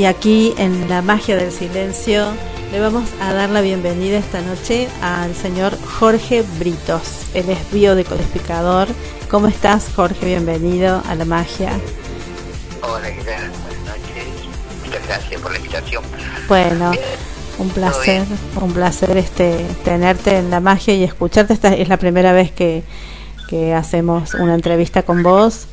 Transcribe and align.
Y 0.00 0.06
aquí 0.06 0.54
en 0.56 0.88
La 0.88 1.02
Magia 1.02 1.36
del 1.36 1.52
Silencio 1.52 2.28
le 2.72 2.80
vamos 2.80 3.06
a 3.20 3.34
dar 3.34 3.50
la 3.50 3.60
bienvenida 3.60 4.16
esta 4.16 4.40
noche 4.40 4.88
al 5.02 5.34
señor 5.34 5.76
Jorge 5.78 6.42
Britos. 6.58 7.26
Él 7.34 7.50
es 7.50 7.70
biodecodificador. 7.70 8.88
¿Cómo 9.30 9.46
estás, 9.46 9.90
Jorge? 9.94 10.24
Bienvenido 10.24 11.02
a 11.06 11.14
La 11.16 11.26
Magia. 11.26 11.72
Hola, 12.80 13.14
¿qué 13.14 13.24
tal? 13.24 13.50
Buenas 13.50 13.98
noches. 13.98 14.24
Muchas 14.86 15.06
gracias 15.06 15.40
por 15.42 15.52
la 15.52 15.58
invitación. 15.58 16.02
Bueno, 16.48 16.92
un 17.58 17.68
placer, 17.68 18.24
un 18.58 18.72
placer 18.72 19.18
este 19.18 19.66
tenerte 19.84 20.38
en 20.38 20.48
La 20.48 20.60
Magia 20.60 20.94
y 20.94 21.04
escucharte. 21.04 21.52
Esta 21.52 21.74
es 21.74 21.90
la 21.90 21.98
primera 21.98 22.32
vez 22.32 22.50
que, 22.52 22.84
que 23.50 23.74
hacemos 23.74 24.32
una 24.32 24.54
entrevista 24.54 25.02
con 25.02 25.22
vos 25.22 25.66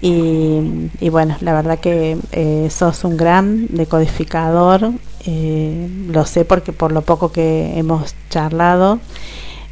y, 0.00 1.08
bueno, 1.10 1.36
la 1.40 1.54
verdad 1.54 1.78
que 1.80 2.18
eh, 2.32 2.68
sos 2.70 3.02
un 3.02 3.16
gran 3.16 3.66
decodificador, 3.68 4.92
eh, 5.26 5.88
lo 6.08 6.24
sé 6.24 6.44
porque 6.44 6.72
por 6.72 6.92
lo 6.92 7.02
poco 7.02 7.32
que 7.32 7.76
hemos 7.76 8.14
charlado. 8.30 9.00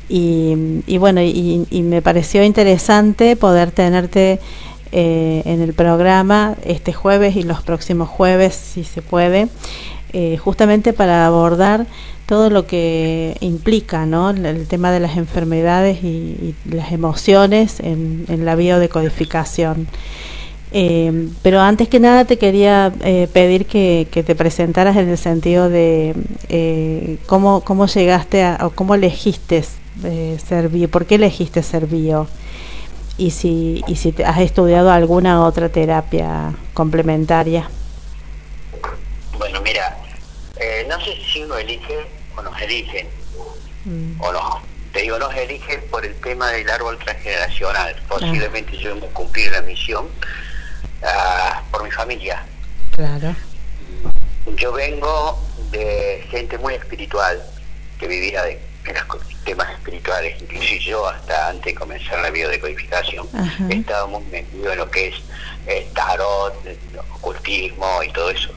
Y, 0.09 0.83
y 0.87 0.99
bueno, 0.99 1.21
y, 1.21 1.67
me 1.83 2.03
pareció 2.03 2.43
interesante 2.43 3.37
poder 3.37 3.71
tenerte 3.71 4.41
eh, 4.93 5.43
en 5.45 5.61
el 5.61 5.75
programa 5.75 6.57
este 6.65 6.93
jueves 6.93 7.37
y 7.37 7.43
los 7.43 7.63
próximos 7.63 8.09
jueves, 8.09 8.55
si 8.55 8.85
se 8.85 9.03
puede, 9.03 9.49
justamente 10.39 10.93
para 10.93 11.27
abordar 11.27 11.87
todo 12.27 12.51
lo 12.51 12.67
que 12.67 13.37
implica 13.41 14.07
¿no? 14.07 14.31
el, 14.31 14.67
tema 14.67 14.91
de 14.91 15.01
las 15.01 15.17
enfermedades 15.17 16.03
y, 16.03 16.55
las 16.65 16.93
emociones 16.93 17.81
en, 17.81 18.25
en 18.29 18.45
la 18.45 18.57
biodecodificación. 18.57 19.87
Eh, 20.73 21.29
pero 21.43 21.61
antes 21.61 21.89
que 21.89 22.01
nada 22.01 22.25
te 22.25 22.39
quería 22.39 22.93
eh, 23.01 23.29
pedir 23.33 23.67
que, 23.67 24.07
te 24.11 24.35
presentaras 24.35 24.97
en 24.97 25.09
el 25.09 25.17
sentido 25.17 25.69
de 25.69 26.15
eh, 26.49 27.19
cómo, 27.27 27.63
cómo 27.63 27.87
llegaste 27.87 28.43
a, 28.43 28.59
o 28.63 28.71
cómo 28.71 28.95
elegiste 28.95 29.65
eh, 30.05 30.39
ser 30.45 30.69
bio, 30.69 30.91
por 30.91 31.07
qué 31.07 31.15
elegiste 31.15 31.63
ser 31.63 31.87
bio 31.87 32.27
y 33.17 33.31
si, 33.31 33.83
y 33.87 33.97
si 33.97 34.15
has 34.25 34.41
estudiado 34.41 34.91
alguna 34.91 35.45
otra 35.45 35.69
terapia 35.69 36.53
complementaria. 36.75 37.71
Bueno, 39.39 39.61
mira, 39.63 39.96
no 40.89 41.01
sé 41.01 41.19
si 41.33 41.43
uno 41.43 41.57
elige 41.57 42.07
o 42.37 42.43
nos 42.43 42.61
eligen, 42.61 43.09
mm. 43.85 44.21
o 44.21 44.33
no. 44.33 44.63
Te 44.93 45.03
digo, 45.03 45.19
nos 45.19 45.35
eligen 45.35 45.83
por 45.91 46.07
el 46.07 46.15
tema 46.21 46.51
del 46.51 46.69
árbol 46.71 46.99
transgeneracional. 46.99 47.95
Posiblemente 48.09 48.79
yo 48.79 48.93
hemos 48.93 49.11
cumplido 49.11 49.53
la 49.53 49.63
misión 49.63 50.09
por 51.71 51.85
mi 51.85 51.91
familia. 51.91 52.43
Claro. 52.93 53.35
Yo 54.57 54.73
vengo 54.73 55.39
de 55.71 56.25
gente 56.31 56.57
muy 56.59 56.75
espiritual, 56.75 57.43
que 57.99 58.07
vivía 58.07 58.43
de, 58.45 58.61
los 59.09 59.45
temas 59.45 59.69
espirituales, 59.73 60.41
incluso 60.41 60.75
yo 60.77 61.09
hasta 61.09 61.49
antes 61.49 61.67
de 61.67 61.75
comenzar 61.75 62.21
la 62.21 62.31
biodecodificación, 62.31 63.29
he 63.69 63.75
estado 63.75 64.07
muy 64.09 64.23
metido 64.27 64.73
en 64.73 64.79
lo 64.79 64.91
que 64.91 65.09
es 65.09 65.17
eh, 65.67 65.89
tarot, 65.93 66.55
ocultismo 67.15 68.03
y 68.05 68.13
todo 68.13 68.31
eso. 68.31 68.51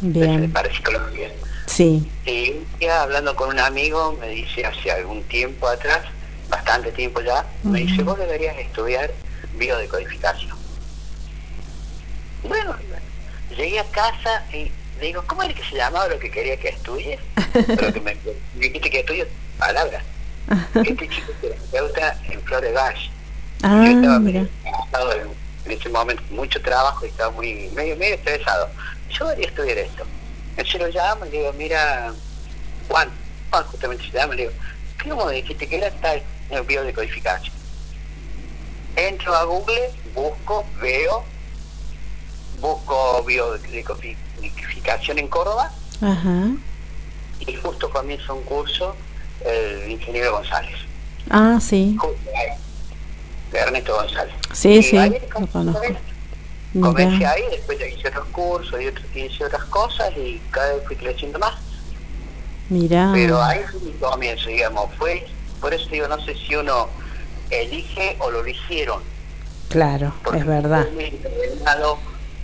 Bien. 0.00 0.50
Para 0.52 0.72
psicología. 0.72 1.30
Sí. 1.66 2.08
Y 2.24 2.50
un 2.52 2.78
día 2.78 3.02
hablando 3.02 3.34
con 3.34 3.50
un 3.50 3.58
amigo 3.58 4.16
me 4.20 4.28
dice 4.28 4.64
hace 4.64 4.90
algún 4.90 5.22
tiempo 5.24 5.66
atrás, 5.68 6.02
bastante 6.48 6.92
tiempo 6.92 7.20
ya, 7.20 7.44
me 7.64 7.80
dice, 7.80 8.02
vos 8.02 8.18
deberías 8.18 8.56
estudiar 8.56 9.10
biodecodificación. 9.56 10.56
Bueno, 12.44 12.76
llegué 13.56 13.80
a 13.80 13.84
casa 13.84 14.44
y 14.52 14.70
le 15.00 15.06
digo, 15.06 15.24
¿cómo 15.26 15.42
es 15.42 15.54
que 15.54 15.64
se 15.64 15.76
llamaba 15.76 16.08
lo 16.08 16.18
que 16.18 16.30
quería 16.30 16.56
que 16.56 16.68
estudie? 16.68 17.18
Pero 17.52 17.92
que 17.92 18.00
me, 18.00 18.16
dijiste 18.54 18.90
que 18.90 19.00
estudie 19.00 19.26
palabras. 19.58 20.02
Este 20.74 21.08
chico 21.08 21.32
que 21.40 21.48
terapeuta 21.48 22.16
en 22.30 22.40
Flor 22.42 22.62
de 22.62 22.72
Valle. 22.72 23.10
Ah, 23.62 23.82
Yo 23.84 23.96
estaba 23.96 24.18
mira. 24.20 24.40
en, 24.40 24.48
en 25.64 25.72
ese 25.72 25.88
momento 25.88 26.22
mucho 26.30 26.60
trabajo 26.62 27.04
y 27.04 27.08
estaba 27.08 27.30
muy 27.32 27.68
medio 27.74 27.96
medio 27.96 28.14
estresado. 28.14 28.68
Yo 29.10 29.26
debería 29.26 29.48
estudiar 29.48 29.78
esto. 29.78 30.04
Entonces 30.56 30.80
lo 30.80 30.88
llamo 30.88 31.26
y 31.26 31.30
le 31.30 31.38
digo, 31.38 31.52
mira, 31.52 32.12
Juan, 32.88 33.10
Juan 33.50 33.64
justamente 33.64 34.04
se 34.04 34.16
llama, 34.16 34.34
le 34.34 34.42
digo, 34.42 34.54
¿cómo 35.02 35.28
dijiste 35.30 35.68
que 35.68 35.76
era 35.76 35.90
tal 35.90 36.22
biodecodificación? 36.66 37.54
Entro 38.96 39.34
a 39.34 39.44
Google, 39.44 39.90
busco, 40.14 40.64
veo 40.80 41.24
busco 42.60 43.22
biodecodificación 43.24 45.18
en 45.18 45.28
Córdoba 45.28 45.70
y 47.40 47.54
justo 47.56 47.90
comienza 47.90 48.32
un 48.32 48.42
curso 48.44 48.96
el 49.44 49.90
ingeniero 49.90 50.32
González. 50.32 50.74
Ah, 51.30 51.58
sí. 51.60 51.98
De 53.52 53.58
Ernesto 53.58 53.94
González. 53.94 54.34
Sí, 54.52 54.70
y 54.78 54.82
sí, 54.82 54.96
lo 55.38 55.46
conozco. 55.48 55.82
Comencé 56.80 57.26
ahí, 57.26 57.42
después 57.50 57.78
hice 57.80 58.08
otros 58.08 58.26
cursos 58.28 58.80
y 58.80 58.86
otros, 58.86 59.06
hice 59.14 59.44
otras 59.44 59.64
cosas 59.64 60.10
y 60.16 60.40
cada 60.50 60.74
vez 60.74 60.82
fui 60.86 60.96
creciendo 60.96 61.38
más. 61.38 61.54
Mira. 62.68 63.10
Pero 63.12 63.42
ahí 63.42 63.60
fue 63.70 63.80
mi 63.80 63.92
comienzo, 63.92 64.48
digamos, 64.48 64.90
fue, 64.96 65.26
por 65.60 65.72
eso 65.72 65.88
digo, 65.90 66.08
no 66.08 66.20
sé 66.24 66.34
si 66.34 66.56
uno 66.56 66.88
elige 67.50 68.16
o 68.20 68.30
lo 68.30 68.40
eligieron. 68.40 69.02
Claro, 69.68 70.12
es 70.34 70.46
verdad 70.46 70.86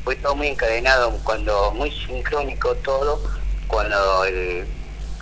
fue 0.05 0.17
todo 0.17 0.35
muy 0.35 0.49
encadenado, 0.49 1.13
cuando 1.25 1.73
muy 1.73 1.91
sincrónico 1.91 2.75
todo, 2.77 3.21
cuando 3.69 4.25
el, 4.25 4.67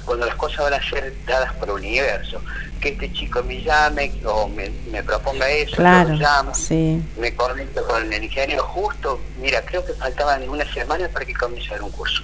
cuando 0.05 0.27
las 0.27 0.37
cosas 0.37 0.71
van 0.71 0.75
a 0.75 0.83
ser 0.91 1.15
dadas 1.27 1.53
por 1.55 1.69
el 1.69 1.75
universo. 1.77 2.41
Que 2.81 2.91
este 2.91 3.13
chico 3.13 3.43
me 3.43 3.63
llame 3.63 4.11
o 4.25 4.49
me, 4.49 5.03
proponga 5.03 5.49
eso, 5.51 5.77
claro, 5.77 6.17
me 6.17 7.03
me 7.19 7.35
conecto 7.35 7.87
con 7.87 8.11
el 8.11 8.25
ingeniero 8.25 8.65
justo, 8.65 9.21
mira, 9.39 9.61
creo 9.63 9.85
que 9.85 9.93
faltaban 9.93 10.49
una 10.49 10.65
semana 10.73 11.09
para 11.09 11.27
que 11.27 11.35
comience 11.35 11.79
un 11.81 11.91
curso. 11.91 12.23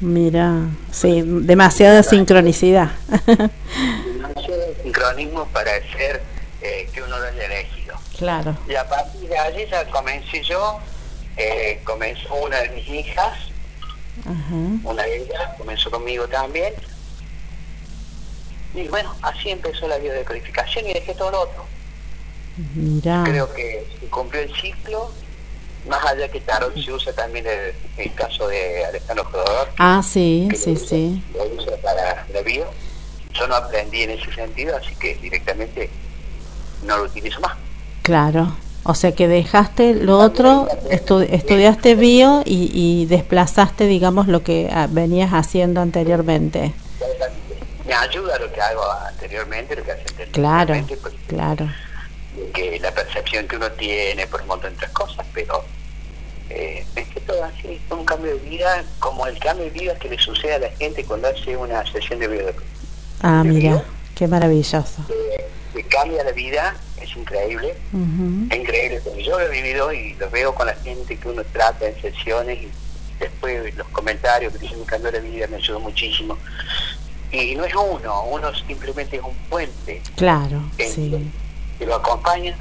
Mira, 0.00 0.68
sí, 0.90 1.22
demasiada 1.24 2.02
sincronicidad. 2.02 2.90
demasiado 3.26 4.62
sincronismo 4.82 5.46
para 5.46 5.70
ser 5.96 6.22
eh, 6.60 6.88
que 6.92 7.02
uno 7.02 7.16
lo 7.18 7.26
haya 7.26 7.44
elegido. 7.44 7.94
Claro. 8.18 8.56
Y 8.68 8.74
a 8.74 8.88
partir 8.88 9.28
de 9.28 9.38
allí 9.38 9.64
ya 9.70 9.84
comencé 9.86 10.42
yo 10.42 10.80
eh, 11.36 11.80
comenzó 11.84 12.34
una 12.34 12.58
de 12.58 12.68
mis 12.70 12.88
hijas, 12.88 13.38
una 14.84 15.02
de 15.02 15.16
ellas 15.16 15.40
comenzó 15.58 15.90
conmigo 15.90 16.26
también. 16.28 16.72
Y 18.74 18.88
bueno, 18.88 19.14
así 19.22 19.50
empezó 19.50 19.86
la 19.86 19.98
biodecodificación 19.98 20.86
y 20.88 20.92
dejé 20.94 21.14
todo 21.14 21.30
lo 21.30 21.40
otro. 21.42 21.64
Creo 23.24 23.52
que 23.52 23.86
se 24.00 24.06
cumplió 24.06 24.42
el 24.42 24.54
ciclo, 24.54 25.10
más 25.88 26.04
allá 26.04 26.28
que 26.28 26.40
tarot 26.40 26.74
se 26.74 26.92
usa 26.92 27.12
también 27.12 27.44
el, 27.96 28.14
caso 28.14 28.48
de 28.48 28.84
Alejandro 28.84 29.24
Jodor. 29.24 29.68
Ah, 29.78 30.02
sí, 30.04 30.48
sí, 30.56 30.76
sí. 30.76 31.22
Lo 31.34 31.44
usa 31.44 31.76
para 31.82 32.26
la 32.32 32.42
bio. 32.42 32.66
Yo 33.32 33.46
no 33.48 33.56
aprendí 33.56 34.02
en 34.02 34.10
ese 34.10 34.32
sentido, 34.32 34.76
así 34.76 34.94
que 34.94 35.16
directamente 35.16 35.90
no 36.84 36.98
lo 36.98 37.04
utilizo 37.04 37.40
más. 37.40 37.56
Claro, 38.02 38.54
O 38.84 38.94
sea 38.94 39.12
que 39.12 39.26
dejaste 39.26 39.94
lo 39.94 40.18
otro, 40.18 40.68
estudiaste 40.90 41.94
bio 41.94 42.42
y, 42.44 42.70
y, 42.72 43.06
desplazaste, 43.06 43.86
digamos, 43.86 44.28
lo 44.28 44.42
que 44.42 44.68
ah, 44.70 44.88
venías 44.90 45.32
haciendo 45.32 45.80
anteriormente. 45.80 46.72
Me 47.86 47.92
ayuda 47.92 48.38
lo 48.38 48.50
que 48.52 48.60
hago 48.60 48.82
anteriormente, 49.08 49.76
lo 49.76 49.84
que 49.84 49.92
hacía 49.92 50.26
Claro, 50.32 50.74
claro. 51.26 51.68
Que 52.52 52.78
la 52.80 52.90
percepción 52.92 53.46
que 53.46 53.56
uno 53.56 53.70
tiene 53.72 54.26
por 54.26 54.42
un 54.42 54.48
montón 54.48 54.70
de 54.70 54.76
otras 54.76 54.90
cosas, 54.92 55.26
pero 55.32 55.64
eh, 56.50 56.84
es 56.96 57.08
que 57.08 57.20
todo 57.20 57.44
así, 57.44 57.80
es 57.84 57.90
un 57.90 58.04
cambio 58.04 58.34
de 58.34 58.40
vida, 58.40 58.84
como 58.98 59.26
el 59.26 59.38
cambio 59.38 59.64
de 59.64 59.70
vida 59.70 59.94
que 59.96 60.08
le 60.08 60.18
sucede 60.18 60.54
a 60.54 60.58
la 60.58 60.70
gente 60.70 61.04
cuando 61.04 61.28
hace 61.28 61.56
una 61.56 61.84
sesión 61.90 62.18
de 62.18 62.28
bio. 62.28 62.54
Ah, 63.20 63.42
mira, 63.44 63.82
qué 64.14 64.26
maravilloso. 64.26 65.04
que 65.72 65.82
cambia 65.84 66.22
la 66.24 66.32
vida 66.32 66.76
es 67.00 67.16
increíble, 67.16 67.74
es 68.50 68.58
increíble, 68.58 69.00
porque 69.04 69.24
yo 69.24 69.38
lo 69.38 69.46
he 69.46 69.50
vivido 69.50 69.92
y 69.92 70.14
lo 70.14 70.30
veo 70.30 70.54
con 70.54 70.66
la 70.66 70.74
gente 70.74 71.16
que 71.16 71.28
uno 71.28 71.42
trata 71.44 71.86
en 71.86 72.00
sesiones 72.00 72.62
y 72.62 72.68
después 73.18 73.74
los 73.76 73.88
comentarios 73.88 74.52
que 74.52 74.58
dicen 74.58 74.80
que 74.80 74.86
cambió 74.86 75.10
la 75.10 75.18
vida 75.20 75.46
me 75.46 75.56
ayudó 75.56 75.80
muchísimo. 75.80 76.38
Y 77.42 77.54
no 77.54 77.64
es 77.64 77.74
uno, 77.74 78.24
uno 78.24 78.54
simplemente 78.66 79.16
es 79.16 79.22
un 79.22 79.34
puente. 79.50 80.02
Claro, 80.16 80.62
sí. 80.78 81.30
Que 81.78 81.86
lo 81.86 81.96
acompaña, 81.96 82.56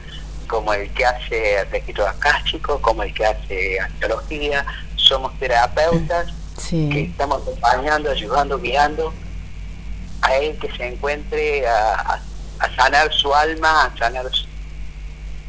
como 0.48 0.74
el 0.74 0.90
que 0.92 1.06
hace 1.06 1.66
registro 1.66 2.08
acástico, 2.08 2.82
como 2.82 3.04
el 3.04 3.14
que 3.14 3.26
hace 3.26 3.80
arqueología, 3.80 4.66
somos 4.96 5.38
terapeutas 5.40 6.34
que 6.70 7.04
estamos 7.04 7.42
acompañando, 7.42 8.10
ayudando, 8.12 8.60
guiando 8.60 9.14
a 10.22 10.36
él 10.38 10.58
que 10.58 10.72
se 10.72 10.88
encuentre 10.88 11.68
a 11.68 12.20
a 12.64 12.76
sanar 12.76 13.12
su 13.14 13.34
alma, 13.34 13.86
a 13.86 13.98
sanar 13.98 14.26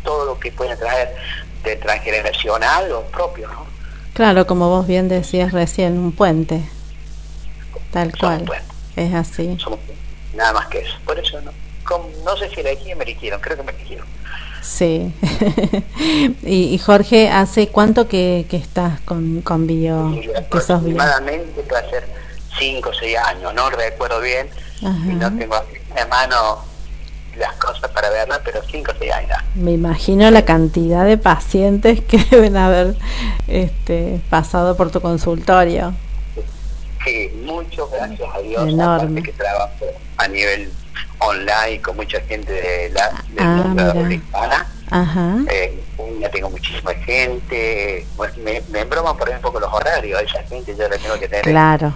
todo 0.02 0.26
lo 0.26 0.38
que 0.38 0.52
puede 0.52 0.76
traer 0.76 1.14
de 1.62 1.76
transgeneracional 1.76 2.92
o 2.92 3.02
propio, 3.04 3.48
¿no? 3.48 3.66
Claro, 4.12 4.46
como 4.46 4.68
vos 4.68 4.86
bien 4.86 5.08
decías 5.08 5.52
recién, 5.52 5.98
un 5.98 6.12
puente, 6.12 6.68
tal 7.90 8.16
cual, 8.16 8.44
es 8.96 9.14
así. 9.14 9.56
nada 10.34 10.52
más 10.52 10.66
que 10.68 10.78
eso. 10.78 10.96
Por 11.04 11.18
eso 11.18 11.40
no, 11.40 11.52
no 12.24 12.36
sé 12.36 12.48
si 12.50 12.60
elegí 12.60 12.94
me 12.94 13.04
eligieron, 13.04 13.40
creo 13.40 13.56
que 13.56 13.62
me 13.62 13.72
eligieron. 13.72 14.06
Sí. 14.62 15.12
y, 16.42 16.78
Jorge, 16.78 17.30
¿hace 17.30 17.68
cuánto 17.68 18.08
que, 18.08 18.46
que 18.48 18.56
estás 18.56 19.00
con, 19.02 19.42
con 19.42 19.66
Bio? 19.66 20.10
que 20.50 20.60
sos 20.60 20.70
aproximadamente 20.70 21.62
puede 21.62 21.90
ser 21.90 22.08
5 22.58 22.88
o 22.88 22.92
6 22.92 23.16
años, 23.18 23.54
no 23.54 23.68
recuerdo 23.70 24.20
bien, 24.20 24.48
y 24.80 25.14
no 25.14 25.36
tengo 25.36 25.56
en 25.96 26.08
mano 26.08 26.64
las 27.36 27.52
cosas 27.54 27.90
para 27.90 28.10
verla, 28.10 28.40
pero 28.44 28.60
5 28.62 28.92
o 28.92 28.94
6 28.98 29.12
años. 29.12 29.38
Me 29.54 29.72
imagino 29.72 30.30
la 30.30 30.44
cantidad 30.44 31.04
de 31.04 31.18
pacientes 31.18 32.00
que 32.08 32.18
deben 32.30 32.56
haber 32.56 32.96
este, 33.48 34.20
pasado 34.30 34.76
por 34.76 34.90
tu 34.90 35.00
consultorio. 35.00 35.94
Sí, 37.04 37.30
muchos, 37.44 37.90
gracias 37.90 38.28
a 38.34 38.38
Dios. 38.40 38.68
Enorme. 38.68 39.22
que 39.22 39.32
trabajo 39.32 39.86
a 40.16 40.28
nivel 40.28 40.72
online 41.18 41.80
con 41.82 41.96
mucha 41.96 42.20
gente 42.22 42.52
de 42.52 42.90
la, 42.90 43.10
de 43.28 43.42
ah, 43.42 43.94
la 43.94 44.14
hispana. 44.14 44.66
Ajá. 44.90 45.36
Eh, 45.50 45.80
ya 46.20 46.30
tengo 46.30 46.50
muchísima 46.50 46.94
gente. 46.94 48.06
Pues 48.16 48.36
me, 48.38 48.62
me 48.70 48.84
broman 48.84 49.16
por 49.16 49.28
ejemplo 49.28 49.52
con 49.52 49.62
los 49.62 49.72
horarios. 49.72 50.22
Esa 50.22 50.42
gente 50.44 50.74
yo 50.76 50.88
la 50.88 50.98
tengo 50.98 51.18
que 51.18 51.28
tener. 51.28 51.44
Claro. 51.44 51.92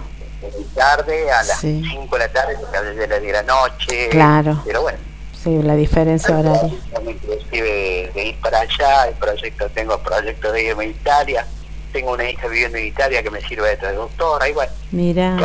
tarde, 0.75 1.31
a 1.31 1.43
las 1.43 1.59
5 1.59 2.07
de 2.15 2.19
la 2.19 2.31
tarde, 2.31 2.57
porque 2.59 2.77
a 2.77 2.81
veces 2.81 3.09
de 3.09 3.31
la 3.31 3.43
noche. 3.43 4.09
Claro. 4.09 4.61
Pero 4.65 4.81
bueno 4.81 5.09
Sí, 5.43 5.61
la 5.63 5.75
diferencia 5.75 6.37
horaria. 6.37 6.73
Inclusive 7.07 8.11
de 8.13 8.25
ir 8.25 8.35
para 8.41 8.59
allá, 8.59 9.07
el 9.07 9.15
proyecto, 9.15 9.69
tengo 9.69 9.97
proyecto 9.99 10.51
de 10.51 10.63
irme 10.63 10.83
a 10.83 10.87
Italia, 10.87 11.47
tengo 11.91 12.13
una 12.13 12.29
hija 12.29 12.47
viviendo 12.47 12.77
en 12.77 12.87
Italia 12.87 13.23
que 13.23 13.29
me 13.29 13.41
sirve 13.41 13.69
de 13.69 13.77
traductora, 13.77 14.47
igual. 14.47 14.69
Mira. 14.91 15.37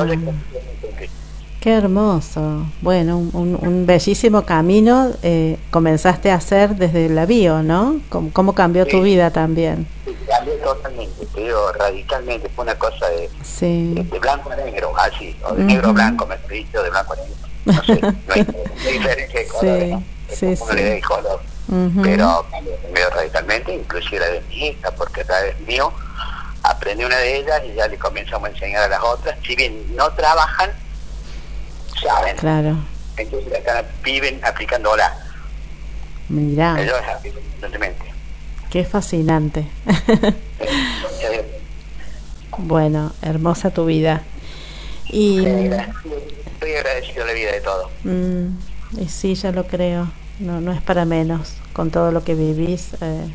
Qué 1.61 1.73
hermoso. 1.73 2.67
Bueno, 2.83 3.17
un, 3.19 3.59
un 3.61 3.87
bellísimo 3.87 4.45
camino 4.45 5.11
eh, 5.23 5.57
comenzaste 5.71 6.31
a 6.31 6.35
hacer 6.35 6.77
desde 6.77 7.09
la 7.09 7.25
bio, 7.25 7.63
¿no? 7.63 8.01
¿Cómo, 8.11 8.55
cambió 8.55 8.87
tu 8.87 9.01
vida 9.01 9.31
también? 9.31 9.87
cambió 10.29 10.55
totalmente, 10.57 11.25
te 11.27 11.41
digo, 11.41 11.73
radicalmente. 11.73 12.51
Fue 12.51 12.65
una 12.65 12.75
cosa 12.75 13.07
de, 13.09 13.31
de, 13.63 14.19
blanco 14.19 14.51
a 14.51 14.57
negro, 14.57 14.93
así, 14.99 15.35
o 15.49 15.55
de 15.55 15.65
negro 15.65 15.89
a 15.89 15.93
blanco, 15.93 16.27
me 16.27 16.37
dicho, 16.55 16.83
de 16.83 16.91
blanco 16.91 17.15
a 17.15 17.17
negro 17.17 17.45
no 17.65 17.85
sé, 17.85 18.01
no 18.01 18.15
hay, 18.29 18.43
diferencia 18.93 19.41
de 19.41 19.47
color, 19.47 20.03
sí, 20.29 20.57
sí, 20.57 20.75
le 20.75 21.01
color. 21.01 21.41
Pero 22.03 22.47
cambió 22.51 23.11
radicalmente, 23.11 23.75
inclusive 23.75 24.21
la 24.21 24.27
de 24.27 24.41
mi 24.43 24.69
hija, 24.69 24.91
porque 24.93 25.23
a 25.23 25.25
través 25.25 25.59
mío 25.61 25.93
aprendí 26.65 27.05
una 27.05 27.19
de 27.19 27.37
ellas 27.37 27.63
y 27.65 27.75
ya 27.75 27.87
le 27.87 27.99
comenzamos 27.99 28.49
a 28.49 28.53
enseñar 28.53 28.85
a 28.85 28.89
las 28.89 29.03
otras. 29.03 29.39
Si 29.47 29.55
bien 29.55 29.95
no 29.95 30.11
trabajan, 30.13 30.71
saben. 32.03 32.37
Claro. 32.37 32.77
Entonces 33.17 33.53
acá 33.55 33.85
viven 34.03 34.41
aplicándola. 34.45 35.15
Mira. 36.29 36.77
Ellos 36.81 36.97
Qué 38.71 38.85
fascinante. 38.85 39.69
bueno, 42.59 43.13
hermosa 43.23 43.71
tu 43.71 43.85
vida. 43.85 44.23
Y 45.07 45.45
estoy 45.45 46.75
agradecido 46.75 47.25
a 47.25 47.27
la 47.27 47.33
vida 47.35 47.53
de 47.53 47.61
todo. 47.61 47.91
Mm, 48.03 49.01
y 49.01 49.09
sí, 49.09 49.35
ya 49.35 49.53
lo 49.53 49.67
creo. 49.67 50.11
No, 50.41 50.61
no 50.61 50.73
es 50.73 50.83
para 50.83 51.05
menos 51.05 51.55
con 51.73 51.91
todo 51.91 52.11
lo 52.11 52.25
que 52.25 52.35
vivís 52.35 52.95
eh, 53.01 53.29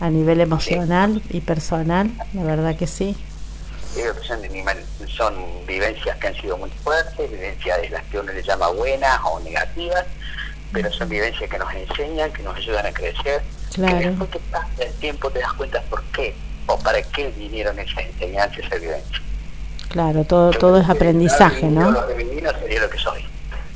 a 0.00 0.10
nivel 0.10 0.40
emocional 0.40 1.22
y 1.30 1.40
personal, 1.40 2.10
la 2.32 2.42
verdad 2.42 2.76
que 2.76 2.86
sí. 2.86 3.16
Son, 5.08 5.34
vivencias 5.66 6.16
que 6.18 6.26
han 6.26 6.34
sido 6.34 6.58
muy 6.58 6.70
fuertes, 6.82 7.30
vivencias 7.30 7.80
de 7.80 7.90
las 7.90 8.02
que 8.04 8.18
uno 8.18 8.32
le 8.32 8.42
llama 8.42 8.68
buenas 8.70 9.20
o 9.24 9.38
negativas, 9.40 10.04
pero 10.72 10.92
son 10.92 11.08
vivencias 11.08 11.48
que 11.48 11.58
nos 11.58 11.72
enseñan, 11.72 12.32
que 12.32 12.42
nos 12.42 12.56
ayudan 12.56 12.86
a 12.86 12.92
crecer. 12.92 13.42
Claro. 13.72 13.98
Que 13.98 14.08
después 14.08 14.30
que 14.30 14.38
pasa 14.50 14.66
el 14.80 14.92
tiempo 14.94 15.30
te 15.30 15.38
das 15.38 15.52
cuenta 15.52 15.80
por 15.82 16.02
qué 16.06 16.34
o 16.66 16.76
para 16.78 17.00
qué 17.02 17.32
vinieron 17.38 17.78
esas 17.78 18.04
enseñanzas, 18.04 18.58
esas 18.58 18.80
vivencias. 18.80 19.22
Claro, 19.88 20.24
todo, 20.24 20.50
todo 20.50 20.80
es 20.80 20.88
aprendizaje, 20.88 21.66
¿no? 21.66 21.92
Lo 21.92 22.06
que 22.08 22.14
sería 22.60 22.80
lo 22.80 22.90
que 22.90 22.98
soy. 22.98 23.24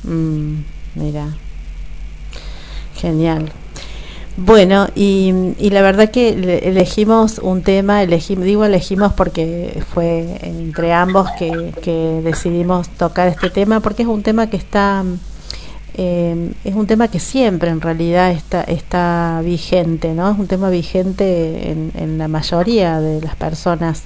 Mm, 0.03 0.63
mira, 0.95 1.27
genial. 2.95 3.51
Bueno, 4.41 4.87
y, 4.95 5.33
y, 5.59 5.69
la 5.69 5.81
verdad 5.81 6.11
que 6.11 6.29
elegimos 6.63 7.39
un 7.39 7.61
tema, 7.61 8.03
elegimos, 8.03 8.45
digo 8.45 8.63
elegimos 8.63 9.11
porque 9.11 9.83
fue 9.93 10.39
entre 10.43 10.93
ambos 10.93 11.27
que, 11.37 12.21
decidimos 12.23 12.87
tocar 12.87 13.27
este 13.27 13.49
tema, 13.49 13.81
porque 13.81 14.03
es 14.03 14.07
un 14.07 14.23
tema 14.23 14.49
que 14.49 14.55
está, 14.55 15.03
eh, 15.95 16.53
es 16.63 16.73
un 16.73 16.87
tema 16.87 17.09
que 17.09 17.19
siempre 17.19 17.69
en 17.69 17.81
realidad 17.81 18.31
está, 18.31 19.41
vigente, 19.43 20.13
¿no? 20.13 20.31
Es 20.31 20.39
un 20.39 20.47
tema 20.47 20.69
vigente 20.69 21.71
en, 21.71 22.17
la 22.17 22.29
mayoría 22.29 23.01
de 23.01 23.19
las 23.19 23.35
personas, 23.35 24.03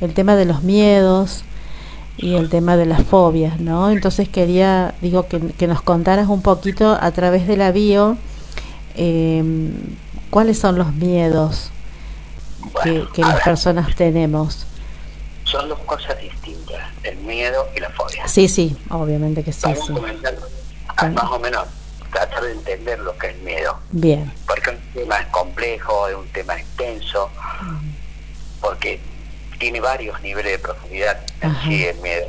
el 0.00 0.14
tema 0.14 0.34
de 0.34 0.46
los 0.46 0.64
miedos, 0.64 1.44
y 2.16 2.34
el 2.34 2.48
tema 2.48 2.76
de 2.76 2.86
las 2.86 3.04
fobias, 3.04 3.60
¿no? 3.60 3.90
Entonces 3.90 4.28
quería, 4.28 4.94
digo, 5.00 5.26
que 5.28 5.66
nos 5.68 5.80
contaras 5.80 6.28
un 6.28 6.42
poquito 6.42 6.98
a 7.00 7.12
través 7.12 7.46
de 7.46 7.56
la 7.56 7.70
bio 7.70 8.16
eh, 8.96 9.42
cuáles 10.30 10.58
son 10.58 10.78
los 10.78 10.92
miedos 10.94 11.70
que, 12.82 13.06
que 13.14 13.22
las 13.22 13.42
personas 13.42 13.94
tenemos. 13.94 14.66
Son 15.44 15.68
dos 15.68 15.78
cosas 15.80 16.18
distintas, 16.20 16.90
el 17.02 17.16
miedo 17.18 17.68
y 17.76 17.80
la 17.80 17.90
fobia. 17.90 18.26
Sí, 18.26 18.48
sí, 18.48 18.76
obviamente 18.90 19.44
que 19.44 19.52
sí. 19.52 19.68
sí. 19.86 19.92
más 19.92 21.30
o 21.30 21.38
menos 21.38 21.66
tratar 22.12 22.42
de 22.42 22.52
entender 22.52 22.98
lo 23.00 23.16
que 23.16 23.28
es 23.28 23.38
miedo. 23.38 23.78
Bien. 23.92 24.32
Porque 24.46 24.70
un 24.70 24.78
tema 24.92 25.18
es 25.18 25.26
complejo, 25.28 26.08
es 26.08 26.16
un 26.16 26.28
tema 26.28 26.56
extenso, 26.56 27.30
porque 28.60 29.00
tiene 29.58 29.80
varios 29.80 30.20
niveles 30.22 30.52
de 30.52 30.58
profundidad 30.58 31.18
sí 31.64 31.84
el 31.84 31.96
miedo. 31.98 32.26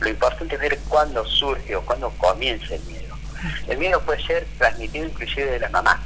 Lo 0.00 0.08
importante 0.08 0.54
es 0.54 0.60
ver 0.60 0.78
cuándo 0.88 1.24
surge 1.26 1.74
o 1.76 1.82
cuándo 1.82 2.10
comienza 2.18 2.74
el 2.74 2.82
miedo. 2.84 2.97
El 3.66 3.78
miedo 3.78 4.00
puede 4.02 4.22
ser 4.24 4.46
transmitido 4.58 5.06
inclusive 5.06 5.52
de 5.52 5.60
la 5.60 5.68
mamá, 5.70 6.00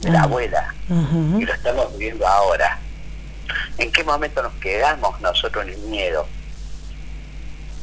de 0.00 0.10
la 0.10 0.22
abuela, 0.22 0.74
y 0.88 1.44
lo 1.44 1.52
estamos 1.52 1.92
viviendo 1.92 2.26
ahora. 2.26 2.78
¿En 3.78 3.90
qué 3.92 4.04
momento 4.04 4.42
nos 4.42 4.54
quedamos 4.54 5.20
nosotros 5.20 5.66
en 5.66 5.74
el 5.74 5.80
miedo? 5.80 6.26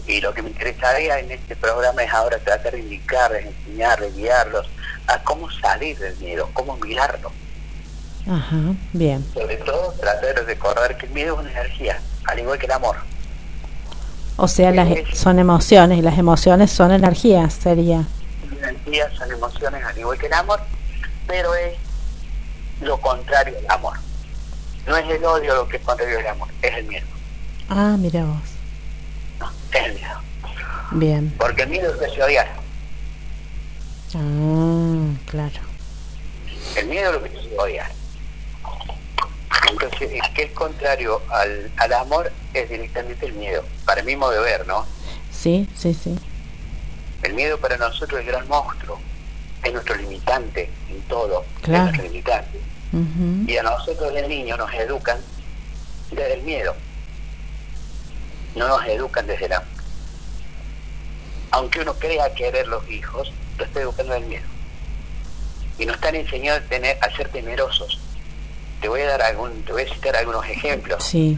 Y 0.08 0.22
lo 0.22 0.34
que 0.34 0.42
me 0.42 0.50
interesaría 0.50 1.20
en 1.20 1.32
este 1.32 1.56
programa 1.56 2.04
es 2.04 2.14
ahora 2.14 2.38
tratar 2.38 2.74
de 2.74 2.80
indicarles, 2.80 3.46
enseñarles, 3.46 4.16
guiarlos 4.16 4.68
a 5.08 5.20
cómo 5.24 5.50
salir 5.50 5.98
del 5.98 6.16
miedo, 6.18 6.50
cómo 6.54 6.78
mirarlo 6.78 7.32
Ajá, 8.28 8.58
bien. 8.94 9.24
Sobre 9.34 9.58
todo 9.58 9.94
tratar 10.00 10.36
de 10.36 10.42
recordar 10.42 10.98
que 10.98 11.06
el 11.06 11.12
miedo 11.12 11.36
es 11.36 11.42
una 11.42 11.52
energía, 11.52 12.00
al 12.26 12.40
igual 12.40 12.58
que 12.58 12.66
el 12.66 12.72
amor. 12.72 12.96
O 14.38 14.48
sea, 14.48 14.72
las, 14.72 14.90
son 15.14 15.40
emociones 15.40 16.00
y 16.00 16.02
las 16.02 16.18
emociones 16.18 16.72
son 16.72 16.92
energías, 16.92 17.54
sería. 17.54 18.04
Energías 18.58 19.14
son 19.16 19.32
emociones 19.32 19.84
al 19.84 19.98
igual 19.98 20.18
que 20.18 20.28
el 20.28 20.34
amor, 20.34 20.60
pero 21.28 21.54
es 21.56 21.76
lo 22.82 23.00
contrario 23.00 23.56
al 23.60 23.76
amor. 23.76 23.98
No 24.88 24.98
es 24.98 25.10
el 25.10 25.24
odio 25.24 25.56
lo 25.56 25.68
que 25.68 25.78
es 25.78 25.84
contrario 25.84 26.20
al 26.20 26.28
amor, 26.28 26.48
es 26.62 26.74
el 26.76 26.86
miedo. 26.86 27.08
Ah, 27.70 27.96
mira 27.98 28.24
vos. 28.26 28.38
No, 29.40 29.52
es 29.72 29.86
el 29.86 29.94
miedo. 29.96 30.20
Bien. 30.92 31.34
Porque 31.38 31.64
el 31.64 31.70
miedo 31.70 31.94
es 31.94 32.00
que 32.00 32.16
se 32.16 32.24
odiar. 32.24 32.48
Ah, 34.16 35.14
claro. 35.30 35.62
El 36.76 36.86
miedo 36.88 37.10
es 37.10 37.14
lo 37.14 37.24
que 37.24 37.30
se 37.30 37.58
odiar. 37.58 37.92
Entonces, 39.70 40.12
el 40.12 40.34
que 40.34 40.44
es 40.44 40.52
contrario 40.52 41.22
al, 41.30 41.72
al 41.78 41.94
amor 41.94 42.32
es 42.54 42.70
directamente 42.70 43.26
el 43.26 43.34
miedo. 43.34 43.64
Para 43.86 44.04
mí, 44.04 44.16
modo 44.16 44.32
de 44.32 44.40
ver, 44.40 44.68
¿no? 44.68 44.86
Sí, 45.32 45.68
sí, 45.76 45.94
sí. 45.94 46.18
El 47.24 47.34
miedo 47.34 47.58
para 47.60 47.78
nosotros 47.78 48.22
es 48.22 48.28
el 48.28 48.34
gran 48.34 48.48
monstruo. 48.48 49.00
Es 49.64 49.74
nuestro 49.74 49.96
limitante 49.96 50.70
en 50.90 51.02
todo. 51.04 51.44
Claro. 51.62 51.86
Es 51.86 51.92
nuestro 51.92 52.04
limitante. 52.04 52.62
Y 53.48 53.58
a 53.58 53.64
nosotros 53.64 54.14
de 54.14 54.28
niños 54.28 54.58
nos 54.58 54.74
educan 54.74 55.20
desde 56.12 56.36
el 56.36 56.44
miedo. 56.44 56.74
No 58.56 58.68
nos 58.70 58.86
educan 58.86 59.28
desde 59.28 59.48
el 59.48 59.54
amor. 59.54 59.68
Aunque 61.52 61.82
uno 61.82 61.94
crea 61.96 62.34
querer 62.34 62.68
los 62.68 62.90
hijos, 62.90 63.34
lo 63.58 63.66
está 63.66 63.82
educando 63.82 64.14
del 64.14 64.26
miedo. 64.26 64.46
Y 65.78 65.86
nos 65.86 65.96
están 65.96 66.16
enseñando 66.16 66.66
a, 66.66 66.70
tener, 66.70 66.98
a 67.02 67.14
ser 67.16 67.28
temerosos. 67.30 68.00
Te 68.80 68.88
voy 68.88 69.02
a 69.02 69.08
dar 69.08 69.22
algún, 69.24 69.62
te 69.64 69.74
voy 69.74 69.84
a 69.84 69.94
citar 69.94 70.16
algunos 70.16 70.46
ejemplos. 70.48 71.04
Sí, 71.04 71.38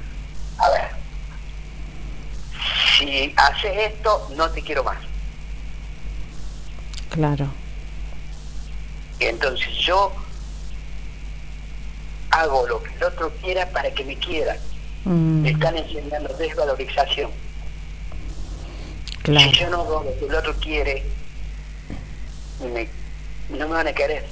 A 0.60 0.69
ver. 0.69 0.89
Si 2.98 3.34
haces 3.36 3.93
esto, 3.93 4.27
no 4.36 4.50
te 4.50 4.62
quiero 4.62 4.84
más. 4.84 4.98
Claro. 7.10 7.48
Y 9.20 9.26
entonces 9.26 9.68
yo 9.86 10.14
hago 12.32 12.68
lo 12.68 12.84
que 12.84 12.94
el 12.96 13.04
otro 13.04 13.32
quiera 13.42 13.70
para 13.72 13.92
que 13.92 14.04
me 14.06 14.18
quiera. 14.18 14.56
Mm, 15.06 15.42
Me 15.42 15.50
están 15.52 15.76
enseñando 15.78 16.34
desvalorización. 16.36 17.32
claro. 19.24 19.50
Si 19.52 19.58
yo 19.60 19.70
no 19.70 19.82
hago 19.82 20.04
lo 20.04 20.20
que 20.20 20.26
el 20.26 20.36
otro 20.36 20.54
quiere, 20.60 21.06
me- 22.74 22.90
no 23.50 23.68
me 23.68 23.74
van 23.76 23.88
a 23.88 23.94
querer. 23.94 24.26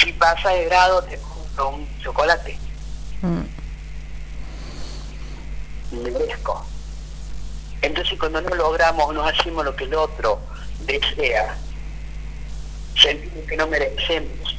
Si 0.00 0.12
pasa 0.12 0.50
de 0.50 0.64
grado, 0.66 1.02
te 1.04 1.18
compro 1.18 1.68
un 1.70 1.88
chocolate. 2.00 2.58
Mm, 3.22 3.42
merezco. 6.02 6.64
Entonces 7.86 8.18
cuando 8.18 8.40
no 8.40 8.54
logramos, 8.54 9.14
no 9.14 9.24
hacemos 9.24 9.64
lo 9.64 9.76
que 9.76 9.84
el 9.84 9.94
otro 9.94 10.40
desea, 10.80 11.56
sentimos 13.00 13.46
que 13.46 13.56
no 13.56 13.68
merecemos. 13.68 14.56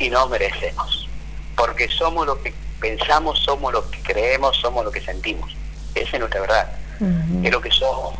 Y 0.00 0.10
no 0.10 0.26
merecemos. 0.28 1.08
Porque 1.56 1.88
somos 1.88 2.26
lo 2.26 2.42
que 2.42 2.52
pensamos, 2.80 3.38
somos 3.38 3.72
lo 3.72 3.88
que 3.88 4.02
creemos, 4.02 4.56
somos 4.56 4.84
lo 4.84 4.90
que 4.90 5.00
sentimos. 5.00 5.54
Esa 5.94 6.10
es 6.16 6.18
nuestra 6.18 6.40
verdad. 6.40 6.72
Es 7.42 7.52
lo 7.52 7.60
que 7.60 7.70
somos, 7.70 8.14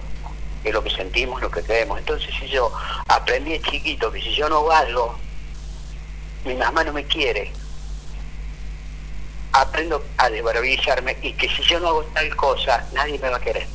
es 0.62 0.72
lo 0.72 0.82
que 0.84 0.90
sentimos, 0.90 1.42
lo 1.42 1.50
que 1.50 1.62
creemos. 1.62 1.98
Entonces 1.98 2.30
si 2.38 2.48
yo 2.48 2.72
aprendí 3.08 3.50
de 3.50 3.62
chiquito 3.62 4.12
que 4.12 4.22
si 4.22 4.32
yo 4.34 4.48
no 4.48 4.64
valgo, 4.64 5.18
mi 6.44 6.54
mamá 6.54 6.84
no 6.84 6.92
me 6.92 7.04
quiere, 7.04 7.52
aprendo 9.52 10.04
a 10.16 10.30
desvalorizarme 10.30 11.16
y 11.23 11.33
que 11.33 11.49
si 11.49 11.62
yo 11.62 11.80
no 11.80 11.88
hago 11.88 12.04
tal 12.04 12.37
cosa, 12.37 12.87
nadie 12.92 13.19
me 13.19 13.30
va 13.30 13.37
a 13.37 13.40
querer. 13.40 13.66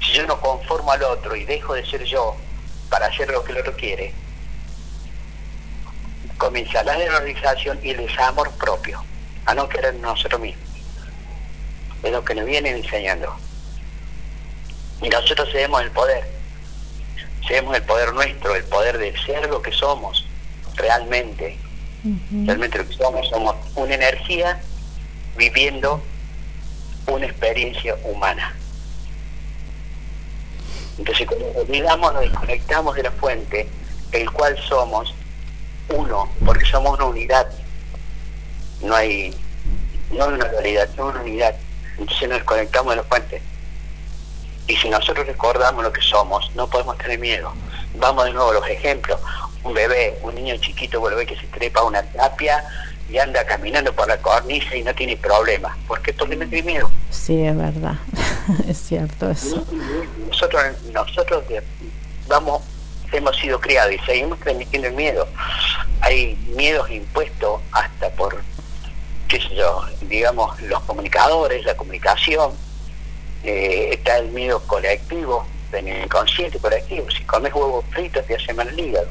Si 0.00 0.12
yo 0.12 0.26
no 0.26 0.40
conformo 0.40 0.92
al 0.92 1.02
otro 1.02 1.36
y 1.36 1.44
dejo 1.44 1.74
de 1.74 1.84
ser 1.86 2.04
yo 2.04 2.36
para 2.90 3.06
hacer 3.06 3.30
lo 3.30 3.42
que 3.44 3.52
el 3.52 3.58
otro 3.58 3.76
quiere, 3.76 4.12
comienza 6.38 6.82
la 6.84 6.96
desvalorización 6.96 7.78
y 7.82 7.90
el 7.90 8.06
desamor 8.06 8.50
propio, 8.52 9.02
a 9.46 9.54
no 9.54 9.68
querer 9.68 9.94
nosotros 9.94 10.40
mismos. 10.40 10.68
Es 12.02 12.12
lo 12.12 12.24
que 12.24 12.34
nos 12.34 12.44
vienen 12.44 12.76
enseñando. 12.76 13.34
Y 15.02 15.08
nosotros 15.08 15.48
cedemos 15.50 15.82
el 15.82 15.90
poder, 15.90 16.28
cedemos 17.46 17.76
el 17.76 17.82
poder 17.82 18.12
nuestro, 18.12 18.54
el 18.54 18.64
poder 18.64 18.98
de 18.98 19.16
ser 19.22 19.48
lo 19.48 19.62
que 19.62 19.72
somos 19.72 20.26
realmente, 20.74 21.58
Ujú. 22.06 22.46
realmente 22.46 22.78
lo 22.78 22.88
que 22.88 22.94
somos, 22.94 23.28
somos 23.28 23.56
una 23.74 23.94
energía 23.94 24.60
viviendo 25.36 26.02
una 27.06 27.26
experiencia 27.26 27.96
humana. 28.04 28.54
Entonces 30.98 31.26
cuando 31.26 31.46
nos 31.46 31.56
olvidamos, 31.56 32.12
nos 32.14 32.22
desconectamos 32.22 32.94
de 32.94 33.02
la 33.02 33.10
fuente, 33.10 33.68
el 34.12 34.30
cual 34.30 34.56
somos 34.68 35.14
uno, 35.88 36.28
porque 36.44 36.64
somos 36.66 36.96
una 36.98 37.06
unidad. 37.06 37.46
No 38.82 38.94
hay, 38.94 39.34
no 40.10 40.24
hay 40.24 40.32
una 40.34 40.48
dualidad, 40.48 40.88
no 40.96 41.04
hay 41.04 41.10
una 41.10 41.20
unidad. 41.22 41.56
Entonces 41.98 42.28
nos 42.28 42.38
desconectamos 42.38 42.92
de 42.92 42.96
la 42.96 43.02
fuente. 43.04 43.42
Y 44.68 44.76
si 44.76 44.88
nosotros 44.88 45.26
recordamos 45.26 45.82
lo 45.84 45.92
que 45.92 46.02
somos, 46.02 46.50
no 46.54 46.66
podemos 46.68 46.96
tener 46.98 47.18
miedo. 47.18 47.52
Vamos 47.96 48.24
de 48.24 48.32
nuevo 48.32 48.50
a 48.50 48.54
los 48.54 48.68
ejemplos. 48.68 49.20
Un 49.66 49.74
bebé, 49.74 50.16
un 50.22 50.32
niño 50.34 50.56
chiquito, 50.58 51.00
vuelve 51.00 51.26
que 51.26 51.36
se 51.36 51.46
trepa 51.48 51.80
a 51.80 51.84
una 51.84 52.02
tapia 52.02 52.64
y 53.10 53.18
anda 53.18 53.44
caminando 53.44 53.92
por 53.92 54.06
la 54.06 54.16
cornisa 54.18 54.76
y 54.76 54.84
no 54.84 54.94
tiene 54.94 55.16
problema. 55.16 55.76
¿Por 55.88 56.00
qué? 56.02 56.12
Porque 56.12 56.36
no 56.36 56.48
tiene 56.48 56.72
miedo. 56.72 56.90
Sí, 57.10 57.44
es 57.44 57.56
verdad. 57.56 57.94
es 58.68 58.78
cierto 58.78 59.28
eso. 59.28 59.66
Nosotros, 60.28 60.62
nosotros 60.92 61.44
vamos, 62.28 62.62
hemos 63.10 63.36
sido 63.36 63.60
criados 63.60 63.92
y 63.94 63.98
seguimos 64.06 64.38
transmitiendo 64.38 64.86
el 64.86 64.94
miedo. 64.94 65.26
Hay 66.00 66.36
miedos 66.56 66.88
impuestos 66.88 67.60
hasta 67.72 68.10
por, 68.10 68.40
qué 69.26 69.40
sé 69.40 69.56
yo, 69.56 69.84
digamos, 70.02 70.60
los 70.62 70.80
comunicadores, 70.82 71.64
la 71.64 71.76
comunicación. 71.76 72.52
Eh, 73.42 73.90
está 73.92 74.18
el 74.18 74.28
miedo 74.28 74.60
colectivo, 74.66 75.44
en 75.72 75.88
el 75.88 76.04
inconsciente 76.04 76.58
colectivo. 76.60 77.10
Si 77.10 77.24
comes 77.24 77.52
huevos 77.52 77.84
fritos 77.90 78.24
te 78.26 78.36
hace 78.36 78.54
mal 78.54 78.68
el 78.68 78.78
hígado. 78.78 79.08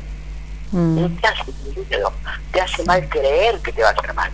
No 0.76 1.08
Mm, 1.08 1.16
te 1.22 1.28
hace 1.28 1.44
mal 1.52 1.74
el 1.78 1.84
hígado, 1.84 2.14
te 2.52 2.62
hace 2.62 2.84
mal 2.84 3.08
creer 3.10 3.60
que 3.62 3.72
te 3.72 3.82
va 3.82 3.90
a 3.90 3.92
hacer 3.94 4.14
mal. 4.14 4.32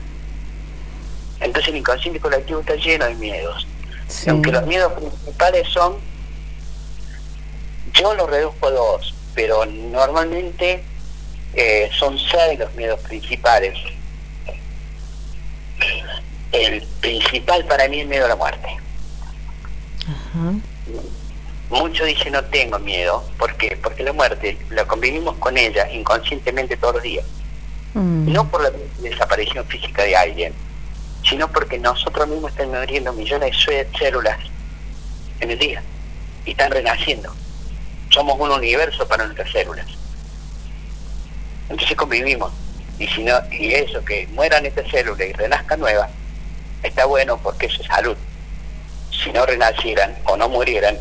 Entonces 1.40 1.70
el 1.70 1.78
inconsciente 1.78 2.20
colectivo 2.20 2.60
está 2.62 2.76
lleno 2.76 3.06
de 3.06 3.16
miedos. 3.16 3.68
sí. 4.08 4.30
Aunque 4.30 4.52
los 4.52 4.66
miedos 4.66 4.92
principales 4.94 5.68
son, 5.70 5.98
yo 7.94 8.14
los 8.16 8.30
reduzco 8.30 8.68
a 8.68 8.72
dos, 8.72 9.14
pero 9.36 9.66
normalmente 9.66 10.84
eh, 11.54 11.90
son 11.98 12.18
seis 12.18 12.58
los 12.60 12.74
miedos 12.74 13.00
principales. 13.02 13.78
El 16.52 16.82
principal 17.02 17.66
para 17.66 17.88
mí 17.88 17.98
es 17.98 18.04
el 18.04 18.10
miedo 18.10 18.26
a 18.26 18.30
la 18.30 18.36
muerte. 18.36 18.68
Ajá. 20.08 20.54
Muchos 21.72 22.06
dicen 22.06 22.34
no 22.34 22.44
tengo 22.46 22.78
miedo, 22.80 23.24
¿por 23.40 23.56
qué? 23.56 23.78
Porque 23.82 24.04
la 24.04 24.12
muerte 24.14 24.58
la 24.70 24.86
convivimos 24.86 25.36
con 25.38 25.58
ella 25.58 25.90
inconscientemente 25.92 26.76
todos 26.78 26.96
los 26.96 27.04
días. 27.04 27.26
Mm, 27.94 28.32
no 28.32 28.48
por 28.50 28.62
la 28.62 28.72
desaparición 29.00 29.66
física 29.66 30.04
de 30.04 30.16
alguien, 30.16 30.54
sino 31.28 31.48
porque 31.52 31.80
nosotros 31.80 32.28
mismos 32.28 32.52
estamos 32.52 32.78
muriendo 32.78 33.14
millones 33.14 33.52
de 33.52 33.58
cé- 33.86 33.88
células 33.98 34.38
en 35.40 35.52
el 35.52 35.58
día 35.60 35.82
y 36.46 36.52
están 36.52 36.72
renaciendo. 36.72 37.34
Somos 38.10 38.38
un 38.40 38.52
universo 38.52 39.08
para 39.08 39.24
nuestras 39.26 39.50
células. 39.52 39.88
Entonces 41.70 41.96
convivimos. 41.96 42.52
Y 43.00 43.08
si 43.08 43.24
no, 43.24 43.34
y 43.52 43.74
eso, 43.74 44.04
que 44.04 44.28
mueran 44.34 44.66
estas 44.66 44.90
células 44.92 45.28
y 45.28 45.34
renazcan 45.34 45.80
nuevas, 45.80 46.10
está 46.84 47.06
bueno 47.06 47.38
porque 47.38 47.68
eso 47.68 47.82
es 47.82 47.88
salud. 47.88 48.18
Si 49.24 49.32
no 49.32 49.46
renacieran 49.46 50.16
o 50.26 50.36
no 50.38 50.50
murieran, 50.50 50.98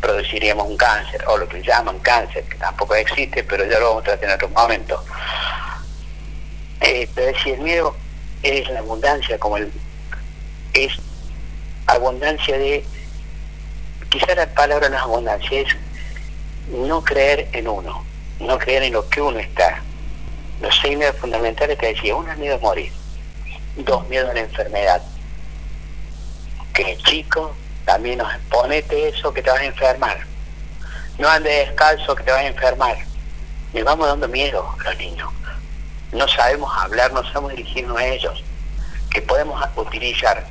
produciríamos 0.00 0.66
un 0.66 0.76
cáncer, 0.76 1.22
o 1.26 1.36
lo 1.36 1.48
que 1.48 1.62
llaman 1.62 1.98
cáncer, 1.98 2.44
que 2.44 2.56
tampoco 2.56 2.94
existe, 2.94 3.44
pero 3.44 3.64
ya 3.66 3.78
lo 3.78 3.88
vamos 3.88 4.02
a 4.02 4.04
tratar 4.04 4.28
en 4.28 4.34
otro 4.34 4.48
momento. 4.48 5.04
Eh, 6.80 7.08
pero 7.14 7.26
decir, 7.26 7.54
el 7.54 7.60
miedo 7.60 7.94
es 8.42 8.68
la 8.70 8.80
abundancia, 8.80 9.38
como 9.38 9.58
el 9.58 9.70
es 10.72 10.92
abundancia 11.86 12.56
de, 12.56 12.84
quizá 14.08 14.34
la 14.34 14.46
palabra 14.46 14.88
no 14.88 14.96
es 14.96 15.02
abundancia, 15.02 15.60
es 15.60 15.76
no 16.68 17.02
creer 17.02 17.48
en 17.52 17.68
uno, 17.68 18.04
no 18.38 18.58
creer 18.58 18.84
en 18.84 18.92
lo 18.92 19.08
que 19.08 19.20
uno 19.20 19.38
está. 19.38 19.82
Los 20.60 20.78
seis 20.80 20.96
miedos 20.96 21.16
fundamentales 21.16 21.78
te 21.78 21.86
decía, 21.86 22.14
uno 22.14 22.30
es 22.30 22.38
miedo 22.38 22.56
a 22.56 22.58
morir, 22.58 22.92
dos 23.76 24.08
miedo 24.08 24.30
a 24.30 24.34
la 24.34 24.40
enfermedad, 24.40 25.02
que 26.72 26.96
chico 26.98 27.54
también 27.92 28.18
nos 28.18 28.32
ponete 28.48 29.08
eso 29.08 29.32
que 29.32 29.42
te 29.42 29.50
vas 29.50 29.60
a 29.60 29.64
enfermar, 29.64 30.18
no 31.18 31.28
andes 31.28 31.66
descalzo 31.66 32.14
que 32.14 32.22
te 32.22 32.30
vas 32.30 32.40
a 32.40 32.46
enfermar. 32.46 32.96
Les 33.72 33.84
vamos 33.84 34.06
dando 34.06 34.26
miedo 34.28 34.68
a 34.80 34.84
los 34.84 34.96
niños 34.98 35.30
no 36.12 36.26
sabemos 36.28 36.70
hablar, 36.82 37.12
no 37.12 37.22
sabemos 37.24 37.52
dirigirnos 37.52 37.96
a 37.96 38.06
ellos, 38.06 38.42
que 39.10 39.22
podemos 39.22 39.62
utilizar, 39.76 40.44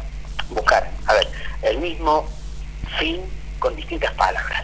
buscar, 0.49 0.89
a 1.05 1.13
ver, 1.13 1.27
el 1.61 1.77
mismo 1.79 2.27
fin 2.97 3.21
con 3.59 3.75
distintas 3.75 4.13
palabras, 4.13 4.63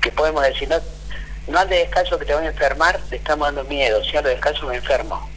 que 0.00 0.10
podemos 0.10 0.42
decir, 0.42 0.68
no, 0.68 0.80
no 1.46 1.58
ande 1.58 1.76
descalzo 1.76 2.18
que 2.18 2.24
te 2.24 2.34
voy 2.34 2.44
a 2.44 2.48
enfermar, 2.48 2.98
te 3.08 3.16
estamos 3.16 3.48
dando 3.48 3.64
miedo, 3.64 4.02
si 4.04 4.16
ando 4.16 4.30
descalzo 4.30 4.66
me 4.66 4.76
enfermo. 4.76 5.28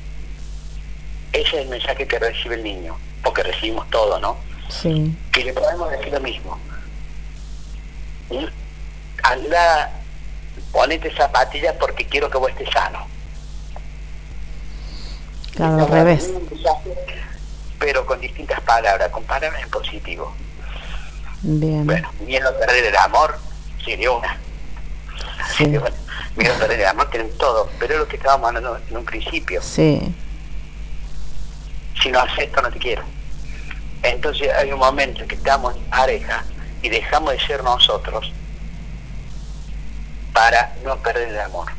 Ese 1.31 1.48
es 1.48 1.63
el 1.63 1.69
mensaje 1.69 2.07
que 2.07 2.19
recibe 2.19 2.55
el 2.55 2.63
niño, 2.63 2.98
porque 3.24 3.43
recibimos 3.43 3.89
todo, 3.89 4.19
¿no? 4.19 4.38
Sí. 4.70 5.15
Que 5.32 5.43
le 5.46 5.53
podemos 5.53 5.89
decir 5.91 6.13
lo 6.13 6.20
mismo. 6.20 6.58
Anda, 9.24 9.91
ponete 10.72 11.13
zapatillas 11.15 11.75
porque 11.79 12.05
quiero 12.05 12.29
que 12.29 12.38
vos 12.38 12.50
estés 12.50 12.70
sano. 12.72 13.08
Claro, 15.55 15.86
al 15.86 15.88
revés. 15.88 16.32
Pero 17.79 18.05
con 18.05 18.20
distintas 18.20 18.60
palabras, 18.62 19.10
con 19.10 19.24
palabras 19.24 19.62
en 19.62 19.70
positivo. 19.70 20.34
Bien. 21.41 21.86
Bueno, 21.86 22.10
miedo 22.25 22.50
a 22.50 22.58
perder 22.58 22.86
el 22.86 22.96
amor, 22.98 23.38
sería 23.84 24.12
una. 24.12 24.38
Sí. 25.58 25.67
Miedo 25.67 25.86
a 26.55 26.58
perder 26.58 26.79
el 26.79 26.86
amor 26.88 27.10
tienen 27.10 27.38
todo, 27.38 27.70
pero 27.79 27.93
es 27.93 28.00
lo 28.00 28.08
que 28.08 28.15
estábamos 28.15 28.48
hablando 28.48 28.79
en 28.89 28.98
un 28.98 29.05
principio. 29.05 29.62
Sí. 29.62 30.15
Si 32.01 32.12
no 32.12 32.20
acepto, 32.20 32.62
no 32.62 32.72
te 32.72 32.79
quiero. 32.79 33.03
Entonces 34.03 34.51
hay 34.53 34.72
un 34.72 34.79
momento 34.79 35.22
en 35.22 35.27
que 35.27 35.36
estamos 35.36 35.75
en 35.75 35.83
pareja 35.86 36.43
y 36.81 36.89
dejamos 36.89 37.31
de 37.31 37.39
ser 37.39 37.63
nosotros 37.63 38.31
para 40.33 40.74
no 40.83 40.98
perder 40.98 41.29
el 41.29 41.39
amor. 41.39 41.72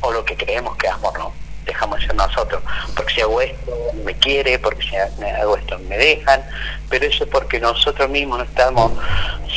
O 0.00 0.12
lo 0.12 0.24
que 0.24 0.36
creemos 0.36 0.76
que 0.76 0.86
es 0.86 0.92
amor, 0.92 1.18
¿no? 1.18 1.32
Dejamos 1.64 2.00
de 2.00 2.06
ser 2.06 2.14
nosotros. 2.14 2.62
Porque 2.94 3.14
si 3.14 3.20
hago 3.22 3.40
esto, 3.40 3.72
me 4.04 4.14
quiere, 4.14 4.58
porque 4.58 4.82
si 4.82 4.96
hago 4.96 5.56
esto, 5.56 5.78
me 5.78 5.96
dejan. 5.96 6.44
Pero 6.90 7.06
eso 7.06 7.24
es 7.24 7.30
porque 7.30 7.58
nosotros 7.58 8.10
mismos 8.10 8.38
no 8.38 8.44
estamos 8.44 8.92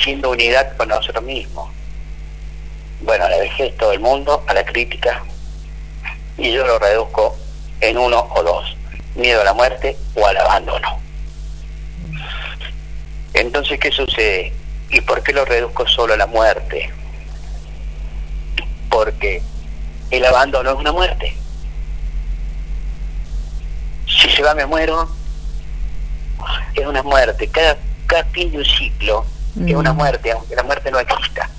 siendo 0.01 0.29
unidad 0.29 0.77
con 0.77 0.87
nosotros 0.87 1.23
mismos. 1.25 1.69
Bueno, 3.01 3.25
a 3.25 3.29
la 3.29 3.37
vejez 3.37 3.75
todo 3.75 3.91
el 3.91 3.99
mundo, 3.99 4.43
a 4.47 4.53
la 4.53 4.65
crítica, 4.65 5.21
y 6.37 6.51
yo 6.51 6.65
lo 6.65 6.79
reduzco 6.79 7.35
en 7.81 7.97
uno 7.97 8.27
o 8.35 8.43
dos. 8.43 8.77
Miedo 9.15 9.41
a 9.41 9.43
la 9.43 9.53
muerte 9.53 9.97
o 10.15 10.25
al 10.25 10.37
abandono. 10.37 11.06
Entonces, 13.34 13.79
¿qué 13.79 13.91
sucede? 13.91 14.53
¿Y 14.89 15.01
por 15.01 15.22
qué 15.24 15.34
lo 15.34 15.46
reduzco 15.46 15.88
solo 15.88 16.13
a 16.13 16.17
la 16.17 16.27
muerte? 16.27 16.91
Porque 18.89 19.41
el 20.12 20.25
abandono 20.25 20.72
es 20.72 20.77
una 20.77 20.91
muerte. 20.91 21.36
Si 24.07 24.29
se 24.29 24.41
va 24.41 24.55
me 24.55 24.65
muero, 24.65 25.07
es 26.74 26.86
una 26.86 27.03
muerte. 27.03 27.48
Cada, 27.50 27.77
cada 28.07 28.24
fin 28.25 28.51
de 28.51 28.60
un 28.60 28.65
ciclo 28.65 29.25
es 29.65 29.75
una 29.75 29.93
Mm. 29.93 29.98
muerte, 29.98 30.31
aunque 30.31 30.55
la 30.55 30.63
muerte 30.63 30.89
no 30.91 31.00
exista. 31.00 31.50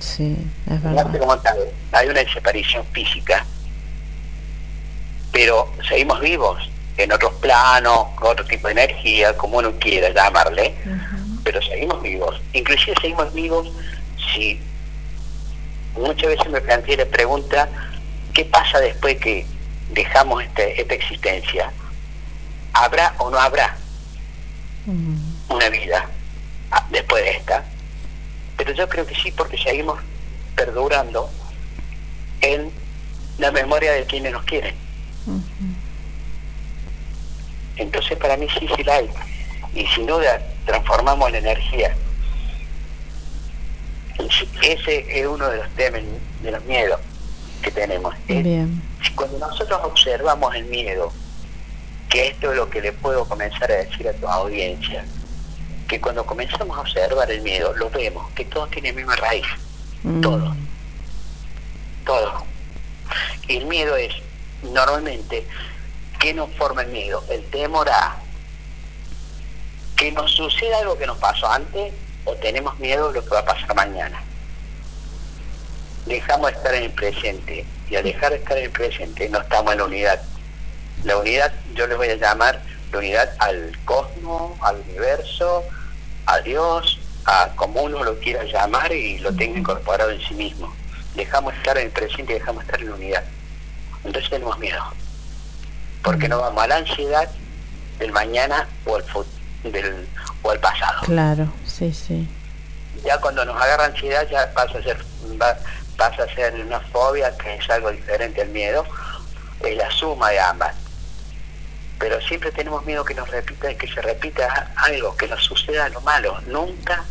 Sí, 0.00 0.36
es 0.66 0.82
La 0.82 0.90
muerte 0.90 1.12
verdad. 1.12 1.18
como 1.20 1.38
tal, 1.38 1.56
hay 1.92 2.08
una 2.08 2.20
desaparición 2.20 2.84
física, 2.92 3.44
pero 5.32 5.72
seguimos 5.88 6.20
vivos 6.20 6.58
en 6.96 7.12
otros 7.12 7.34
planos, 7.34 8.08
con 8.14 8.32
otro 8.32 8.44
tipo 8.44 8.68
de 8.68 8.72
energía, 8.72 9.36
como 9.36 9.58
uno 9.58 9.72
quiera 9.78 10.10
llamarle, 10.10 10.74
pero 11.42 11.60
seguimos 11.62 12.00
vivos. 12.02 12.40
Inclusive 12.52 12.94
seguimos 13.00 13.32
vivos 13.32 13.70
si 14.32 14.60
muchas 15.96 16.30
veces 16.30 16.50
me 16.50 16.60
planteé 16.60 16.96
la 16.96 17.06
pregunta, 17.06 17.68
¿qué 18.32 18.44
pasa 18.44 18.80
después 18.80 19.16
que 19.18 19.46
dejamos 19.90 20.42
este, 20.42 20.80
esta 20.80 20.94
existencia? 20.94 21.72
¿Habrá 22.72 23.14
o 23.18 23.30
no 23.30 23.38
habrá 23.38 23.76
una 25.48 25.68
vida 25.68 26.08
después 26.90 27.24
de 27.24 27.30
esta? 27.30 27.64
Pero 28.56 28.72
yo 28.72 28.88
creo 28.88 29.06
que 29.06 29.14
sí, 29.14 29.30
porque 29.32 29.58
seguimos 29.58 30.00
perdurando 30.54 31.28
en 32.40 32.70
la 33.38 33.50
memoria 33.50 33.92
de 33.92 34.04
quienes 34.04 34.32
nos 34.32 34.44
quieren. 34.44 34.83
Entonces 37.76 38.16
para 38.18 38.36
mí 38.36 38.46
sí, 38.58 38.68
sí 38.76 38.84
la 38.84 38.96
hay. 38.96 39.10
Y 39.74 39.86
sin 39.88 40.06
duda 40.06 40.40
transformamos 40.66 41.30
la 41.32 41.38
energía. 41.38 41.94
Ese 44.62 45.20
es 45.20 45.26
uno 45.26 45.48
de 45.50 45.56
los 45.58 45.68
temas, 45.70 46.00
de 46.42 46.50
los 46.50 46.64
miedos 46.64 47.00
que 47.62 47.70
tenemos. 47.70 48.14
Bien. 48.26 48.80
Cuando 49.16 49.38
nosotros 49.38 49.80
observamos 49.84 50.54
el 50.54 50.64
miedo, 50.66 51.12
que 52.08 52.28
esto 52.28 52.50
es 52.52 52.56
lo 52.56 52.70
que 52.70 52.80
le 52.80 52.92
puedo 52.92 53.24
comenzar 53.28 53.70
a 53.70 53.76
decir 53.76 54.08
a 54.08 54.12
tu 54.12 54.26
audiencia, 54.28 55.04
que 55.88 56.00
cuando 56.00 56.24
comenzamos 56.24 56.76
a 56.78 56.80
observar 56.80 57.30
el 57.30 57.42
miedo, 57.42 57.74
lo 57.76 57.90
vemos, 57.90 58.30
que 58.32 58.44
todo 58.44 58.66
tiene 58.68 58.90
la 58.90 58.96
misma 58.96 59.16
raíz, 59.16 59.46
Mm. 60.02 60.20
todo, 60.20 60.54
todo. 62.04 62.44
Y 63.48 63.56
el 63.56 63.66
miedo 63.66 63.96
es, 63.96 64.12
normalmente, 64.62 65.46
¿qué 66.24 66.32
nos 66.32 66.50
forma 66.52 66.80
el 66.80 66.88
miedo? 66.88 67.22
El 67.28 67.44
temor 67.50 67.86
a 67.90 68.16
que 69.94 70.10
nos 70.10 70.32
suceda 70.32 70.78
algo 70.78 70.96
que 70.96 71.06
nos 71.06 71.18
pasó 71.18 71.46
antes 71.52 71.92
o 72.24 72.32
tenemos 72.36 72.78
miedo 72.80 73.08
de 73.08 73.20
lo 73.20 73.24
que 73.26 73.28
va 73.28 73.40
a 73.40 73.44
pasar 73.44 73.74
mañana. 73.74 74.22
Dejamos 76.06 76.50
de 76.50 76.56
estar 76.56 76.74
en 76.76 76.84
el 76.84 76.92
presente 76.92 77.66
y 77.90 77.96
al 77.96 78.04
dejar 78.04 78.30
de 78.30 78.38
estar 78.38 78.56
en 78.56 78.64
el 78.64 78.70
presente 78.70 79.28
no 79.28 79.38
estamos 79.38 79.72
en 79.72 79.78
la 79.80 79.84
unidad. 79.84 80.22
La 81.02 81.18
unidad 81.18 81.52
yo 81.74 81.86
le 81.86 81.94
voy 81.94 82.08
a 82.08 82.16
llamar 82.16 82.62
la 82.90 82.98
unidad 82.98 83.30
al 83.38 83.78
cosmos, 83.84 84.58
al 84.62 84.80
universo, 84.80 85.62
a 86.24 86.38
Dios, 86.38 87.00
a 87.26 87.50
como 87.54 87.82
uno 87.82 88.02
lo 88.02 88.18
quiera 88.18 88.44
llamar 88.44 88.90
y 88.94 89.18
lo 89.18 89.30
tenga 89.36 89.58
incorporado 89.58 90.10
en 90.10 90.22
sí 90.22 90.32
mismo. 90.32 90.74
Dejamos 91.14 91.52
de 91.52 91.58
estar 91.58 91.76
en 91.76 91.84
el 91.84 91.92
presente 91.92 92.32
y 92.32 92.38
dejamos 92.38 92.62
de 92.62 92.64
estar 92.64 92.80
en 92.80 92.88
la 92.88 92.94
unidad. 92.94 93.24
Entonces 94.04 94.30
tenemos 94.30 94.58
miedo. 94.58 95.03
Porque 96.04 96.28
no 96.28 96.38
vamos 96.40 96.62
a 96.62 96.66
la 96.68 96.76
ansiedad 96.76 97.28
del 97.98 98.12
mañana 98.12 98.68
o 98.86 98.96
al, 98.96 99.04
del, 99.72 100.06
o 100.42 100.50
al 100.50 100.60
pasado. 100.60 101.00
Claro, 101.06 101.48
sí, 101.66 101.92
sí. 101.92 102.28
Ya 103.04 103.18
cuando 103.18 103.44
nos 103.44 103.60
agarra 103.60 103.86
ansiedad 103.86 104.26
ya 104.30 104.52
pasa 104.52 104.78
a 104.78 104.82
ser 104.82 104.98
va- 105.40 105.58
pasa 105.96 106.22
a 106.24 106.34
ser 106.34 106.54
una 106.54 106.80
fobia 106.80 107.36
que 107.36 107.54
es 107.56 107.68
algo 107.70 107.90
diferente 107.90 108.42
al 108.42 108.48
miedo, 108.50 108.84
es 109.60 109.76
la 109.76 109.90
suma 109.90 110.30
de 110.30 110.40
ambas. 110.40 110.74
Pero 111.98 112.20
siempre 112.20 112.50
tenemos 112.52 112.84
miedo 112.84 113.04
que 113.04 113.14
nos 113.14 113.28
repita 113.30 113.72
que 113.74 113.86
se 113.86 114.02
repita 114.02 114.72
algo, 114.76 115.16
que 115.16 115.26
nos 115.28 115.42
suceda 115.44 115.88
lo 115.88 116.00
malo. 116.02 116.38
Nunca, 116.48 117.04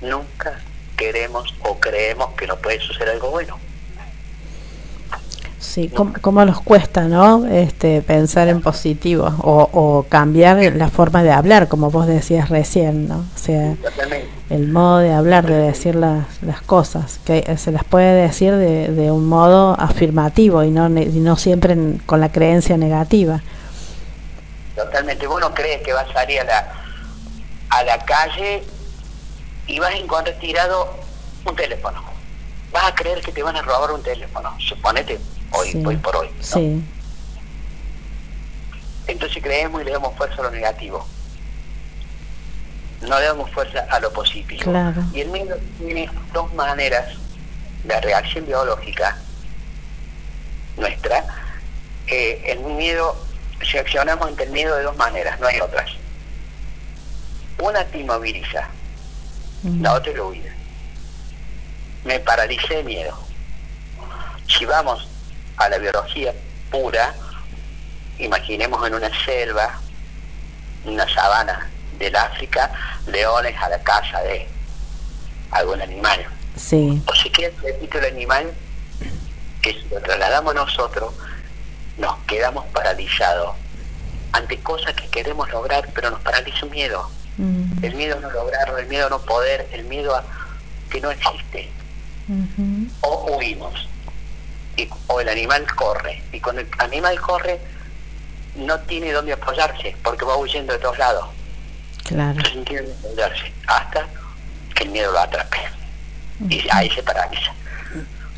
nunca 0.00 0.58
queremos 0.96 1.54
o 1.62 1.78
creemos 1.80 2.34
que 2.36 2.46
nos 2.46 2.58
puede 2.58 2.80
suceder 2.80 3.10
algo 3.10 3.30
bueno. 3.30 3.58
Sí, 5.60 5.90
¿cómo, 5.94 6.14
cómo 6.22 6.42
nos 6.46 6.62
cuesta, 6.62 7.02
¿no? 7.02 7.46
Este, 7.46 8.00
pensar 8.00 8.48
en 8.48 8.62
positivo 8.62 9.26
o, 9.42 9.68
o 9.72 10.06
cambiar 10.08 10.56
la 10.74 10.88
forma 10.88 11.22
de 11.22 11.32
hablar, 11.32 11.68
como 11.68 11.90
vos 11.90 12.06
decías 12.06 12.48
recién, 12.48 13.06
¿no? 13.08 13.18
O 13.18 13.38
sea, 13.38 13.74
el 14.48 14.68
modo 14.68 14.98
de 15.00 15.12
hablar, 15.12 15.46
de 15.46 15.56
decir 15.56 15.96
las, 15.96 16.42
las 16.42 16.62
cosas, 16.62 17.20
que 17.26 17.58
se 17.58 17.72
las 17.72 17.84
puede 17.84 18.22
decir 18.22 18.54
de, 18.56 18.88
de 18.88 19.10
un 19.10 19.26
modo 19.28 19.78
afirmativo 19.78 20.64
y 20.64 20.70
no, 20.70 20.88
y 20.88 21.04
no 21.20 21.36
siempre 21.36 21.74
en- 21.74 21.98
con 22.06 22.20
la 22.20 22.32
creencia 22.32 22.78
negativa. 22.78 23.42
Totalmente. 24.74 25.26
Vos 25.26 25.40
no 25.42 25.52
crees 25.52 25.82
que 25.82 25.92
vas 25.92 26.08
a 26.08 26.12
salir 26.14 26.40
a 26.40 26.44
la, 26.44 26.72
a 27.68 27.84
la 27.84 27.98
calle 28.06 28.62
y 29.66 29.78
vas 29.78 29.90
a 29.92 29.96
encontrar 29.98 30.36
tirado 30.38 30.88
un 31.44 31.54
teléfono. 31.54 32.02
Vas 32.72 32.84
a 32.86 32.94
creer 32.94 33.20
que 33.20 33.30
te 33.30 33.42
van 33.42 33.56
a 33.56 33.62
robar 33.62 33.90
un 33.92 34.02
teléfono. 34.02 34.50
Suponete 34.58 35.18
hoy, 35.52 35.72
Sí. 35.72 35.82
hoy 35.84 35.96
por 35.96 36.16
hoy. 36.16 36.28
¿no? 36.36 36.42
Sí, 36.42 36.82
Entonces 39.06 39.42
creemos 39.42 39.82
y 39.82 39.84
le 39.84 39.90
damos 39.92 40.16
fuerza 40.16 40.40
a 40.40 40.44
lo 40.44 40.50
negativo. 40.50 41.04
No 43.02 43.18
le 43.18 43.24
damos 43.26 43.50
fuerza 43.50 43.80
a 43.90 43.98
lo 43.98 44.12
positivo. 44.12 44.62
Claro. 44.70 45.02
Y 45.12 45.20
el 45.22 45.28
miedo 45.30 45.56
tiene 45.78 46.08
dos 46.32 46.52
maneras 46.54 47.06
de 47.84 48.00
reacción 48.00 48.46
biológica 48.46 49.16
nuestra. 50.76 51.24
Eh, 52.06 52.42
el 52.46 52.60
miedo, 52.60 53.16
reaccionamos 53.72 54.28
ante 54.28 54.44
el 54.44 54.50
miedo 54.50 54.76
de 54.76 54.82
dos 54.84 54.96
maneras, 54.96 55.40
no 55.40 55.46
hay 55.46 55.60
otras. 55.60 55.90
Una 57.58 57.84
te 57.84 57.98
inmoviliza, 57.98 58.68
Mm. 59.62 59.82
la 59.82 59.94
otra 59.94 60.12
la 60.12 60.22
huida. 60.24 60.50
Me 62.04 62.18
paralicé 62.20 62.76
de 62.76 62.84
miedo. 62.84 63.18
Si 64.46 64.64
vamos 64.64 65.06
a 65.60 65.68
la 65.68 65.78
biología 65.78 66.32
pura, 66.70 67.14
imaginemos 68.18 68.86
en 68.86 68.94
una 68.94 69.10
selva, 69.24 69.78
una 70.86 71.06
sabana 71.12 71.68
del 71.98 72.16
África, 72.16 72.72
leones 73.06 73.54
a 73.60 73.68
la 73.68 73.78
caza 73.82 74.22
de 74.22 74.48
algún 75.50 75.82
animal. 75.82 76.26
sí, 76.56 77.02
O 77.06 77.14
si 77.14 77.30
quieres, 77.30 77.60
repito 77.60 77.98
el 77.98 78.06
animal, 78.06 78.50
que 79.60 79.72
si 79.74 79.86
lo 79.90 80.00
trasladamos 80.00 80.54
nosotros, 80.54 81.12
nos 81.98 82.16
quedamos 82.20 82.64
paralizados 82.68 83.54
ante 84.32 84.58
cosas 84.60 84.94
que 84.94 85.08
queremos 85.08 85.50
lograr, 85.50 85.90
pero 85.94 86.10
nos 86.10 86.20
paraliza 86.20 86.64
un 86.64 86.72
miedo. 86.72 87.10
Mm. 87.36 87.84
El 87.84 87.94
miedo 87.96 88.16
a 88.16 88.20
no 88.20 88.30
lograrlo, 88.30 88.78
el 88.78 88.86
miedo 88.86 89.08
a 89.08 89.10
no 89.10 89.20
poder, 89.20 89.68
el 89.72 89.84
miedo 89.84 90.16
a 90.16 90.24
que 90.88 91.00
no 91.02 91.10
existe. 91.10 91.68
O 93.00 93.36
huimos. 93.36 93.89
Y, 94.76 94.88
o 95.08 95.20
el 95.20 95.28
animal 95.28 95.66
corre. 95.74 96.22
Y 96.32 96.40
cuando 96.40 96.62
el 96.62 96.68
animal 96.78 97.20
corre, 97.20 97.60
no 98.56 98.78
tiene 98.80 99.12
dónde 99.12 99.32
apoyarse 99.32 99.96
porque 100.02 100.24
va 100.24 100.36
huyendo 100.36 100.72
de 100.72 100.78
todos 100.78 100.98
lados. 100.98 101.26
Claro. 102.04 102.40
Sin 102.50 102.64
dónde 102.64 102.92
apoyarse 103.04 103.52
hasta 103.66 104.06
que 104.74 104.84
el 104.84 104.90
miedo 104.90 105.12
lo 105.12 105.18
atrape. 105.20 105.58
Y 106.48 106.66
ahí 106.72 106.90
se 106.90 107.02
paraliza. 107.02 107.52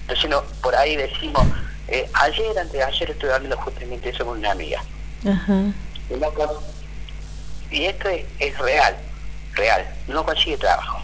Entonces, 0.03 0.29
no, 0.29 0.43
por 0.61 0.75
ahí 0.75 0.97
decimos, 0.97 1.47
eh, 1.89 2.11
ayer, 2.15 2.59
antes 2.59 2.73
de 2.73 2.83
ayer, 2.83 3.11
estuve 3.11 3.33
hablando 3.33 3.57
justamente 3.59 4.09
eso 4.11 4.27
con 4.27 4.39
una 4.39 4.51
amiga. 4.51 4.83
Ajá. 5.27 5.73
Y 6.11 6.15
no 6.19 6.31
con- 6.35 6.49
y 7.71 7.85
esto 7.87 8.09
es, 8.09 8.25
es 8.41 8.59
real, 8.59 8.97
real. 9.55 9.87
No 10.09 10.25
consigue 10.27 10.59
trabajo. 10.59 11.01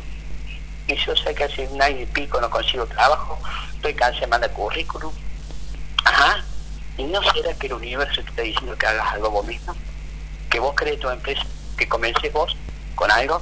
Y 0.88 0.96
yo 0.96 1.14
sé 1.14 1.34
que 1.34 1.44
hace 1.44 1.68
un 1.68 1.80
año 1.80 2.00
y 2.00 2.06
pico 2.06 2.40
no 2.40 2.48
consigo 2.48 2.86
trabajo, 2.86 3.38
estoy 3.74 3.94
cansado 3.94 4.22
de 4.22 4.26
mandar 4.28 4.50
currículum. 4.52 5.12
Ajá. 6.04 6.42
¿Y 6.96 7.04
no 7.04 7.22
será 7.32 7.54
que 7.54 7.66
el 7.68 7.74
universo 7.74 8.22
te 8.22 8.30
está 8.30 8.42
diciendo 8.42 8.76
que 8.76 8.86
hagas 8.86 9.12
algo 9.12 9.30
vos 9.30 9.46
mismo? 9.46 9.76
¿Que 10.50 10.58
vos 10.58 10.72
crees 10.74 10.98
tu 10.98 11.08
empresa? 11.10 11.42
¿Que 11.76 11.86
comences 11.86 12.32
vos 12.32 12.56
con 12.94 13.10
algo? 13.10 13.40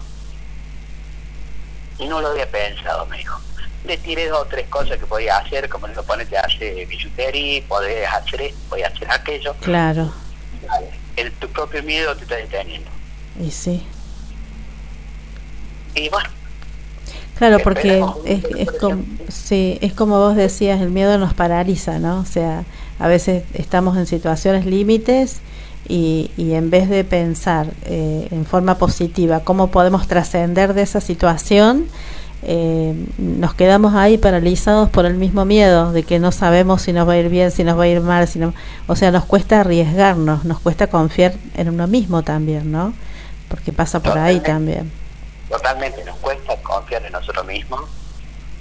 Y 1.98 2.06
no 2.06 2.20
lo 2.20 2.28
había 2.28 2.50
pensado, 2.50 3.06
me 3.06 3.18
dijo. 3.18 3.40
Le 3.85 3.96
tiré 3.96 4.26
dos 4.28 4.40
o 4.40 4.46
tres 4.46 4.68
cosas 4.68 4.98
que 4.98 5.06
podía 5.06 5.38
hacer, 5.38 5.68
como 5.68 5.87
lo 5.87 6.02
ponete 6.02 6.37
a 6.37 6.40
hacer 6.40 6.87
billutería, 6.87 7.62
podés 7.68 8.09
hacer 8.09 8.42
esto, 8.42 8.59
podés 8.68 8.87
hacer 8.87 9.11
aquello. 9.11 9.54
Claro. 9.61 10.12
El, 11.14 11.32
tu 11.32 11.48
propio 11.48 11.82
miedo 11.85 12.14
te 12.16 12.24
está 12.24 12.35
deteniendo. 12.35 12.90
Y 13.40 13.50
sí. 13.50 13.87
Y 15.94 16.09
bueno, 16.11 16.28
Claro, 17.38 17.59
porque 17.62 18.03
es, 18.25 18.44
es, 18.57 18.70
como, 18.72 19.03
sí, 19.29 19.79
es 19.83 19.92
como 19.92 20.18
vos 20.18 20.37
decías, 20.37 20.81
el 20.81 20.90
miedo 20.90 21.18
nos 21.18 21.35
paraliza, 21.35 21.99
¿no? 21.99 22.20
O 22.20 22.25
sea, 22.25 22.64
a 22.99 23.09
veces 23.09 23.44
estamos 23.53 23.99
en 23.99 24.07
situaciones 24.07 24.64
límites 24.64 25.40
y, 25.87 26.31
y 26.38 26.55
en 26.55 26.70
vez 26.70 26.88
de 26.88 27.05
pensar 27.05 27.66
eh, 27.85 28.29
en 28.31 28.46
forma 28.46 28.79
positiva 28.79 29.40
cómo 29.40 29.66
podemos 29.68 30.09
trascender 30.09 30.72
de 30.72 30.83
esa 30.83 31.03
situación, 31.03 31.87
eh, 32.42 32.94
nos 33.18 33.55
quedamos 33.55 33.94
ahí 33.94 34.16
paralizados 34.16 34.88
por 34.88 35.05
el 35.05 35.14
mismo 35.14 35.44
miedo 35.44 35.92
de 35.92 36.05
que 36.05 36.18
no 36.18 36.33
sabemos 36.33 36.83
si 36.83 36.92
nos 36.92 37.07
va 37.07 37.14
a 37.14 37.18
ir 37.18 37.29
bien, 37.29 37.51
si 37.51 37.64
nos 37.64 37.79
va 37.79 37.85
a 37.85 37.88
ir 37.88 38.01
mal, 38.01 38.29
si 38.29 38.38
no, 38.38 38.55
o 38.87 38.96
sea, 38.96 39.11
nos 39.11 39.27
cuesta 39.27 39.61
arriesgarnos, 39.61 40.44
nos 40.44 40.61
cuesta 40.61 40.87
confiar 40.87 41.35
en 41.55 41.68
uno 41.68 41.87
mismo 41.87 42.22
también, 42.22 42.72
¿no? 42.72 42.94
Porque 43.49 43.72
pasa 43.72 44.01
por 44.01 44.16
ahí 44.16 44.40
también. 44.40 44.90
Totalmente 45.48 46.04
nos 46.04 46.16
cuesta 46.16 46.56
confiar 46.62 47.04
en 47.04 47.12
nosotros 47.12 47.44
mismos 47.46 47.82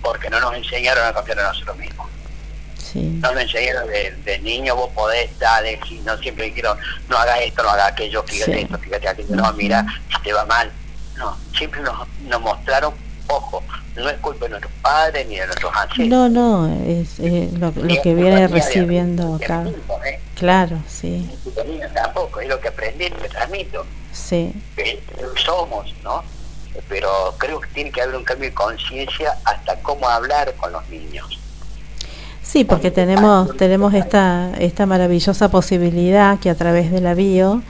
porque 0.02 0.30
no 0.30 0.40
nos 0.40 0.54
enseñaron 0.56 1.06
a 1.06 1.14
confiar 1.14 1.40
en 1.40 1.46
nosotros 1.46 1.78
mismos. 1.78 2.08
Sí. 2.78 3.20
No 3.22 3.32
nos 3.32 3.42
enseñaron 3.42 3.88
de, 3.88 4.12
de 4.24 4.40
niño, 4.40 4.76
vos 4.76 4.90
podés, 4.94 5.38
dale, 5.40 5.80
si 5.88 6.00
no 6.02 6.16
siempre 6.18 6.46
dijeron, 6.46 6.78
no 7.10 7.18
hagas 7.18 7.40
esto, 7.42 7.64
no 7.64 7.70
hagas 7.70 7.92
aquello, 7.92 8.24
fíjate 8.24 8.54
Sí. 8.54 8.60
esto, 8.60 8.78
fíjate 8.78 9.08
aquello, 9.10 9.36
no, 9.36 9.52
mira, 9.54 9.86
si 10.16 10.22
te 10.22 10.34
va 10.34 10.46
mal. 10.46 10.72
No, 11.18 11.36
siempre 11.58 11.82
nos, 11.82 12.08
nos 12.28 12.42
mostraron, 12.42 12.94
ojo, 13.28 13.64
no 13.96 14.10
es 14.10 14.18
culpa 14.18 14.46
de 14.46 14.50
nuestros 14.52 14.74
padres 14.82 15.28
ni 15.28 15.38
de 15.38 15.46
nuestros 15.48 15.74
ancestros. 15.76 16.08
No, 16.08 16.30
no, 16.30 16.68
es 16.86 17.20
eh, 17.20 17.50
lo, 17.58 17.74
que 17.74 18.14
viene 18.14 18.48
recibiendo 18.48 19.36
acá. 19.36 19.66
¿eh? 20.06 20.20
Claro, 20.36 20.78
sí, 20.88 21.30
tampoco, 21.94 22.42
es 22.42 22.50
lo 22.50 22.60
que 22.60 22.68
aprendí, 22.68 23.10
lo 23.10 23.18
que 23.18 23.30
transmito. 23.30 23.86
sí, 24.12 24.54
que 24.76 25.02
somos, 25.44 25.94
¿no? 26.04 26.24
Pero 26.90 27.10
creo 27.38 27.60
que 27.60 27.68
tiene 27.70 27.92
que 27.92 28.02
haber 28.02 28.16
un 28.16 28.24
cambio 28.24 28.50
de 28.50 28.56
conciencia 28.56 29.36
hasta 29.46 29.76
cómo 29.82 30.08
hablar 30.08 30.54
con 30.56 30.72
los 30.72 30.88
niños. 30.90 31.40
sí, 32.42 32.64
porque 32.64 32.92
tenemos 32.92 33.56
tenemos 33.58 33.94
esta 33.94 34.52
esta 34.60 34.86
maravillosa 34.86 35.50
posibilidad 35.50 36.40
que 36.40 36.50
a 36.50 36.56
través 36.56 36.92
de 36.92 37.02
la 37.02 37.14
bio 37.16 37.62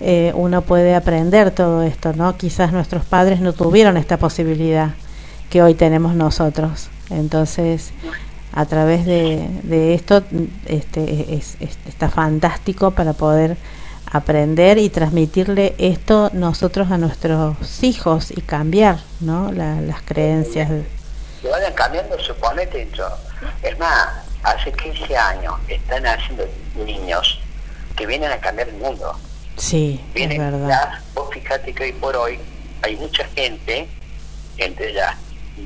eh, 0.00 0.32
uno 0.34 0.62
puede 0.62 0.94
aprender 0.94 1.50
todo 1.52 1.82
esto, 1.82 2.12
¿no? 2.14 2.36
Quizás 2.36 2.72
nuestros 2.72 3.04
padres 3.04 3.40
no 3.40 3.52
tuvieron 3.52 3.96
esta 3.96 4.16
posibilidad 4.16 4.90
que 5.50 5.62
hoy 5.62 5.74
tenemos 5.74 6.14
nosotros. 6.16 6.88
Entonces, 7.10 7.92
a 8.54 8.64
través 8.66 9.04
de, 9.06 9.46
de 9.62 9.94
esto 9.94 10.22
este, 10.66 11.34
es, 11.34 11.56
es- 11.60 11.78
está 11.86 12.08
fantástico 12.08 12.90
para 12.92 13.12
poder 13.12 13.56
aprender 14.12 14.78
y 14.78 14.90
transmitirle 14.90 15.74
esto 15.78 16.30
nosotros 16.34 16.90
a 16.90 16.98
nuestros 16.98 17.56
hijos 17.82 18.30
y 18.30 18.42
cambiar 18.42 18.98
¿no? 19.20 19.50
La- 19.52 19.80
las 19.80 20.02
creencias. 20.02 20.70
Que 21.40 21.48
vayan 21.48 21.72
cambiando, 21.72 22.18
suponete, 22.20 22.88
yo. 22.94 23.06
Es 23.62 23.76
más, 23.78 24.08
hace 24.42 24.70
15 24.72 25.16
años 25.16 25.54
están 25.66 26.06
haciendo 26.06 26.44
niños 26.84 27.40
que 27.96 28.06
vienen 28.06 28.30
a 28.30 28.36
cambiar 28.38 28.68
el 28.68 28.76
mundo. 28.76 29.12
Sí, 29.56 30.00
es 30.08 30.14
Vienen 30.14 30.38
verdad. 30.38 30.98
vos 31.14 31.28
fíjate 31.32 31.72
que 31.74 31.84
hoy 31.84 31.92
por 31.92 32.14
hoy 32.16 32.38
hay 32.82 32.96
mucha 32.96 33.24
gente, 33.34 33.88
gente 34.56 34.92
ya 34.92 35.16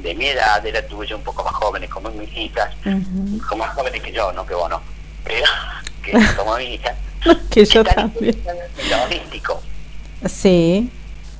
de 0.03 0.15
mi 0.15 0.27
edad, 0.27 0.61
de 0.63 0.73
la 0.73 0.87
tuya, 0.87 1.17
un 1.17 1.23
poco 1.23 1.45
más 1.45 1.55
jóvenes 1.55 1.89
como 1.91 2.11
mis 2.11 2.33
hijas, 2.37 2.71
Ujú. 2.85 3.39
como 3.49 3.65
más 3.65 3.75
jóvenes 3.75 4.03
que 4.03 4.13
yo, 4.13 4.33
no 4.33 4.45
que 4.47 4.55
vos 4.55 4.69
no, 4.69 4.81
pero 5.25 5.47
que 6.03 6.13
como 6.37 6.57
mi 6.57 6.75
hija, 6.75 6.95
Que 7.51 7.65
yo 7.65 7.85
también. 7.85 8.37
holístico. 9.05 9.61
Sí, 10.29 10.91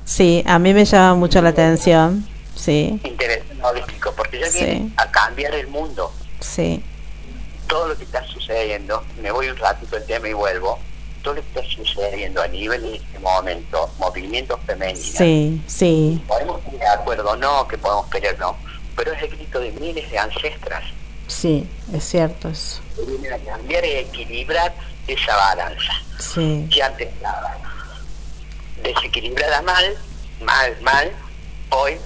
sí, 0.05 0.43
a 0.45 0.59
mí 0.59 0.73
me 0.73 0.85
llama 0.85 1.15
mucho 1.15 1.41
la 1.41 1.49
atención. 1.49 2.27
Sí, 2.55 2.99
interés 3.03 3.43
holístico, 3.61 4.11
porque 4.15 4.39
ya 4.39 4.47
Sí. 4.49 4.59
viene 4.65 4.91
a 4.97 5.09
cambiar 5.11 5.53
el 5.53 5.67
mundo. 5.67 6.11
sí, 6.39 6.81
Todo 7.67 7.89
lo 7.89 7.97
que 7.97 8.05
está 8.05 8.25
sucediendo, 8.25 9.03
me 9.21 9.29
voy 9.31 9.49
un 9.49 9.57
ratito 9.57 9.95
del 9.97 10.05
tema 10.05 10.29
y 10.29 10.33
vuelvo, 10.33 10.79
todo 11.21 11.33
lo 11.35 11.41
que 11.41 11.47
está 11.59 11.63
sucediendo 11.75 12.41
a 12.41 12.47
nivel 12.47 12.81
de 12.81 12.95
este 12.95 13.19
momento, 13.19 13.89
movimientos 13.99 14.57
femeninos, 14.65 14.99
sí, 15.17 15.61
sí, 15.67 16.23
podemos 16.27 16.61
estar 16.63 16.79
de 16.79 16.87
acuerdo 16.87 17.35
no, 17.35 17.67
que 17.67 17.77
podemos 17.77 18.05
pelear 18.07 18.39
no, 18.39 18.55
pero 18.95 19.11
es 19.11 19.21
el 19.21 19.29
grito 19.31 19.59
de 19.59 19.71
miles 19.73 20.09
de 20.09 20.17
ancestras 20.17 20.83
sí, 21.27 21.67
es 21.93 22.05
cierto 22.05 22.47
eso. 22.47 22.79
vienen 23.05 23.33
a 23.33 23.37
cambiar 23.39 23.83
y 23.83 23.89
equilibrar 23.91 24.73
esa 25.07 25.35
balanza. 25.35 25.93
Sí, 26.19 26.67
que 26.71 26.83
antes 26.83 27.07
estaba 27.07 27.57
desequilibrada 28.83 29.61
mal, 29.61 29.95
mal, 30.41 30.77
mal, 30.81 31.11
hoy 31.69 31.97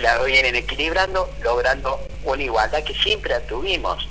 la 0.00 0.22
vienen 0.22 0.54
equilibrando, 0.56 1.30
logrando 1.42 2.00
una 2.24 2.42
igualdad 2.42 2.82
que 2.84 2.94
siempre 2.94 3.30
la 3.32 3.40
tuvimos. 3.40 4.08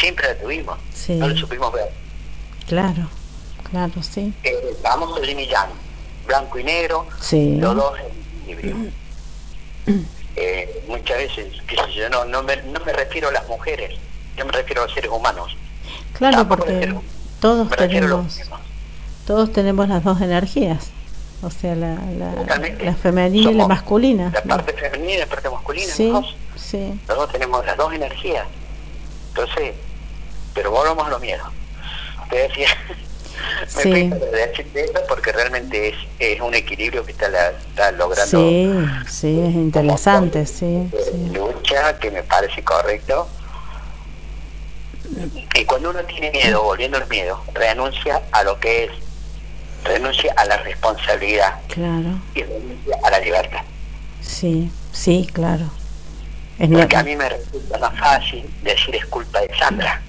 Siempre 0.00 0.28
la 0.28 0.38
tuvimos. 0.38 0.78
Sí. 0.94 1.14
No 1.14 1.28
lo 1.28 1.36
supimos 1.36 1.72
ver. 1.72 1.90
claro, 2.66 3.08
claro, 3.70 4.02
sí. 4.02 4.32
Eh, 4.42 4.76
vamos 4.82 5.18
a 5.18 5.22
Yang, 5.24 5.70
blanco 6.26 6.58
y 6.58 6.64
negro, 6.64 7.06
Sí. 7.20 7.56
los 7.56 7.76
dos 7.76 7.98
en 7.98 8.50
equilibrio. 8.54 8.92
Eh, 10.36 10.84
muchas 10.88 11.18
veces, 11.18 11.52
qué 11.66 11.76
sé 11.76 11.92
yo, 11.94 12.08
no, 12.08 12.24
no, 12.24 12.42
me, 12.42 12.56
no 12.56 12.80
me 12.84 12.92
refiero 12.92 13.28
a 13.28 13.32
las 13.32 13.46
mujeres, 13.48 13.98
yo 14.36 14.46
me 14.46 14.52
refiero 14.52 14.82
a 14.82 14.86
los 14.86 14.94
seres 14.94 15.10
humanos. 15.10 15.56
Claro, 16.12 16.46
porque 16.48 16.94
todos 17.40 17.68
tenemos, 17.70 18.40
todos 19.26 19.52
tenemos 19.52 19.88
las 19.88 20.04
dos 20.04 20.20
energías. 20.20 20.88
O 21.42 21.50
sea, 21.50 21.74
la, 21.74 21.96
la, 22.84 22.94
femenina 22.94 23.50
y 23.50 23.54
la 23.54 23.66
masculina. 23.66 24.30
La 24.32 24.42
parte 24.42 24.72
femenina 24.74 25.12
y 25.14 25.18
la 25.18 25.26
parte 25.26 25.50
masculina, 25.50 25.92
Sí, 25.92 26.08
dos. 26.10 26.36
sí, 26.54 27.00
Los 27.08 27.16
dos 27.16 27.32
tenemos 27.32 27.66
las 27.66 27.76
dos 27.76 27.92
energías. 27.92 28.46
Entonces, 29.30 29.72
pero 30.54 30.70
volvamos 30.70 31.04
a 31.06 31.10
los 31.10 31.20
miedos. 31.20 31.48
Te 32.30 32.36
decía, 32.48 32.68
me 33.76 33.82
Sí. 33.82 33.90
de 33.92 34.80
esto 34.84 35.00
porque 35.08 35.32
realmente 35.32 35.88
es, 35.88 35.94
es 36.20 36.40
un 36.40 36.54
equilibrio 36.54 37.04
que 37.04 37.10
está, 37.10 37.28
la- 37.28 37.50
está 37.50 37.90
logrando 37.90 38.38
sí, 38.38 38.70
sí, 39.08 39.40
es 39.40 39.54
interesante, 39.54 40.46
sí, 40.46 40.88
sí, 40.92 41.30
lucha 41.34 41.98
que 41.98 42.10
me 42.12 42.22
parece 42.22 42.62
correcto. 42.62 43.26
Y 45.54 45.64
cuando 45.64 45.90
uno 45.90 46.00
tiene 46.04 46.30
miedo, 46.30 46.62
volviendo 46.62 46.96
al 46.98 47.08
miedo, 47.08 47.42
renuncia 47.54 48.22
a 48.32 48.42
lo 48.44 48.58
que 48.58 48.84
es, 48.84 48.90
renuncia 49.84 50.32
a 50.36 50.44
la 50.44 50.56
responsabilidad 50.58 51.54
claro, 51.68 52.20
y 52.34 52.42
renuncia 52.42 52.96
a 53.04 53.10
la 53.10 53.18
libertad. 53.20 53.60
sí, 54.20 54.70
sí, 54.92 55.28
claro. 55.32 55.64
Es 56.58 56.68
Porque 56.70 56.96
a 56.96 57.02
mí 57.02 57.16
me 57.16 57.28
resulta 57.28 57.78
más 57.78 57.98
fácil 57.98 58.48
decir 58.62 58.94
es 58.94 59.04
culpa 59.06 59.40
de 59.40 59.50
Sandra. 59.58 60.00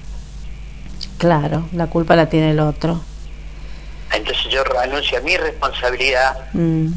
claro, 1.18 1.68
la 1.74 1.88
culpa 1.88 2.16
la 2.16 2.28
tiene 2.30 2.52
el 2.52 2.60
otro. 2.60 3.02
Entonces 4.14 4.46
yo 4.52 4.64
renuncio 4.64 5.18
a 5.18 5.22
mi 5.22 5.36
responsabilidad 5.38 6.38
Mm, 6.54 6.92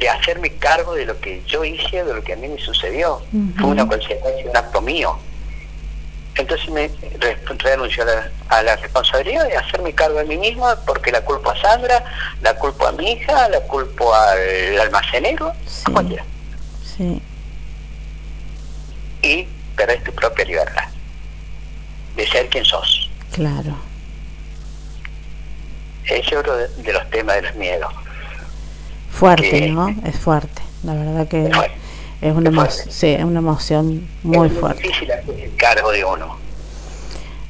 de 0.00 0.08
hacerme 0.10 0.50
cargo 0.56 0.94
de 0.94 1.06
lo 1.06 1.18
que 1.20 1.42
yo 1.46 1.64
hice, 1.64 2.02
de 2.04 2.12
lo 2.14 2.22
que 2.22 2.32
a 2.32 2.36
mí 2.36 2.48
me 2.48 2.58
sucedió. 2.58 3.22
Fue 3.58 3.70
una 3.70 3.86
consecuencia, 3.86 4.50
un 4.50 4.56
acto 4.56 4.80
mío. 4.82 5.16
Entonces 6.38 6.68
me 6.70 6.90
re- 7.18 7.38
renuncio 7.58 8.02
a 8.02 8.06
la, 8.06 8.30
a 8.50 8.62
la 8.62 8.76
responsabilidad 8.76 9.46
de 9.46 9.56
hacerme 9.56 9.92
cargo 9.94 10.18
de 10.18 10.24
mí 10.26 10.36
misma 10.36 10.76
porque 10.86 11.10
la 11.10 11.22
culpo 11.22 11.50
a 11.50 11.60
Sandra, 11.60 12.04
la 12.42 12.54
culpo 12.54 12.86
a 12.86 12.92
mi 12.92 13.12
hija, 13.12 13.48
la 13.48 13.60
culpo 13.60 14.14
al 14.14 14.78
almacenero, 14.80 15.52
Sí. 15.66 15.82
a 15.86 15.90
cualquiera. 15.92 16.24
sí, 16.96 17.22
Y 19.22 19.48
perdés 19.76 20.04
tu 20.04 20.12
propia 20.12 20.44
libertad. 20.44 20.84
quién 22.50 22.64
sos. 22.64 23.10
Claro. 23.32 23.74
Ese 26.04 26.18
es 26.18 26.32
otro 26.34 26.56
de, 26.56 26.92
los 26.92 27.10
temas 27.10 27.36
de 27.36 27.42
los 27.42 27.54
miedos. 27.56 27.92
Fuerte, 29.10 29.68
¿no? 29.70 29.88
Es 30.04 30.18
fuerte. 30.18 30.62
La 30.84 30.94
verdad 30.94 31.26
que 31.26 31.46
es, 31.46 31.50
una, 32.22 32.70
sí, 32.70 33.08
es 33.08 33.24
una 33.24 33.38
emoción 33.38 34.08
muy 34.22 34.48
fuerte. 34.48 34.82
Es 34.82 34.88
difícil 34.88 35.10
el 35.10 35.56
cargo 35.56 35.92
de 35.92 36.04
uno. 36.04 36.36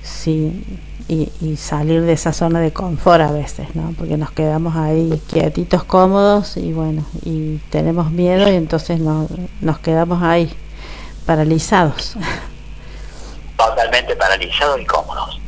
Sí, 0.02 0.64
y, 1.09 1.31
y, 1.40 1.57
salir 1.57 2.02
de 2.02 2.12
esa 2.12 2.33
zona 2.33 2.61
de 2.61 2.72
confort 2.72 3.20
a 3.20 3.31
veces, 3.31 3.74
¿no? 3.74 3.94
Porque 3.96 4.16
nos 4.16 4.33
quedamos 4.33 4.74
ahí 4.76 5.22
quietitos, 5.29 5.85
cómodos 5.85 6.57
y 6.57 6.72
bueno, 6.72 7.05
y 7.24 7.59
tenemos 7.70 8.11
miedo 8.11 8.50
y 8.50 8.57
entonces 8.57 8.98
no, 8.98 9.29
nos 9.61 9.79
quedamos 9.79 10.22
ahí 10.22 10.52
paralizados. 11.26 12.16
Totalmente 13.57 14.16
paralizados 14.16 14.81
y 14.81 14.85
cómodos. 14.85 15.40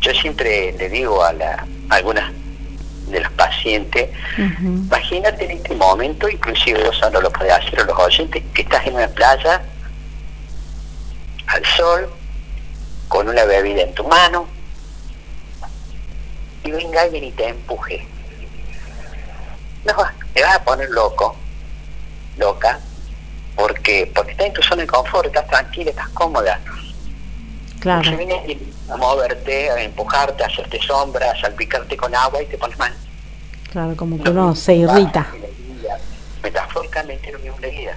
Yo 0.00 0.12
siempre 0.14 0.72
le 0.72 0.88
digo 0.88 1.22
a, 1.22 1.32
la, 1.32 1.66
algunas 1.88 2.32
de 3.06 3.20
los 3.20 3.32
pacientes, 3.32 4.10
imagínate 4.36 5.44
en 5.44 5.52
este 5.52 5.74
momento, 5.74 6.28
inclusive 6.28 6.82
vos 6.84 7.00
no 7.12 7.20
lo 7.20 7.30
podés 7.30 7.52
hacer 7.52 7.80
a 7.80 7.84
los 7.84 7.98
oyentes, 7.98 8.42
que 8.52 8.62
estás 8.62 8.86
en 8.86 8.94
una 8.94 9.08
playa, 9.08 9.62
al 11.46 11.64
sol, 11.76 12.10
con 13.08 13.28
una 13.28 13.44
bebida 13.44 13.82
en 13.82 13.94
tu 13.94 14.04
mano, 14.04 14.48
y 16.64 16.70
venga 16.72 17.02
alguien 17.02 17.24
y 17.24 17.32
te 17.32 17.48
empuje. 17.48 18.06
No, 19.84 19.94
te 20.34 20.42
vas 20.42 20.56
a 20.56 20.64
poner 20.64 20.90
loco, 20.90 21.36
loca, 22.36 22.80
porque 23.54 24.10
porque 24.14 24.32
estás 24.32 24.46
en 24.48 24.52
tu 24.52 24.62
zona 24.62 24.82
de 24.82 24.88
confort, 24.88 25.26
estás 25.26 25.46
tranquila, 25.46 25.90
estás 25.90 26.08
cómoda. 26.08 26.60
Claro. 27.86 28.10
Se 28.10 28.16
viene 28.16 28.58
a 28.90 28.96
moverte, 28.96 29.70
a 29.70 29.80
empujarte, 29.80 30.42
a 30.42 30.48
hacerte 30.48 30.80
sombra, 30.84 31.30
a 31.30 31.40
salpicarte 31.40 31.96
con 31.96 32.12
agua 32.16 32.42
y 32.42 32.46
te 32.46 32.58
pones 32.58 32.76
mal. 32.76 32.92
Claro, 33.70 33.94
como 33.94 34.20
que 34.20 34.28
uno 34.28 34.56
se 34.56 34.74
irrita. 34.74 35.24
Metafóricamente 36.42 37.30
lo 37.30 37.38
mismo 37.38 37.56
la 37.60 37.68
vida. 37.68 37.96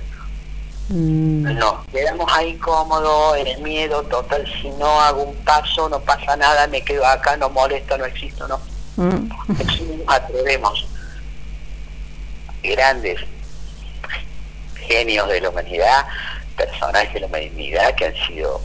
Mm. 0.89 1.58
No, 1.58 1.84
quedamos 1.91 2.32
ahí 2.32 2.56
cómodos, 2.58 3.38
en 3.38 3.47
el 3.47 3.62
miedo 3.63 4.04
total, 4.04 4.45
si 4.62 4.69
no 4.69 5.02
hago 5.02 5.23
un 5.23 5.36
paso 5.38 5.89
no 5.89 5.99
pasa 6.02 6.36
nada, 6.38 6.67
me 6.67 6.84
quedo 6.84 7.04
acá, 7.08 7.36
no 7.38 7.49
molesto, 7.49 7.97
no 7.97 8.06
existo, 8.06 8.47
no. 8.47 8.60
Mm. 8.95 9.32
atrevemos. 10.06 10.88
Grandes 12.62 13.21
genios 14.75 15.28
de 15.30 15.41
la 15.41 15.49
humanidad, 15.49 16.06
personajes 16.56 17.12
de 17.12 17.21
la 17.21 17.25
humanidad 17.25 17.95
que 17.95 18.06
han 18.06 18.15
sido, 18.28 18.62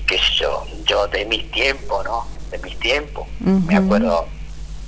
qué 0.00 0.16
sé 0.16 0.34
yo, 0.40 0.66
yo 0.84 1.06
de 1.08 1.24
mis 1.26 1.50
tiempos, 1.50 2.04
¿no? 2.04 2.26
De 2.50 2.58
mis 2.58 2.78
tiempos. 2.78 3.26
Me 3.40 3.76
acuerdo 3.76 4.26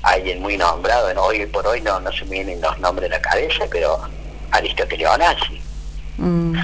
alguien 0.02 0.40
muy 0.42 0.56
nombrado, 0.56 1.08
hoy 1.22 1.46
por 1.46 1.66
hoy 1.66 1.80
no, 1.80 1.98
no 2.00 2.12
se 2.12 2.24
me 2.24 2.32
vienen 2.32 2.60
los 2.60 2.78
nombres 2.78 3.10
de 3.10 3.16
la 3.16 3.22
cabeza, 3.22 3.64
pero 3.70 3.98
Aristóteles 4.50 5.08
Onassi 5.08 5.64
Mm. 6.16 6.56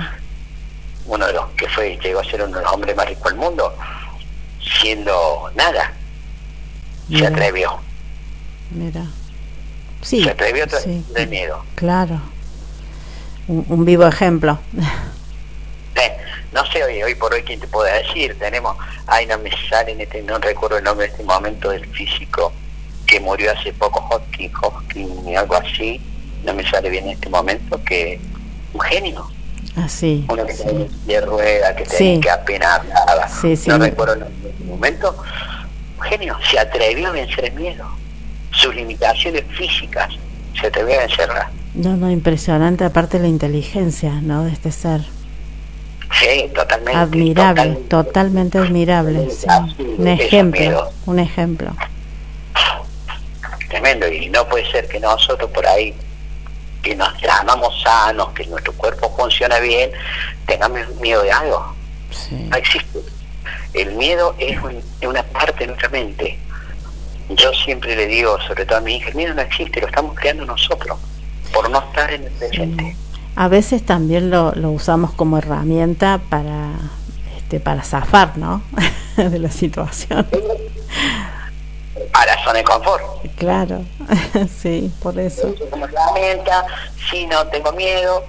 Uno 1.06 1.26
de 1.26 1.32
los 1.32 1.50
que 1.56 1.68
fue 1.68 1.98
llegó 2.02 2.20
a 2.20 2.24
ser 2.24 2.42
uno 2.42 2.58
de 2.58 2.62
los 2.62 2.72
hombres 2.72 2.96
más 2.96 3.06
ricos 3.08 3.32
del 3.32 3.40
mundo, 3.40 3.74
siendo 4.80 5.50
nada. 5.56 5.92
Se 7.08 7.26
atrevió. 7.26 7.80
Mira. 8.70 9.04
Sí, 10.02 10.22
se 10.22 10.30
atrevió 10.30 10.66
de 10.66 11.26
miedo. 11.26 11.64
Claro. 11.74 12.20
Un, 13.48 13.84
vivo 13.84 14.06
ejemplo. 14.06 14.58
Eh, 15.96 16.16
no 16.52 16.64
sé 16.66 16.82
hoy, 16.84 17.02
hoy 17.02 17.14
por 17.14 17.32
hoy 17.32 17.42
quién 17.42 17.60
te 17.60 17.66
puede 17.66 18.02
decir. 18.02 18.36
Tenemos, 18.38 18.76
ay, 19.06 19.26
no 19.26 19.38
me 19.38 19.50
sale, 19.68 19.92
en 19.92 20.00
este, 20.00 20.22
no 20.22 20.38
recuerdo 20.38 20.78
el 20.78 20.84
nombre 20.84 21.06
de 21.06 21.12
este 21.12 21.24
momento 21.24 21.70
del 21.70 21.86
físico 21.86 22.52
que 23.06 23.20
murió 23.20 23.52
hace 23.52 23.72
poco, 23.72 24.00
Hodgkin, 24.10 24.52
Hodgkin, 24.54 25.36
algo 25.36 25.56
así. 25.56 26.00
No 26.44 26.54
me 26.54 26.68
sale 26.68 26.88
bien 26.88 27.04
en 27.04 27.10
este 27.10 27.28
momento, 27.28 27.82
que 27.84 28.20
un 28.72 28.80
genio 28.80 29.30
Así. 29.76 30.24
Ah, 30.28 30.32
Uno 30.32 30.46
que 30.46 30.54
tenía 30.54 30.86
de 31.06 31.20
rueda, 31.20 31.76
que, 31.76 31.84
tenía, 31.84 32.20
que 32.20 32.30
apenas 32.30 32.80
hablaba. 32.80 33.28
no 33.66 33.78
recuerdo 33.78 34.14
en 34.14 34.22
ese 34.22 34.64
momento. 34.64 35.16
genio, 36.02 36.36
se 36.50 36.58
atrevió 36.58 37.08
a 37.08 37.12
vencer 37.12 37.44
el 37.46 37.52
miedo. 37.52 37.86
Sus 38.52 38.74
limitaciones 38.74 39.44
físicas, 39.56 40.12
se 40.60 40.66
atrevió 40.66 40.96
a 40.96 41.06
vencerlas. 41.06 41.46
No, 41.74 41.96
no, 41.96 42.10
impresionante, 42.10 42.84
aparte 42.84 43.18
la 43.20 43.28
inteligencia, 43.28 44.20
¿no? 44.20 44.44
De 44.44 44.52
este 44.52 44.72
ser. 44.72 45.02
Sí, 46.18 46.50
totalmente. 46.54 46.98
Admirable, 46.98 47.76
totalmente 47.88 48.58
admirable. 48.58 49.28
Un 49.98 50.08
ejemplo, 50.08 50.90
un 51.06 51.18
ejemplo. 51.18 51.70
Tremendo, 53.68 54.08
y 54.08 54.28
no 54.28 54.48
puede 54.48 54.68
ser 54.70 54.88
que 54.88 54.98
nosotros 54.98 55.48
por 55.50 55.66
ahí 55.66 55.94
que 56.82 56.94
nos 56.94 57.08
llamamos 57.20 57.80
sanos, 57.82 58.30
que 58.30 58.46
nuestro 58.46 58.72
cuerpo 58.72 59.14
funciona 59.16 59.58
bien, 59.60 59.90
tengamos 60.46 60.80
miedo 61.00 61.22
de 61.22 61.30
algo. 61.30 61.74
No 62.32 62.56
existe. 62.56 62.98
El 63.74 63.92
miedo 63.92 64.34
es, 64.38 64.58
una 65.06 65.22
parte 65.22 65.60
de 65.60 65.66
nuestra 65.68 65.88
mente. 65.90 66.38
Yo 67.28 67.52
siempre 67.52 67.94
le 67.94 68.06
digo, 68.06 68.40
sobre 68.40 68.66
todo 68.66 68.78
a 68.78 68.80
mi 68.80 68.96
hija, 68.96 69.10
el 69.10 69.14
miedo 69.14 69.34
no 69.34 69.42
existe, 69.42 69.80
lo 69.80 69.86
estamos 69.86 70.16
creando 70.18 70.44
nosotros, 70.44 70.98
por 71.52 71.70
no 71.70 71.78
estar 71.78 72.12
en 72.12 72.24
el 72.24 72.32
presente. 72.32 72.96
A 73.36 73.48
veces 73.48 73.84
también 73.84 74.30
lo, 74.30 74.52
lo 74.52 74.70
usamos 74.70 75.12
como 75.12 75.38
herramienta 75.38 76.20
para, 76.28 76.72
este, 77.36 77.60
para 77.60 77.82
zafar, 77.82 78.36
¿no? 78.36 78.62
de 79.16 79.38
la 79.38 79.50
situación 79.50 80.26
a 82.12 82.26
la 82.26 82.44
zona 82.44 82.58
de 82.58 82.64
confort. 82.64 83.04
Claro, 83.36 83.84
sí, 84.62 84.92
por 85.02 85.18
eso. 85.18 85.54
Como 85.70 85.86
herramienta, 85.86 86.66
si 87.10 87.26
no 87.26 87.46
tengo 87.48 87.72
miedo, 87.72 88.24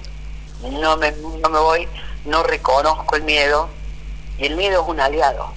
no 0.62 0.96
me, 0.96 1.12
no 1.12 1.48
me 1.48 1.58
voy, 1.58 1.88
no 2.24 2.42
reconozco 2.42 3.16
el 3.16 3.22
miedo, 3.22 3.68
y 4.38 4.46
el 4.46 4.56
miedo 4.56 4.82
es 4.82 4.88
un 4.88 5.00
aliado. 5.00 5.52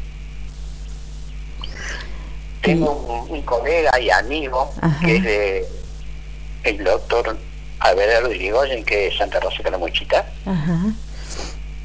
Tengo 2.62 3.28
un, 3.30 3.42
colega 3.44 4.00
y 4.00 4.10
amigo 4.10 4.72
que 5.02 5.18
es 5.18 5.24
de, 5.24 5.68
el 6.64 6.84
doctor 6.84 7.38
Abelardo 7.80 8.32
Irigoyen, 8.32 8.84
que 8.84 9.08
es 9.08 9.18
Santa 9.18 9.40
Rosa 9.40 9.64
de 9.64 9.72
la 9.72 9.78
Mochita. 9.78 10.26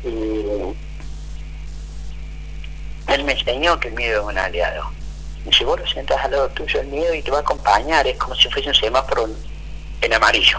Y 0.05 0.45
él 3.13 3.25
me 3.25 3.33
enseñó 3.33 3.79
que 3.81 3.89
el 3.89 3.95
miedo 3.95 4.21
es 4.21 4.27
un 4.27 4.39
aliado 4.39 5.01
si 5.53 5.65
vos 5.65 5.81
lo 5.81 5.87
sentás 5.87 6.25
al 6.25 6.33
lado 6.33 6.49
tuyo 6.51 6.81
el 6.81 6.89
miedo 6.89 7.15
y 7.15 7.23
te 7.23 7.31
va 7.31 7.39
a 7.39 7.41
acompañar, 7.41 8.07
es 8.07 8.17
como 8.19 8.35
si 8.35 8.49
fuese 8.49 8.69
un 8.69 8.75
semáforo 8.75 9.29
en 10.01 10.13
amarillo, 10.13 10.59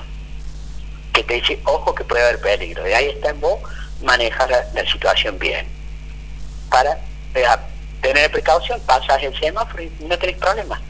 que 1.13 1.23
te 1.23 1.35
dice, 1.35 1.59
ojo 1.65 1.93
que 1.93 2.03
puede 2.03 2.23
haber 2.23 2.41
peligro. 2.41 2.87
Y 2.87 2.93
ahí 2.93 3.09
está 3.09 3.29
en 3.29 3.39
vos 3.39 3.59
manejar 4.01 4.49
la, 4.49 4.85
situación 4.91 5.37
bien. 5.37 5.67
Para 6.69 6.97
eh, 7.35 7.45
tener 8.01 8.31
precaución, 8.31 8.79
pasas 8.81 9.21
el 9.21 9.37
semáforo 9.39 9.83
y 9.83 9.91
no 10.01 10.17
tenés 10.17 10.37
problema. 10.37 10.81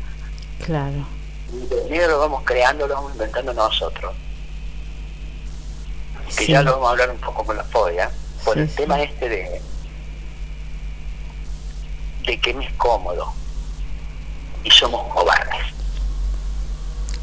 Claro. 0.66 1.06
El 1.52 1.90
miedo 1.90 2.08
lo 2.08 2.20
vamos 2.20 2.44
creando, 2.46 2.88
lo 2.88 2.96
vamos 2.96 3.12
inventando 3.14 3.54
nosotros. 3.54 4.14
Que 6.38 6.48
ya 6.48 6.62
lo 6.62 6.74
vamos 6.74 6.88
a 6.88 6.92
hablar 6.92 7.10
un 7.12 7.18
poco 7.18 7.44
con 7.44 7.58
la 7.58 7.64
fobia, 7.64 8.10
por 8.44 8.58
el 8.58 8.70
tema 8.70 9.02
este 9.02 9.30
de 9.30 9.62
de 12.26 12.40
que 12.40 12.54
me 12.54 12.66
es 12.66 12.74
cómodo 12.74 13.34
y 14.64 14.72
somos 14.72 15.08
cobardes. 15.14 15.62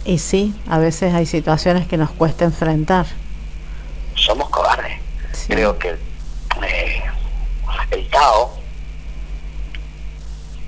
Y 0.04 0.18
sí, 0.18 0.54
a 0.68 0.78
veces 0.78 1.14
hay 1.14 1.26
situaciones 1.26 1.86
que 1.86 1.96
nos 1.96 2.10
cuesta 2.10 2.44
enfrentar. 2.44 3.06
Somos 4.14 4.48
cobardes. 4.48 5.00
Creo 5.46 5.78
que 5.78 5.90
eh, 5.90 7.02
el 7.90 8.08
Tao, 8.08 8.50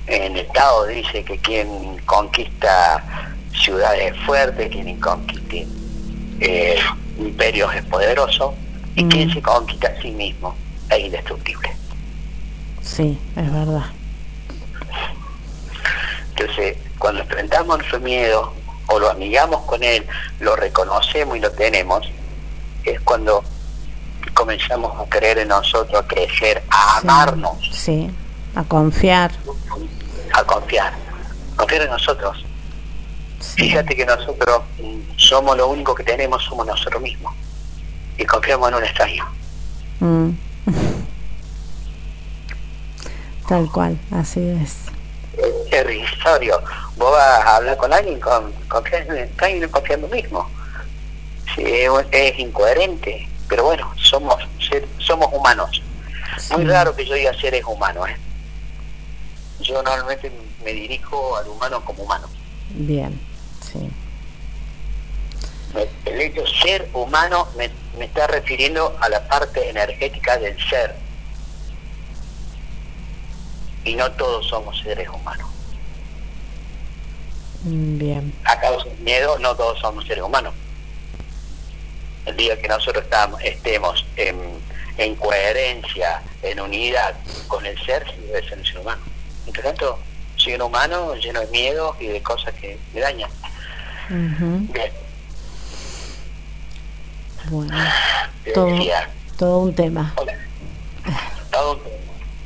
en 0.06 0.36
el 0.36 0.46
Tao 0.48 0.86
dice 0.86 1.24
que 1.24 1.38
quien 1.38 1.98
conquista 2.04 3.02
ciudades 3.52 4.14
es 4.14 4.20
fuerte, 4.24 4.68
quien 4.68 5.00
conquista 5.00 5.56
eh, 6.40 6.78
imperios 7.18 7.74
es 7.74 7.84
poderoso, 7.84 8.54
y 8.94 9.04
quien 9.04 9.28
mm. 9.28 9.34
se 9.34 9.42
conquista 9.42 9.88
a 9.88 10.02
sí 10.02 10.10
mismo 10.10 10.54
es 10.90 10.98
indestructible. 10.98 11.70
Sí, 12.82 13.18
es 13.36 13.52
verdad. 13.52 13.86
Entonces, 16.30 16.76
cuando 16.98 17.22
enfrentamos 17.22 17.78
nuestro 17.78 18.00
miedo 18.00 18.52
o 18.86 18.98
lo 18.98 19.10
amigamos 19.10 19.62
con 19.62 19.82
él, 19.82 20.04
lo 20.40 20.56
reconocemos 20.56 21.36
y 21.36 21.40
lo 21.40 21.50
tenemos, 21.52 22.10
es 22.84 23.00
cuando 23.00 23.44
comenzamos 24.34 24.98
a 24.98 25.08
creer 25.08 25.38
en 25.38 25.48
nosotros, 25.48 26.02
a 26.02 26.06
crecer, 26.06 26.62
a 26.70 26.98
amarnos. 26.98 27.56
Sí, 27.72 28.10
a 28.54 28.64
confiar. 28.64 29.30
A 30.32 30.44
confiar, 30.44 30.92
confiar 31.56 31.82
en 31.82 31.90
nosotros. 31.90 32.44
Fíjate 33.40 33.96
que 33.96 34.04
nosotros 34.04 34.62
somos 35.16 35.56
lo 35.56 35.68
único 35.68 35.94
que 35.94 36.04
tenemos, 36.04 36.44
somos 36.44 36.66
nosotros 36.66 37.02
mismos. 37.02 37.34
Y 38.18 38.24
confiamos 38.24 38.68
en 38.68 38.74
un 38.74 38.84
extraño. 38.84 39.24
Mm. 40.00 40.30
Tal 43.48 43.70
cual, 43.72 43.98
así 44.12 44.40
es. 44.40 44.76
Es 45.36 45.72
irrisorio. 45.72 46.62
Vos 46.96 47.12
vas 47.12 47.44
a 47.46 47.56
hablar 47.56 47.76
con 47.76 47.92
alguien 47.92 48.20
con, 48.20 48.52
con, 48.68 48.84
con, 48.84 49.68
confía 49.70 49.94
en 49.96 50.02
lo 50.02 50.08
mismo. 50.08 50.48
Sí, 51.54 51.64
es, 52.12 52.38
incoherente, 52.38 53.28
pero 53.48 53.64
bueno, 53.64 53.92
somos 53.96 54.36
somos 54.98 55.28
humanos. 55.32 55.82
Muy 56.52 56.64
raro 56.64 56.94
que 56.94 57.04
yo 57.04 57.14
diga 57.14 57.34
seres 57.34 57.64
humanos. 57.64 58.08
¿eh? 58.08 58.16
Yo 59.60 59.82
normalmente 59.82 60.30
me 60.64 60.72
dirijo 60.72 61.36
al 61.36 61.48
humano 61.48 61.84
como 61.84 62.04
humano. 62.04 62.28
Bien, 62.74 63.18
sí. 63.72 63.90
El 66.04 66.20
hecho 66.20 66.44
ser 66.46 66.88
humano 66.92 67.48
me, 67.56 67.70
me 67.96 68.06
está 68.06 68.26
refiriendo 68.26 68.96
a 69.00 69.08
la 69.08 69.26
parte 69.28 69.68
energética 69.68 70.36
del 70.38 70.56
ser. 70.68 70.96
Y 73.84 73.94
no 73.94 74.10
todos 74.12 74.46
somos 74.48 74.78
seres 74.80 75.08
humanos. 75.08 75.48
Mm, 77.62 77.98
bien. 77.98 78.34
A 78.44 78.58
causa 78.58 78.88
del 78.88 78.98
miedo, 78.98 79.38
no 79.38 79.54
todos 79.54 79.78
somos 79.78 80.06
seres 80.06 80.24
humanos. 80.24 80.54
El 82.26 82.36
día 82.36 82.60
que 82.60 82.68
nosotros 82.68 83.04
estamos, 83.04 83.40
estemos 83.42 84.04
en, 84.16 84.60
en 84.98 85.14
coherencia, 85.16 86.22
en 86.42 86.60
unidad 86.60 87.14
con 87.48 87.64
el 87.64 87.78
ser, 87.84 88.04
debe 88.26 88.46
ser 88.48 88.58
un 88.58 88.64
ser 88.64 88.78
humano. 88.78 89.02
Entre 89.46 89.62
tanto, 89.62 89.98
soy 90.36 90.54
un 90.54 90.62
humano 90.62 91.14
lleno 91.16 91.40
de 91.40 91.46
miedo 91.48 91.96
y 92.00 92.06
de 92.06 92.22
cosas 92.22 92.54
que 92.54 92.78
me 92.92 93.00
dañan. 93.00 93.30
Bien. 94.10 94.68
Bueno, 97.48 97.72
todo, 98.52 98.78
todo 99.38 99.58
un 99.60 99.74
tema. 99.74 100.12
Todo 101.50 101.72
un 101.72 101.78
tema. 101.78 101.96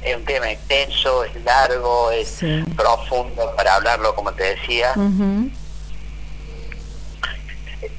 Es 0.02 0.16
un 0.16 0.24
tema 0.24 0.50
extenso, 0.50 1.24
es 1.24 1.42
largo, 1.42 2.10
es 2.10 2.40
profundo 2.76 3.54
para 3.56 3.76
hablarlo, 3.76 4.14
como 4.14 4.32
te 4.32 4.54
decía. 4.54 4.92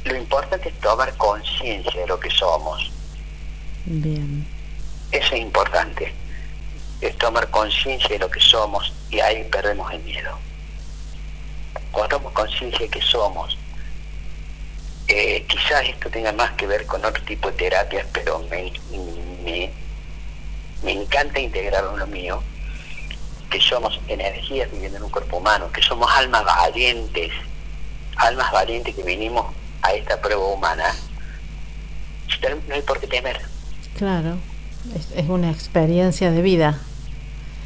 Lo 0.03 0.15
importante 0.15 0.69
es 0.69 0.79
tomar 0.79 1.15
conciencia 1.17 2.01
de 2.01 2.07
lo 2.07 2.19
que 2.19 2.29
somos. 2.29 2.91
Bien. 3.85 4.45
Eso 5.11 5.33
es 5.33 5.41
importante. 5.41 6.13
Es 7.01 7.17
tomar 7.17 7.49
conciencia 7.49 8.09
de 8.09 8.19
lo 8.19 8.29
que 8.29 8.39
somos 8.39 8.93
y 9.09 9.19
ahí 9.19 9.43
perdemos 9.45 9.91
el 9.91 10.03
miedo. 10.03 10.37
Cuando 11.95 12.17
tomamos 12.17 12.33
conciencia 12.33 12.79
de 12.79 12.89
que 12.89 13.01
somos, 13.01 13.57
eh, 15.07 15.45
quizás 15.47 15.87
esto 15.87 16.09
tenga 16.09 16.33
más 16.33 16.51
que 16.51 16.67
ver 16.67 16.85
con 16.85 17.05
otro 17.05 17.23
tipo 17.23 17.49
de 17.49 17.57
terapias, 17.57 18.05
pero 18.11 18.39
me, 18.49 18.73
me, 19.45 19.71
me 20.83 20.91
encanta 20.91 21.39
integrarlo 21.39 21.93
en 21.93 21.99
lo 21.99 22.07
mío, 22.07 22.43
que 23.49 23.61
somos 23.61 23.97
energías 24.09 24.69
viviendo 24.71 24.97
en 24.97 25.03
un 25.05 25.09
cuerpo 25.09 25.37
humano, 25.37 25.71
que 25.71 25.81
somos 25.81 26.11
almas 26.11 26.43
valientes, 26.43 27.31
almas 28.17 28.51
valientes 28.51 28.93
que 28.93 29.03
vinimos 29.03 29.45
a 29.81 29.93
esta 29.93 30.19
prueba 30.19 30.45
humana, 30.47 30.93
no 32.67 32.75
hay 32.75 32.81
por 32.81 32.99
qué 32.99 33.07
temer. 33.07 33.39
Claro, 33.97 34.37
es, 35.15 35.29
una 35.29 35.49
experiencia 35.49 36.29
de 36.29 36.41
vida. 36.41 36.77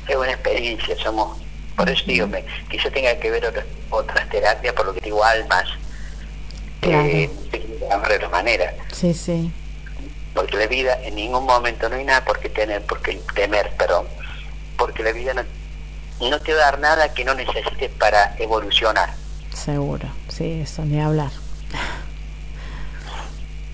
Es 0.07 0.15
una 0.15 0.33
experiencia, 0.33 0.95
somos, 1.01 1.35
por 1.79 1.89
eso 1.89 2.03
digo, 2.05 2.27
me, 2.27 2.43
quizás 2.69 2.91
tenga 2.91 3.15
que 3.15 3.31
ver 3.31 3.45
otras, 3.45 3.63
otras 3.89 4.27
terapias, 4.27 4.73
por 4.73 4.87
lo 4.87 4.93
que 4.93 4.99
digo 4.99 5.23
almas, 5.23 5.63
claro. 6.81 7.07
eh, 7.07 7.29
de 7.51 8.15
otra 8.15 8.27
manera. 8.27 8.73
Sí, 8.91 9.13
sí. 9.13 9.49
Porque 10.33 10.57
la 10.57 10.67
vida 10.67 10.99
en 11.03 11.15
ningún 11.15 11.45
momento 11.45 11.87
no 11.87 11.95
hay 11.95 12.03
nada 12.03 12.25
por 12.25 12.37
qué 12.41 12.49
tener, 12.49 12.81
porque 12.81 13.21
temer, 13.33 13.71
perdón, 13.77 14.07
porque 14.77 15.03
la 15.03 15.13
vida 15.13 15.33
no, 15.33 15.43
no 16.29 16.37
te 16.41 16.53
va 16.53 16.63
a 16.63 16.65
dar 16.65 16.79
nada 16.79 17.13
que 17.13 17.23
no 17.23 17.33
necesites 17.33 17.89
para 17.91 18.35
evolucionar. 18.39 19.13
Seguro, 19.53 20.09
sí, 20.27 20.59
eso 20.63 20.83
ni 20.83 20.99
hablar. 20.99 21.31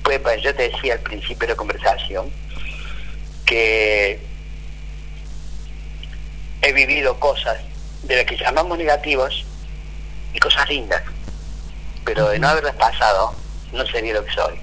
Pues, 0.04 0.20
pues 0.20 0.44
yo 0.44 0.54
te 0.54 0.70
decía 0.70 0.94
al 0.94 1.00
principio 1.00 1.48
de 1.48 1.54
la 1.54 1.58
conversación 1.58 2.30
que 3.48 4.20
he 6.62 6.72
vivido 6.72 7.20
cosas 7.20 7.58
de 8.06 8.16
las 8.16 8.26
que 8.26 8.38
llamamos 8.38 8.78
negativos 8.78 9.46
y 10.34 10.40
cosas 10.40 10.70
lindas 10.70 11.02
pero 12.06 12.30
de 12.30 12.40
no 12.40 12.48
haberlas 12.48 12.76
pasado, 12.76 13.34
no 13.74 13.86
sería 13.88 14.14
lo 14.14 14.24
que 14.24 14.32
soy. 14.32 14.54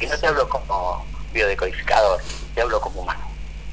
Y 0.00 0.06
no 0.06 0.18
te 0.18 0.26
hablo 0.26 0.48
como 0.48 1.04
biodecodificador, 1.32 2.20
te 2.54 2.62
hablo 2.62 2.80
como 2.80 3.02
humano. 3.02 3.20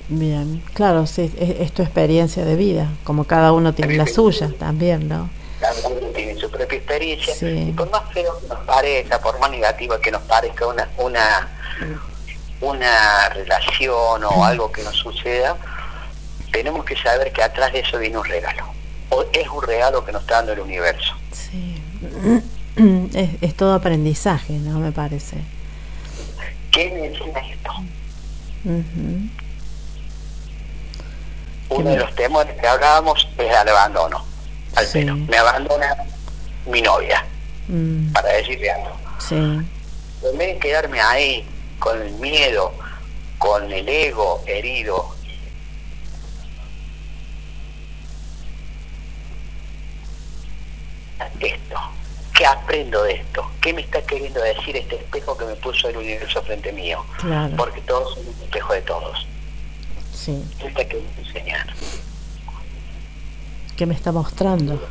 Bien, 0.10 0.62
claro, 0.74 1.08
sí, 1.08 1.34
es, 1.40 1.72
tu 1.72 1.82
experiencia 1.82 2.44
de 2.44 2.56
vida, 2.56 2.90
como 3.04 3.24
cada 3.24 3.54
uno 3.54 3.74
tiene 3.74 3.96
la 3.96 4.08
suya 4.08 4.52
también, 4.60 5.08
¿no? 5.08 5.30
Cada 5.60 5.88
uno 5.88 6.08
tiene 6.08 6.36
su 6.36 6.50
propia 6.50 6.78
experiencia, 6.78 7.36
y 7.50 7.72
por 7.72 7.90
más 7.92 8.02
feo 8.12 8.40
que 8.40 8.48
nos 8.48 8.60
parezca, 8.60 9.20
por 9.20 9.40
más 9.40 9.52
negativa 9.52 10.00
que 10.02 10.12
nos 10.12 10.22
parezca 10.24 10.68
una, 10.68 10.90
una, 10.98 11.50
una 12.62 13.30
relación 13.30 14.24
o 14.24 14.44
algo 14.44 14.72
que 14.72 14.84
nos 14.84 14.96
suceda, 14.96 15.58
tenemos 16.52 16.84
que 16.86 16.98
saber 16.98 17.32
que 17.32 17.44
atrás 17.44 17.72
de 17.72 17.80
eso 17.80 18.00
viene 18.00 18.18
un 18.18 18.26
regalo, 18.26 18.66
es 19.34 19.48
un 19.50 19.64
regalo 19.64 20.06
que 20.06 20.12
nos 20.12 20.22
está 20.22 20.36
dando 20.36 20.54
el 20.54 20.60
universo. 20.60 21.14
Sí. 21.32 21.82
es, 23.14 23.30
es, 23.42 23.56
todo 23.56 23.74
aprendizaje, 23.74 24.54
¿no? 24.54 24.80
Me 24.80 24.92
parece. 24.92 25.38
¿Qué 26.72 26.92
me 26.92 27.08
enseña 27.08 27.40
esto? 27.40 27.72
Uno 31.70 31.90
de 31.90 31.98
los 31.98 32.16
temores 32.16 32.56
que 32.60 32.68
hablábamos 32.68 33.28
es 33.38 33.46
el 33.46 33.70
abandono. 33.70 34.24
Al 34.76 34.86
sí. 34.86 35.00
menos. 35.00 35.20
Me 35.28 35.38
abandona 35.38 35.96
mi 36.66 36.82
novia, 36.82 37.26
mm. 37.68 38.12
para 38.12 38.30
decirle 38.30 38.72
algo. 38.72 38.92
Sí. 39.20 39.36
En 39.36 40.38
vez 40.38 40.56
de 40.56 40.60
quedarme 40.60 41.00
ahí 41.02 41.48
con 41.80 42.02
el 42.02 42.12
miedo, 42.14 42.74
con 43.38 43.72
el 43.72 43.88
ego 43.88 44.44
herido, 44.46 45.16
esto 51.40 51.80
¿qué 52.40 52.46
aprendo 52.46 53.04
de 53.04 53.16
esto? 53.16 53.46
¿Qué 53.60 53.74
me 53.74 53.82
está 53.82 54.02
queriendo 54.02 54.42
decir 54.42 54.78
este 54.78 54.96
espejo 54.96 55.38
que 55.38 55.44
me 55.44 55.56
puso 55.56 55.90
el 55.90 55.98
universo 55.98 56.42
frente 56.42 56.72
mío? 56.72 57.06
Porque 57.58 57.82
todos 57.82 58.14
somos 58.14 58.34
un 58.34 58.44
espejo 58.44 58.74
de 58.74 58.82
todos. 58.84 59.28
Sí. 60.14 60.42
¿Qué 60.58 60.68
está 60.68 60.86
queriendo 60.86 61.22
enseñar? 61.22 61.68
¿Qué 63.76 63.86
me 63.86 63.94
está 63.94 64.14
mostrando? 64.14 64.82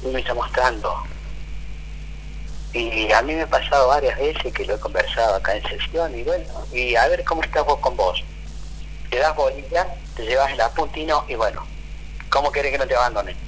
¿Qué 0.00 0.08
me 0.12 0.20
está 0.20 0.32
mostrando? 0.34 0.94
Y 2.72 3.10
a 3.10 3.22
mí 3.22 3.34
me 3.34 3.42
ha 3.42 3.48
pasado 3.48 3.88
varias 3.88 4.16
veces 4.16 4.52
que 4.52 4.64
lo 4.64 4.76
he 4.76 4.78
conversado 4.78 5.34
acá 5.34 5.56
en 5.56 5.62
sesión 5.64 6.16
y 6.16 6.22
bueno, 6.22 6.44
y 6.72 6.94
a 6.94 7.08
ver 7.08 7.24
cómo 7.24 7.42
estás 7.42 7.64
vos 7.64 7.80
con 7.80 7.96
vos. 7.96 8.22
Te 9.10 9.18
das 9.18 9.34
bolilla, 9.34 9.88
te 10.14 10.24
llevas 10.24 10.52
el 10.52 10.60
apuntino 10.60 11.24
y 11.26 11.34
bueno, 11.34 11.66
¿cómo 12.28 12.52
querés 12.52 12.70
que 12.70 12.78
no 12.78 12.86
te 12.86 12.94
abandonen? 12.94 13.45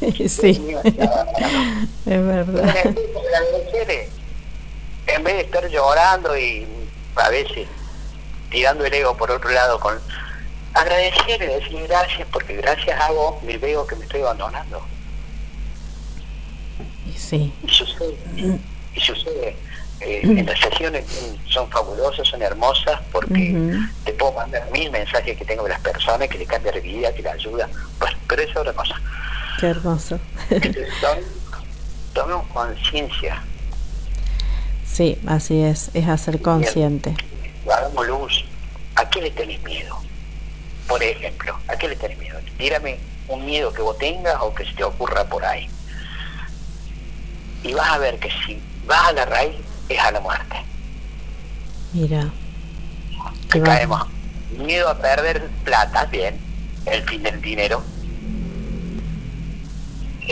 sí, 0.28 0.76
es 0.84 2.26
verdad. 2.26 2.74
En 5.06 5.24
vez 5.24 5.34
de 5.34 5.40
estar 5.40 5.68
llorando 5.68 6.36
y 6.38 6.66
a 7.16 7.28
veces 7.28 7.66
tirando 8.50 8.84
el 8.84 8.94
ego 8.94 9.16
por 9.16 9.30
otro 9.30 9.50
lado, 9.50 9.78
con 9.80 9.98
agradecer 10.74 11.42
y 11.42 11.46
decir 11.46 11.86
gracias, 11.88 12.26
porque 12.32 12.56
gracias 12.56 13.00
a 13.00 13.10
vos 13.12 13.42
me 13.42 13.58
veo 13.58 13.86
que 13.86 13.96
me 13.96 14.04
estoy 14.04 14.22
abandonando. 14.22 14.80
Sí. 17.16 17.52
Y 17.62 17.68
sucede. 17.68 18.16
Y 18.94 19.00
sucede. 19.00 19.56
Eh, 20.00 20.20
en 20.22 20.46
las 20.46 20.58
sesiones 20.58 21.04
son 21.46 21.70
fabulosas, 21.70 22.26
son 22.26 22.40
hermosas, 22.40 23.00
porque 23.12 23.54
te 24.04 24.12
puedo 24.14 24.32
mandar 24.32 24.66
mil 24.70 24.90
mensajes 24.90 25.36
que 25.36 25.44
tengo 25.44 25.64
de 25.64 25.70
las 25.70 25.80
personas, 25.80 26.26
que 26.28 26.38
le 26.38 26.46
cambian 26.46 26.74
la 26.74 26.80
vida, 26.80 27.14
que 27.14 27.22
le 27.22 27.28
ayuda. 27.28 27.68
Pues, 27.98 28.12
pero 28.26 28.42
es 28.42 28.56
otra 28.56 28.72
cosa. 28.72 28.94
Qué 29.60 29.66
hermoso. 29.66 30.18
Tomemos 32.14 32.46
conciencia. 32.46 33.42
Sí, 34.86 35.18
así 35.26 35.60
es, 35.60 35.90
es 35.92 36.08
hacer 36.08 36.40
consciente. 36.40 37.14
Hagamos 37.70 38.06
luz. 38.06 38.44
¿A 38.96 39.08
qué 39.08 39.20
le 39.20 39.30
tenés 39.30 39.62
miedo? 39.62 39.98
Por 40.88 41.02
ejemplo, 41.02 41.56
¿a 41.68 41.76
qué 41.76 41.88
le 41.88 41.96
tenés 41.96 42.18
miedo? 42.18 42.38
Tírame 42.56 42.98
un 43.28 43.44
miedo 43.44 43.72
que 43.72 43.82
vos 43.82 43.96
tengas 43.98 44.36
o 44.40 44.54
que 44.54 44.64
se 44.64 44.72
te 44.72 44.82
ocurra 44.82 45.24
por 45.24 45.44
ahí. 45.44 45.68
Y 47.62 47.74
vas 47.74 47.90
a 47.90 47.98
ver 47.98 48.18
que 48.18 48.30
si 48.46 48.58
vas 48.86 49.08
a 49.08 49.12
la 49.12 49.26
raíz, 49.26 49.56
es 49.90 49.98
a 49.98 50.10
la 50.10 50.20
muerte. 50.20 50.56
Mira. 51.92 52.30
Que 53.52 53.60
caemos. 53.60 54.06
Miedo 54.56 54.88
a 54.88 54.96
perder 54.96 55.48
plata, 55.64 56.06
bien, 56.06 56.38
el 56.86 57.02
fin 57.04 57.22
del 57.22 57.40
dinero, 57.40 57.82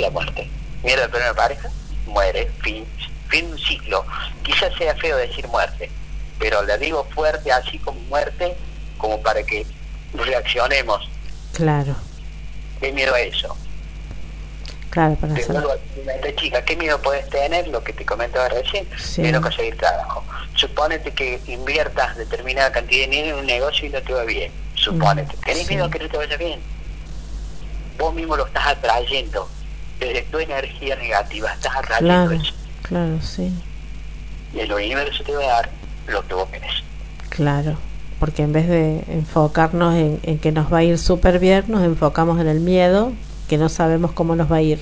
la 0.00 0.10
muerte. 0.10 0.48
Miedo 0.82 1.02
de 1.02 1.08
perder 1.08 1.34
pareja, 1.34 1.68
muere, 2.06 2.50
fin, 2.62 2.84
fin 3.28 3.46
un 3.50 3.58
ciclo. 3.58 4.04
Quizás 4.42 4.72
sea 4.76 4.94
feo 4.96 5.16
decir 5.16 5.46
muerte, 5.48 5.90
pero 6.38 6.62
la 6.62 6.76
digo 6.78 7.04
fuerte 7.14 7.50
así 7.52 7.78
como 7.78 7.98
muerte, 8.02 8.56
como 8.96 9.20
para 9.22 9.42
que 9.42 9.66
reaccionemos 10.14 11.08
Claro. 11.52 11.94
¿Qué 12.80 12.92
miedo 12.92 13.12
a 13.14 13.20
eso? 13.20 13.56
Claro, 14.90 15.16
para 15.16 15.34
Te 15.34 15.44
vuelvo 15.44 15.72
a 15.72 16.34
chica, 16.36 16.64
¿qué 16.64 16.76
miedo 16.76 17.00
puedes 17.02 17.28
tener? 17.28 17.68
Lo 17.68 17.82
que 17.82 17.92
te 17.92 18.06
comentaba 18.06 18.48
recién, 18.48 18.88
Sí. 18.96 19.22
de 19.22 19.32
no 19.32 19.40
conseguir 19.40 19.76
trabajo. 19.76 20.22
Supónete 20.54 21.12
que 21.12 21.40
inviertas 21.46 22.16
determinada 22.16 22.70
cantidad 22.72 23.06
de 23.06 23.10
dinero 23.16 23.34
en 23.36 23.40
un 23.40 23.46
negocio 23.46 23.86
y 23.86 23.90
no 23.90 24.00
te 24.02 24.12
va 24.12 24.22
bien. 24.24 24.52
Supónete. 24.74 25.36
Mm, 25.36 25.40
¿Tenés 25.40 25.66
sí. 25.66 25.74
miedo 25.74 25.86
a 25.86 25.90
que 25.90 25.98
no 25.98 26.08
te 26.08 26.16
vaya 26.16 26.36
bien? 26.36 26.60
Vos 27.98 28.14
mismo 28.14 28.36
lo 28.36 28.46
estás 28.46 28.66
atrayendo. 28.68 29.48
Tu 30.30 30.38
energía 30.38 30.96
negativa 30.96 31.52
estás 31.52 31.74
atrayendo 31.76 32.28
Claro, 32.30 32.32
eso. 32.42 32.52
claro, 32.82 33.20
sí. 33.22 33.52
Y 34.54 34.60
el 34.60 34.72
universo 34.72 35.22
te 35.24 35.32
va 35.34 35.42
a 35.42 35.46
dar 35.46 35.70
lo 36.06 36.26
que 36.26 36.34
vos 36.34 36.48
querés. 36.50 36.70
Claro, 37.30 37.76
porque 38.20 38.42
en 38.42 38.52
vez 38.52 38.68
de 38.68 39.02
enfocarnos 39.08 39.94
en, 39.96 40.20
en 40.22 40.38
que 40.38 40.52
nos 40.52 40.72
va 40.72 40.78
a 40.78 40.82
ir 40.84 40.98
súper 40.98 41.38
bien, 41.38 41.64
nos 41.68 41.82
enfocamos 41.84 42.40
en 42.40 42.46
el 42.48 42.60
miedo, 42.60 43.12
que 43.48 43.58
no 43.58 43.68
sabemos 43.68 44.12
cómo 44.12 44.36
nos 44.36 44.50
va 44.50 44.56
a 44.56 44.62
ir. 44.62 44.80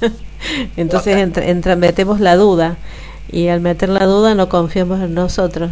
Entonces 0.76 1.16
entra, 1.16 1.46
entra- 1.46 1.76
metemos 1.76 2.20
la 2.20 2.36
duda 2.36 2.76
y 3.30 3.48
al 3.48 3.60
meter 3.60 3.88
la 3.88 4.04
duda 4.06 4.34
no 4.34 4.48
confiamos 4.48 5.00
en 5.00 5.14
nosotros. 5.14 5.70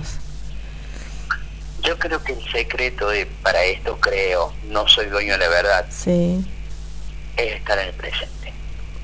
Yo 1.83 1.99
creo 1.99 2.23
que 2.23 2.33
el 2.33 2.51
secreto 2.51 3.09
de, 3.09 3.27
para 3.43 3.63
esto, 3.65 3.97
creo, 4.01 4.53
no 4.71 4.87
soy 4.89 5.07
dueño 5.07 5.33
de 5.35 5.39
la 5.39 5.49
verdad, 5.49 5.87
Sí, 5.91 6.45
es 7.37 7.55
estar 7.55 7.79
en 7.79 7.89
el 7.89 7.95
presente. 7.95 8.35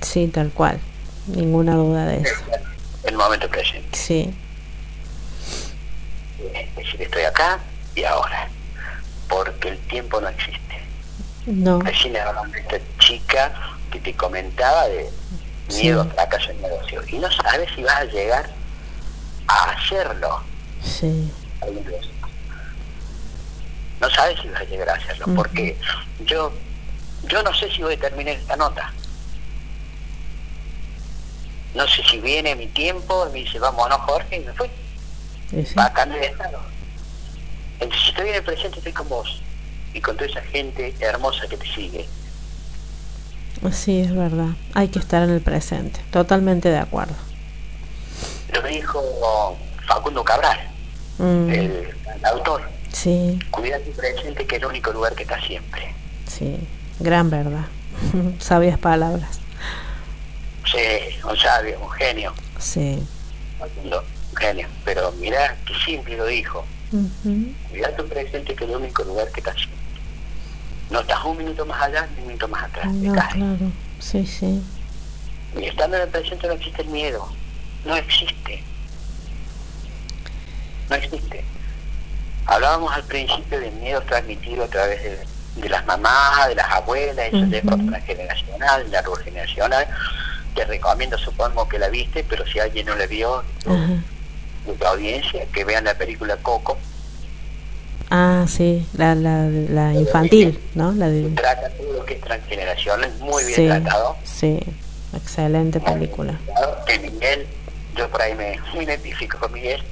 Sí, 0.04 0.28
tal 0.28 0.50
cual. 0.50 0.78
Ninguna 1.26 1.74
duda 1.74 2.06
de 2.06 2.18
eso. 2.18 2.34
El 3.04 3.16
momento 3.16 3.48
presente. 3.48 3.96
Sí, 3.96 4.34
Es 6.54 6.74
decir, 6.76 7.02
estoy 7.02 7.22
acá 7.22 7.58
y 7.94 8.04
ahora. 8.04 8.48
Porque 9.28 9.68
el 9.70 9.78
tiempo 9.86 10.20
no 10.20 10.28
existe. 10.28 10.60
no, 11.46 11.80
Recién 11.80 12.16
hablaban 12.16 12.50
de 12.52 12.60
esta 12.60 12.76
chica 12.98 13.52
que 13.90 13.98
te 14.00 14.14
comentaba 14.14 14.86
de 14.88 15.10
miedo 15.74 16.02
Sí. 16.04 16.08
a 16.10 16.14
fracaso 16.14 16.50
en 16.50 16.60
negocio. 16.62 17.02
Y 17.08 17.18
no 17.18 17.30
sabes 17.32 17.68
si 17.74 17.82
vas 17.82 17.96
a 17.96 18.04
llegar 18.04 18.50
a 19.48 19.70
hacerlo. 19.70 20.42
sí, 20.82 21.30
No 24.00 24.10
sabes 24.10 24.38
si 24.40 24.48
vas 24.48 24.60
a 24.60 24.64
llegar 24.64 24.88
a 24.90 24.94
hacerlo. 24.94 25.26
Porque 25.34 25.76
yo 26.26 26.52
yo 27.28 27.42
no 27.42 27.54
sé 27.54 27.70
si 27.70 27.82
voy 27.82 27.94
a 27.94 27.98
terminar 27.98 28.34
esta 28.34 28.56
nota. 28.56 28.92
No 31.74 31.86
sé 31.88 32.02
si 32.08 32.18
viene 32.18 32.54
mi 32.54 32.66
tiempo 32.68 33.26
y 33.28 33.32
me 33.32 33.38
dice, 33.40 33.58
vamos, 33.58 33.88
no, 33.88 33.98
Jorge, 33.98 34.36
y 34.36 34.40
me 34.44 34.52
fui. 34.52 34.68
y 35.52 35.64
sí. 35.64 35.74
Va 35.74 35.86
a 35.86 35.92
cambiar 35.92 36.20
de 36.20 36.26
estado. 36.28 36.60
Entonces, 37.80 38.02
si 38.04 38.10
estoy 38.10 38.28
en 38.28 38.34
el 38.36 38.42
presente, 38.44 38.78
estoy 38.78 38.92
con 38.92 39.08
vos. 39.08 39.40
Y 39.92 40.00
con 40.00 40.16
toda 40.16 40.30
esa 40.30 40.40
gente 40.42 40.94
hermosa 41.00 41.46
que 41.48 41.56
te 41.56 41.66
sigue. 41.66 42.08
Sí, 43.72 44.00
es 44.00 44.14
verdad. 44.14 44.48
Hay 44.74 44.88
que 44.88 44.98
estar 44.98 45.22
en 45.22 45.30
el 45.30 45.40
presente. 45.40 46.00
Totalmente 46.10 46.68
de 46.68 46.78
acuerdo. 46.78 47.14
Lo 48.52 48.62
dijo 48.62 49.56
Facundo 49.86 50.22
Cabral, 50.24 50.58
Mm, 51.18 51.48
el, 51.48 51.94
el 52.16 52.24
autor. 52.24 52.62
sí, 52.92 53.38
Cuida 53.52 53.78
tu 53.78 53.92
presente, 53.92 54.44
que 54.46 54.56
es 54.56 54.62
el 54.62 54.66
único 54.68 54.90
lugar 54.92 55.14
que 55.14 55.22
está 55.22 55.40
siempre. 55.40 55.94
sí, 56.26 56.56
gran 56.98 57.30
verdad. 57.30 57.66
Sabias 58.40 58.78
palabras. 58.78 59.38
Sí, 60.70 61.18
un 61.28 61.36
sabio, 61.36 61.78
un 61.80 61.90
genio. 61.90 62.32
Sí. 62.58 63.06
Un 63.60 64.36
genio. 64.38 64.68
Pero 64.84 65.12
mirá 65.12 65.56
qué 65.66 65.74
simple 65.84 66.16
lo 66.16 66.26
dijo. 66.26 66.64
Ujú. 66.92 67.52
Cuida 67.70 67.94
tu 67.96 68.06
presente, 68.08 68.54
que 68.54 68.64
es 68.64 68.70
el 68.70 68.76
único 68.76 69.02
lugar 69.04 69.30
que 69.32 69.40
está 69.40 69.52
siempre. 69.54 69.74
No 70.90 71.00
estás 71.00 71.24
un 71.24 71.36
minuto 71.38 71.64
más 71.66 71.82
allá 71.82 72.06
ni 72.14 72.22
un 72.22 72.26
minuto 72.28 72.48
más 72.48 72.64
atrás. 72.64 72.84
te 72.86 73.06
No, 73.08 73.14
caes. 73.14 73.34
claro. 73.34 73.72
Sí, 74.00 74.26
sí. 74.26 74.62
Y 75.58 75.64
estando 75.66 75.96
en 75.96 76.02
el 76.02 76.08
presente 76.08 76.46
no 76.46 76.52
existe 76.54 76.82
el 76.82 76.88
miedo. 76.88 77.28
No 77.84 77.96
existe. 77.96 78.62
No 80.88 80.96
existe. 80.96 81.44
Hablábamos 82.46 82.92
al 82.92 83.04
principio 83.04 83.58
del 83.60 83.72
miedo 83.74 84.00
transmitido 84.02 84.64
a 84.64 84.68
través 84.68 85.02
de, 85.02 85.18
de 85.62 85.68
las 85.68 85.84
mamás, 85.86 86.48
de 86.48 86.54
las 86.56 86.70
abuelas, 86.70 87.26
eso 87.28 87.38
de 87.46 87.58
Ujú. 87.58 87.68
forma 87.70 87.90
transgeneracional, 87.92 88.90
de 88.90 88.96
árbol 88.98 89.22
generacional. 89.24 89.86
Te 90.54 90.64
recomiendo, 90.64 91.18
supongo 91.18 91.68
que 91.68 91.78
la 91.78 91.88
viste, 91.88 92.24
pero 92.28 92.46
si 92.46 92.58
alguien 92.60 92.86
no 92.86 92.94
la 92.94 93.06
vio, 93.06 93.42
Ajá. 93.66 94.02
de 94.66 94.72
tu 94.72 94.86
audiencia, 94.86 95.44
que 95.52 95.64
vean 95.64 95.84
la 95.84 95.94
película 95.94 96.36
Coco. 96.36 96.78
Ah, 98.10 98.44
sí, 98.48 98.86
la, 98.96 99.14
la, 99.14 99.46
la 99.48 99.92
infantil, 99.94 100.60
¿no? 100.74 100.92
La 100.92 101.08
de... 101.08 101.28
Trata 101.30 101.70
todo 101.70 101.92
lo 101.94 102.04
que 102.04 102.14
es 102.14 102.20
transgeneracional, 102.20 103.10
muy 103.18 103.42
bien 103.44 103.56
sí, 103.56 103.66
tratado. 103.66 104.16
sí, 104.22 104.60
excelente 105.16 105.80
película. 105.80 106.38
Que 106.86 106.98
Miguel, 107.00 107.46
yo 107.96 108.08
por 108.10 108.22
ahí 108.22 108.34
me, 108.34 108.56
identifico 108.80 109.38
con 109.38 109.52
Miguel, 109.52 109.82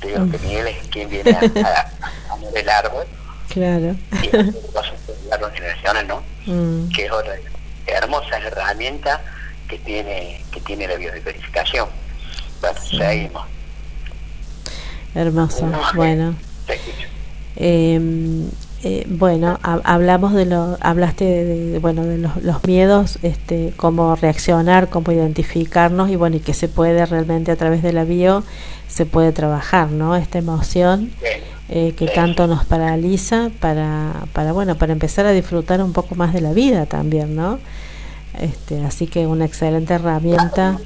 te 0.00 0.08
digo 0.08 0.30
que. 0.30 0.38
Miguel 0.38 0.66
es 0.68 0.88
quien 0.88 1.08
viene 1.08 1.30
a, 1.30 1.38
a, 1.68 1.90
el 2.54 2.68
árbol 2.68 3.06
Claro. 3.48 3.96
y 4.22 4.28
por 4.28 4.40
el 4.44 5.32
árbol 5.32 5.52
generacional, 5.52 6.06
¿no? 6.06 6.22
Mm, 6.46 6.88
Que 6.88 7.04
es 7.04 7.12
otra 7.12 7.34
hermosa 7.86 8.38
herramienta 8.38 9.20
que 9.70 9.78
tiene 9.78 10.42
que 10.50 10.60
tiene 10.60 10.86
la 10.88 10.96
biodecodificación. 10.96 11.88
Bueno, 12.60 12.78
Sí. 12.82 12.96
seguimos. 12.98 13.42
hermoso, 15.14 15.66
bueno. 15.94 16.34
Escucho. 16.68 17.06
Eh, 17.56 18.48
eh, 18.82 19.04
bueno, 19.08 19.58
ha- 19.62 19.80
hablamos 19.84 20.32
de 20.34 20.46
lo, 20.46 20.78
hablaste 20.80 21.24
de, 21.24 21.44
de- 21.72 21.78
bueno 21.80 22.04
de 22.04 22.16
los, 22.18 22.36
los 22.42 22.64
miedos, 22.64 23.18
este, 23.22 23.72
cómo 23.76 24.14
reaccionar, 24.16 24.88
cómo 24.88 25.12
identificarnos 25.12 26.10
y 26.10 26.16
bueno 26.16 26.36
y 26.36 26.40
que 26.40 26.54
se 26.54 26.68
puede 26.68 27.04
realmente 27.06 27.50
a 27.52 27.56
través 27.56 27.82
de 27.82 27.92
la 27.92 28.04
bio 28.04 28.42
se 28.88 29.06
puede 29.06 29.32
trabajar, 29.32 29.90
¿no? 29.90 30.16
Esta 30.16 30.38
emoción 30.38 31.10
eh, 31.68 31.92
que 31.96 32.06
tanto 32.08 32.46
nos 32.46 32.64
paraliza 32.64 33.50
para, 33.60 34.12
para 34.32 34.52
bueno 34.52 34.76
para 34.76 34.92
empezar 34.92 35.26
a 35.26 35.32
disfrutar 35.32 35.82
un 35.82 35.92
poco 35.92 36.14
más 36.14 36.32
de 36.32 36.40
la 36.40 36.52
vida 36.52 36.86
también, 36.86 37.36
¿no? 37.36 37.58
Este, 38.38 38.84
así 38.84 39.06
que 39.06 39.26
una 39.26 39.44
excelente 39.44 39.94
herramienta 39.94 40.78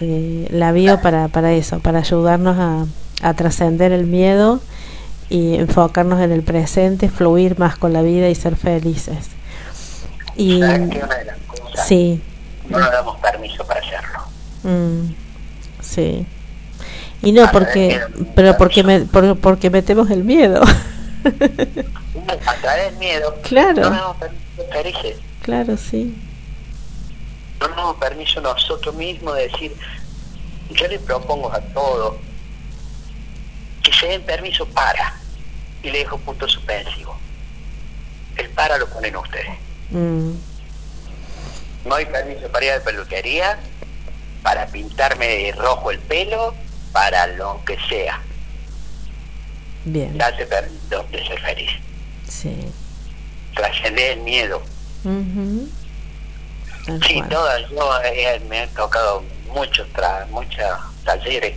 eh, 0.00 0.48
la 0.50 0.72
bio 0.72 1.00
para, 1.00 1.28
para 1.28 1.52
eso, 1.52 1.78
para 1.80 1.98
ayudarnos 2.00 2.56
a, 2.58 2.86
a 3.28 3.34
trascender 3.34 3.92
el 3.92 4.06
miedo 4.06 4.60
y 5.28 5.54
enfocarnos 5.56 6.20
en 6.20 6.32
el 6.32 6.42
presente, 6.42 7.08
fluir 7.08 7.58
más 7.58 7.76
con 7.76 7.92
la 7.92 8.02
vida 8.02 8.28
y 8.28 8.34
ser 8.34 8.56
felices. 8.56 9.28
Y 10.36 10.60
¿Sabes 10.60 10.90
qué? 10.90 10.98
Una 11.04 11.14
de 11.16 11.24
las 11.26 11.36
cosas, 11.46 11.86
sí, 11.86 12.20
no 12.68 12.78
nos 12.78 12.90
damos 12.90 13.16
permiso 13.20 13.64
para 13.66 13.80
hacerlo. 13.80 14.18
mm, 14.64 15.12
sí. 15.80 16.26
Y 17.22 17.30
no 17.32 17.44
A 17.44 17.50
través 17.52 17.68
porque, 17.68 18.00
pero 18.34 18.56
porque 18.56 18.82
me, 18.82 19.00
por- 19.00 19.38
porque 19.38 19.70
metemos 19.70 20.10
el 20.10 20.24
miedo. 20.24 20.62
A 21.24 22.54
través 22.60 22.90
del 22.90 22.96
miedo, 22.98 23.34
Claro. 23.42 23.82
no 23.82 23.90
nos 23.90 23.98
damos 24.00 24.16
permiso 24.16 24.42
de 24.56 24.64
ser 24.64 24.72
felices. 24.72 25.16
claro, 25.42 25.76
sí. 25.76 26.16
No 27.62 27.68
nos 27.68 27.76
damos 27.76 27.96
permiso 27.96 28.40
nosotros 28.40 28.94
mismos 28.94 29.36
de 29.36 29.48
decir, 29.48 29.76
yo 30.70 30.86
le 30.88 30.98
propongo 30.98 31.52
a 31.52 31.60
todos 31.60 32.16
que 33.82 33.92
se 33.92 34.06
den 34.06 34.22
permiso 34.22 34.66
para, 34.66 35.14
y 35.82 35.90
le 35.90 35.98
dejo 36.00 36.18
punto 36.18 36.48
suspensivo. 36.48 37.16
El 38.36 38.48
para 38.50 38.78
lo 38.78 38.88
ponen 38.88 39.16
ustedes. 39.16 39.50
Mm, 39.90 40.32
No 41.84 41.94
hay 41.96 42.06
permiso 42.06 42.48
para 42.48 42.64
ir 42.66 42.70
a 42.72 42.78
la 42.78 42.84
peluquería, 42.84 43.58
para 44.42 44.66
pintarme 44.66 45.26
de 45.26 45.52
rojo 45.52 45.90
el 45.90 45.98
pelo, 45.98 46.54
para 46.92 47.26
lo 47.28 47.60
que 47.64 47.76
sea. 47.88 48.20
bien, 49.84 50.16
Date 50.16 50.46
permiso 50.46 51.04
de 51.10 51.26
ser 51.26 51.40
feliz. 51.40 51.70
sí. 52.28 52.56
Trascender 53.54 54.12
el 54.12 54.20
miedo. 54.20 54.62
Tal 55.02 55.68
Sí, 57.06 57.22
todas, 57.30 57.62
yo 57.70 58.00
eh, 58.04 58.40
me 58.48 58.60
han 58.60 58.68
tocado 58.70 59.22
muchos 59.52 59.86
tra 59.92 60.26
muchos 60.30 60.66
talleres 61.04 61.54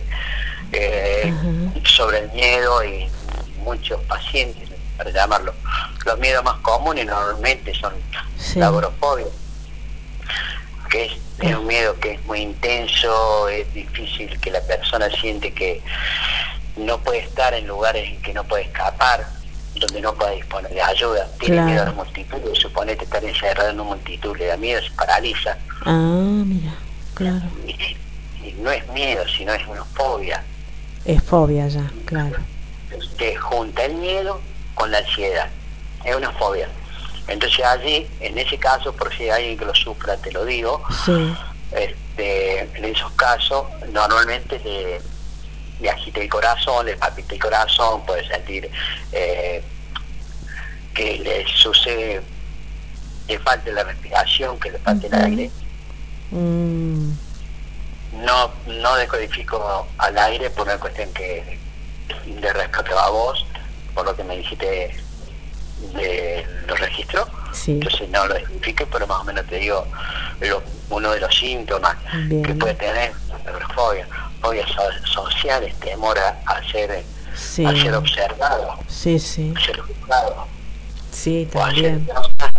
eh, 0.72 1.32
sobre 1.84 2.18
el 2.18 2.30
miedo 2.32 2.84
y 2.84 3.08
muchos 3.58 4.00
pacientes, 4.04 4.68
para 4.96 5.10
llamarlo. 5.10 5.52
Los 6.04 6.18
miedos 6.18 6.44
más 6.44 6.56
comunes 6.58 7.06
normalmente 7.06 7.74
son 7.74 7.92
Sí. 8.38 8.58
la 8.60 8.66
agorafobia, 8.68 9.26
que 10.90 11.06
es, 11.06 11.12
es 11.40 11.56
un 11.56 11.66
miedo 11.66 11.98
que 11.98 12.12
es 12.12 12.24
muy 12.26 12.40
intenso, 12.40 13.48
es 13.48 13.72
difícil 13.74 14.38
que 14.40 14.50
la 14.50 14.60
persona 14.60 15.08
siente 15.10 15.52
que 15.52 15.82
no 16.76 16.98
puede 16.98 17.20
estar 17.20 17.52
en 17.54 17.66
lugares 17.66 18.08
en 18.08 18.20
que 18.22 18.32
no 18.34 18.44
puede 18.44 18.64
escapar, 18.64 19.26
donde 19.78 20.00
no 20.00 20.14
puede 20.14 20.36
disponer 20.36 20.70
de 20.72 20.80
ayuda, 20.82 21.26
tiene 21.38 21.56
Claro. 21.56 21.68
miedo 21.70 21.82
a 21.82 21.86
la 21.86 21.92
multitud, 21.92 22.38
suponete 22.54 23.04
estar 23.04 23.24
encerrado 23.24 23.70
en 23.70 23.74
una 23.80 23.90
multitud, 23.90 24.36
le 24.36 24.46
da 24.46 24.56
miedo, 24.56 24.80
se 24.82 24.90
paraliza. 24.92 25.56
Ah, 25.84 26.42
mira, 26.44 26.74
claro. 27.14 27.42
Y, 27.66 27.72
y 28.46 28.52
no 28.60 28.70
es 28.70 28.86
miedo, 28.88 29.24
sino 29.28 29.52
es 29.52 29.66
una 29.66 29.84
fobia 29.84 30.42
Es 31.04 31.22
fobia 31.22 31.68
ya, 31.68 31.90
claro. 32.04 32.36
que 33.18 33.36
junta 33.36 33.84
el 33.84 33.94
miedo 33.94 34.40
con 34.74 34.90
la 34.90 34.98
ansiedad. 34.98 35.48
Es 36.04 36.14
una 36.14 36.30
fobia. 36.32 36.68
Entonces 37.28 37.64
allí, 37.64 38.06
en 38.20 38.38
ese 38.38 38.56
caso, 38.58 38.92
por 38.92 39.12
si 39.16 39.24
hay 39.24 39.30
alguien 39.30 39.58
que 39.58 39.64
lo 39.64 39.74
sufra, 39.74 40.16
te 40.16 40.30
lo 40.32 40.44
digo, 40.44 40.80
este, 41.72 42.60
en 42.78 42.84
esos 42.84 43.10
casos 43.12 43.64
normalmente 43.92 45.00
le 45.80 45.90
agita 45.90 46.20
el 46.20 46.28
corazón, 46.28 46.86
le 46.86 46.96
palpita 46.96 47.34
el 47.34 47.40
corazón, 47.40 48.04
puede 48.06 48.26
sentir 48.26 48.70
eh, 49.12 49.62
que 50.94 51.18
le 51.18 51.46
sucede, 51.46 52.22
le 53.28 53.38
falta 53.40 53.70
la 53.70 53.84
respiración, 53.84 54.58
que 54.58 54.70
le 54.70 54.78
falte 54.78 55.06
el 55.06 55.14
aire. 55.14 55.50
Mm. 56.30 57.10
No, 58.24 58.50
no 58.66 58.96
decodifico 58.96 59.86
al 59.98 60.16
aire 60.16 60.48
por 60.50 60.66
una 60.66 60.78
cuestión 60.78 61.12
que 61.12 61.58
de 62.26 62.52
respeto 62.52 62.98
a 62.98 63.10
vos, 63.10 63.46
por 63.94 64.06
lo 64.06 64.16
que 64.16 64.24
me 64.24 64.38
dijiste 64.38 64.96
de 65.94 66.46
los 66.66 66.80
registros. 66.80 67.28
Entonces 67.66 68.08
no 68.10 68.26
lo 68.26 68.34
decodifico, 68.34 68.86
pero 68.90 69.06
más 69.06 69.20
o 69.20 69.24
menos 69.24 69.46
te 69.46 69.56
digo 69.56 69.86
uno 70.90 71.10
de 71.10 71.20
los 71.20 71.34
síntomas 71.34 71.96
que 72.28 72.54
puede 72.54 72.74
tener 72.74 73.12
la 73.44 73.68
fobia, 73.68 74.06
fobias 74.40 74.70
sociales, 75.04 75.74
temor 75.80 76.18
a, 76.18 76.62
ser, 76.70 77.04
ser 77.34 77.94
observado, 77.94 78.78
sí, 78.88 79.18
sí. 79.18 79.52
a 79.56 79.60
ser 79.60 79.80
juzgado 79.80 80.56
Sí, 81.16 81.48
también. 81.50 82.06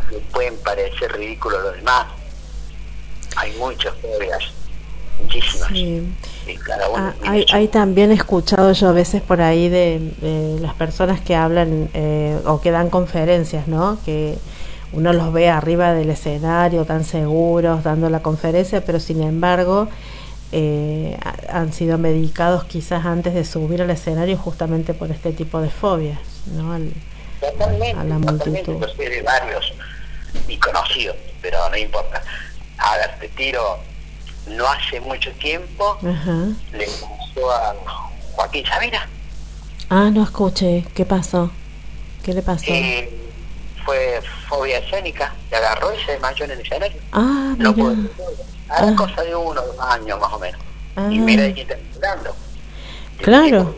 que 0.09 0.17
pueden 0.34 0.57
parecer 0.57 1.11
ridículos 1.13 1.61
los 1.63 1.75
demás. 1.75 2.07
Hay 3.36 3.53
muchas 3.57 3.93
fobias, 4.01 4.43
muchísimas. 5.21 5.69
Sí. 5.69 6.15
Ah, 6.95 7.13
hay, 7.23 7.67
también 7.67 8.11
he 8.11 8.15
escuchado 8.15 8.71
yo 8.73 8.89
a 8.89 8.93
veces 8.93 9.21
por 9.21 9.41
ahí 9.41 9.69
de, 9.69 10.57
las 10.59 10.73
personas 10.73 11.21
que 11.21 11.36
hablan 11.36 11.89
eh, 11.93 12.39
o 12.45 12.59
que 12.59 12.71
dan 12.71 12.89
conferencias, 12.89 13.67
¿no? 13.67 13.99
Que 14.03 14.38
uno 14.91 15.13
los 15.13 15.32
ve 15.32 15.49
arriba 15.49 15.93
del 15.93 16.09
escenario 16.09 16.84
tan 16.86 17.03
seguros 17.03 17.84
dando 17.84 18.09
la 18.09 18.21
conferencia, 18.21 18.84
pero 18.84 18.99
sin 18.99 19.21
embargo 19.21 19.88
eh, 20.52 21.18
han 21.50 21.74
sido 21.74 21.98
medicados 21.98 22.64
quizás 22.66 23.06
antes 23.06 23.34
de 23.34 23.43
subir 23.43 23.82
al 23.82 23.89
escenario 23.89 24.38
justamente 24.38 24.93
por 24.93 25.12
este 25.12 25.34
tipo 25.34 25.62
de 25.62 25.70
fobias, 25.70 26.20
¿no? 26.48 26.78
Totalmente, 27.39 28.00
a 28.00 28.04
la 28.04 28.18
multitud. 28.18 28.86
de 28.98 29.22
varios 29.22 29.74
y 30.48 30.58
conocidos, 30.58 31.16
pero 31.41 31.70
no 31.70 31.78
importa. 31.78 32.22
A 32.78 32.98
ver, 32.98 33.20
te 33.20 33.28
tiro, 33.30 33.80
no 34.48 34.68
hace 34.68 35.00
mucho 35.02 35.32
tiempo 35.34 35.98
le 36.02 36.86
pasó 36.86 37.52
a 37.52 37.76
Joaquín 38.36 38.66
Sabina. 38.66 39.08
Ah, 39.89 40.10
no 40.12 40.24
escuché, 40.24 40.86
¿qué 40.93 41.06
pasó? 41.06 41.52
¿Qué 42.24 42.34
le 42.34 42.41
pasó? 42.41 42.66
Eh, 42.68 43.10
fue 43.86 44.22
fobia 44.50 44.80
escénica, 44.80 45.34
se 45.50 45.56
agarró 45.56 45.93
y 45.93 46.04
se 46.04 46.12
desmayó 46.14 46.45
en 46.45 46.52
el 46.52 46.60
escenario. 46.62 47.02
Ah, 47.12 47.56
no 47.58 47.74
pudo. 47.74 47.91
A 47.91 48.57
ah. 48.70 48.93
cosa 48.95 49.22
de 49.24 49.36
uno 49.36 49.61
dos 49.61 49.80
años 49.80 50.20
más 50.20 50.34
o 50.34 50.39
menos. 50.39 50.61
Ah. 50.95 51.07
Y 51.11 51.20
mira 51.20 51.43
de 51.43 51.53
quién 51.53 51.70
está 51.70 51.78
hablando. 51.95 52.36
Claro. 53.22 53.76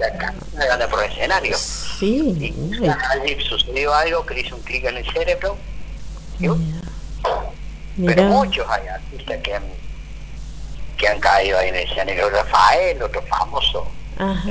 Anda 0.72 0.88
por 0.88 1.04
el 1.04 1.12
escenario. 1.12 1.58
Sí. 1.58 2.54
Y 3.26 3.42
sucedió 3.44 3.94
algo 3.94 4.26
que 4.26 4.36
le 4.36 4.42
hizo 4.42 4.56
un 4.56 4.62
clic 4.62 4.86
en 4.86 4.98
el 4.98 5.12
cerebro. 5.12 5.58
Pero 7.98 8.24
muchos 8.24 8.66
hay 8.70 8.88
artistas 8.88 9.38
que 9.42 9.56
han, 9.56 9.64
que 10.98 11.08
han 11.08 11.20
caído 11.20 11.58
ahí 11.58 11.70
en 11.70 11.76
el 11.76 11.90
escenario. 11.90 12.30
Rafael, 12.30 13.02
otro 13.02 13.22
famoso. 13.24 13.88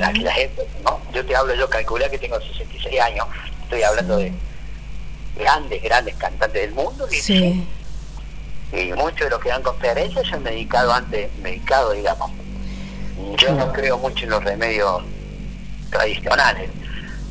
Aquella 0.03 0.33
gente, 0.33 0.67
¿no? 0.83 1.01
Yo 1.13 1.25
te 1.25 1.37
hablo, 1.37 1.55
yo 1.55 1.69
calculé 1.69 2.09
que 2.11 2.19
tengo 2.19 2.41
66 2.41 3.01
años. 3.01 3.27
Estoy 3.65 3.83
hablando 3.83 4.17
de 4.17 4.33
grandes, 5.37 5.83
grandes 5.83 6.15
cantantes 6.17 6.63
del 6.63 6.73
mundo. 6.73 7.07
Y, 7.11 7.17
sí. 7.17 7.69
Y 8.73 8.93
muchos 8.93 9.21
de 9.21 9.31
los 9.31 9.41
que 9.41 9.49
dan 9.49 9.63
conferencias 9.63 10.27
se 10.27 10.35
han 10.35 10.45
dedicado 10.45 10.93
antes, 10.93 11.31
medicado, 11.39 11.93
digamos 11.93 12.31
yo 13.37 13.53
no 13.55 13.73
creo 13.73 13.99
mucho 13.99 14.25
en 14.25 14.31
los 14.31 14.45
remedios 14.45 15.03
tradicionales. 15.91 16.71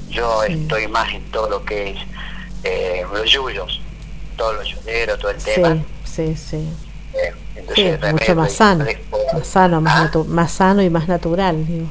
Yo 0.10 0.44
estoy 0.44 0.88
más 0.88 1.14
en 1.14 1.24
todo 1.32 1.50
lo 1.50 1.66
que 1.66 1.92
es 1.92 1.98
eh, 2.64 3.06
los 3.12 3.30
yuyos, 3.30 3.82
todos 4.36 4.56
los 4.56 4.68
yuyeros, 4.70 5.20
todo 5.20 5.32
el 5.32 5.44
tema. 5.44 5.78
Sí, 6.06 6.36
sí, 6.36 6.68
eh, 7.14 8.12
mucho 8.12 8.36
más 8.36 8.54
sano, 8.54 8.86
más 9.34 9.48
sano, 9.48 9.82
más, 9.82 10.12
¿Ah? 10.16 10.24
más 10.28 10.52
sano 10.52 10.82
y 10.82 10.90
más 10.90 11.08
natural. 11.08 11.66
Digo. 11.66 11.88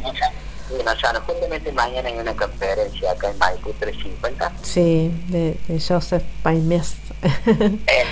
Más 0.84 0.98
sano. 0.98 1.20
Justamente 1.26 1.70
mañana 1.72 2.08
hay 2.08 2.18
una 2.18 2.34
conferencia 2.34 3.12
acá 3.12 3.30
en 3.30 3.38
Maipú 3.38 3.72
350. 3.78 4.52
Sí, 4.62 5.12
de, 5.28 5.56
de 5.68 5.80
Joseph 5.80 6.24
Paimes. 6.42 6.96
eh, 7.22 8.04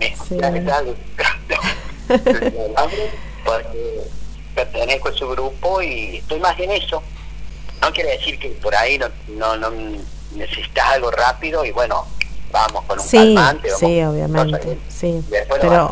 porque 3.44 4.00
pertenezco 4.54 5.08
a 5.08 5.12
su 5.12 5.28
grupo 5.28 5.82
y 5.82 6.18
estoy 6.18 6.40
más 6.40 6.58
en 6.58 6.70
eso. 6.70 7.02
No 7.80 7.92
quiere 7.92 8.18
decir 8.18 8.38
que 8.38 8.48
por 8.50 8.74
ahí 8.74 8.98
no, 8.98 9.08
no, 9.28 9.56
no 9.56 9.70
necesitas 10.34 10.86
algo 10.86 11.10
rápido 11.10 11.64
y 11.64 11.70
bueno, 11.70 12.06
vamos 12.52 12.84
con 12.84 12.98
un 12.98 13.04
sí, 13.04 13.16
calmante. 13.16 13.70
Sí, 13.70 14.02
obviamente, 14.02 14.78
sí. 14.88 15.22
Pero, 15.60 15.90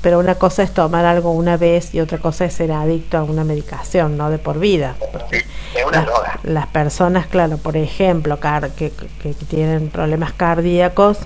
pero 0.00 0.18
una 0.18 0.36
cosa 0.36 0.62
es 0.62 0.72
tomar 0.72 1.04
algo 1.04 1.32
una 1.32 1.56
vez 1.56 1.94
y 1.94 2.00
otra 2.00 2.18
cosa 2.18 2.44
es 2.44 2.54
ser 2.54 2.72
adicto 2.72 3.18
a 3.18 3.24
una 3.24 3.44
medicación, 3.44 4.16
no 4.16 4.30
de 4.30 4.38
por 4.38 4.58
vida. 4.58 4.96
es 5.32 5.84
una 5.84 5.98
las, 5.98 6.06
droga. 6.06 6.40
Las 6.44 6.66
personas, 6.68 7.26
claro, 7.26 7.58
por 7.58 7.76
ejemplo, 7.76 8.38
que, 8.76 8.90
que, 8.90 9.08
que 9.22 9.34
tienen 9.46 9.90
problemas 9.90 10.32
cardíacos, 10.32 11.18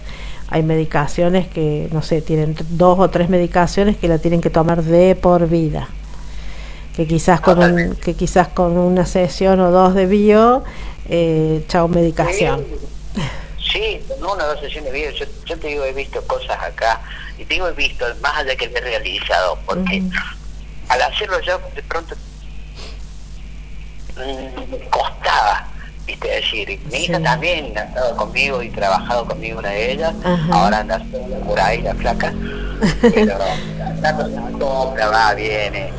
hay 0.53 0.63
medicaciones 0.63 1.49
que, 1.49 1.89
no 1.93 2.03
sé, 2.03 2.21
tienen 2.21 2.55
dos 2.69 2.99
o 2.99 3.09
tres 3.09 3.31
medicaciones 3.31 3.97
que 3.97 4.07
la 4.07 4.19
tienen 4.19 4.43
que 4.43 4.51
tomar 4.51 4.83
de 4.83 5.17
por 5.17 5.49
vida. 5.49 5.89
Que 6.95 7.07
quizás 7.07 7.41
con 7.41 7.59
un, 7.59 7.97
que 7.97 8.15
quizás 8.15 8.49
con 8.49 8.77
una 8.77 9.07
sesión 9.07 9.61
o 9.61 9.71
dos 9.71 9.95
de 9.95 10.05
bio 10.05 10.63
eh, 11.09 11.65
chao 11.69 11.89
medicación. 11.89 12.67
Sí 13.59 13.99
no 14.21 14.35
una 14.35 14.45
o 14.45 14.49
dos 14.49 14.61
sesiones 14.61 14.93
de 14.93 14.99
bio. 14.99 15.11
Yo, 15.47 15.59
te 15.59 15.69
digo 15.69 15.85
he 15.85 15.95
visto 15.95 16.23
cosas 16.27 16.63
acá. 16.63 17.01
Y 17.39 17.47
te 17.47 17.55
digo 17.55 17.67
he 17.67 17.73
visto 17.73 18.05
más 18.21 18.37
allá 18.37 18.55
que 18.55 18.67
he 18.67 18.81
realizado 18.81 19.59
porque 19.65 20.03
al 20.89 21.01
hacerlo 21.01 21.41
yo 21.41 21.59
de 21.75 21.83
pronto 21.83 22.15
mm, 24.17 24.71
me 24.71 24.79
costaba 24.91 25.72
viste 26.07 26.29
decir 26.29 26.81
mi 26.91 27.05
hija 27.05 27.21
también 27.21 27.77
ha 27.79 27.83
estado 27.83 28.17
conmigo 28.17 28.63
y 28.63 28.71
trabajado 28.71 29.27
conmigo 29.27 29.59
una 29.59 29.71
de 29.71 29.93
ellas 29.93 30.15
ahora 30.51 30.81
anda 30.81 31.03
por 31.47 31.61
ahí 31.61 31.83
la 31.83 31.95
flaca 31.95 32.33
pero 33.01 33.39
se 34.97 35.07
va 35.07 35.35
viene 35.35 35.93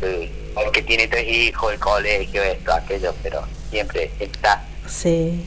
sí 0.00 0.40
porque 0.54 0.82
tiene 0.82 1.08
tres 1.08 1.26
hijos, 1.28 1.72
el 1.72 1.78
colegio, 1.78 2.42
esto, 2.42 2.72
aquello, 2.72 3.14
pero 3.22 3.42
siempre 3.70 4.10
está. 4.18 4.62
Sí. 4.86 5.46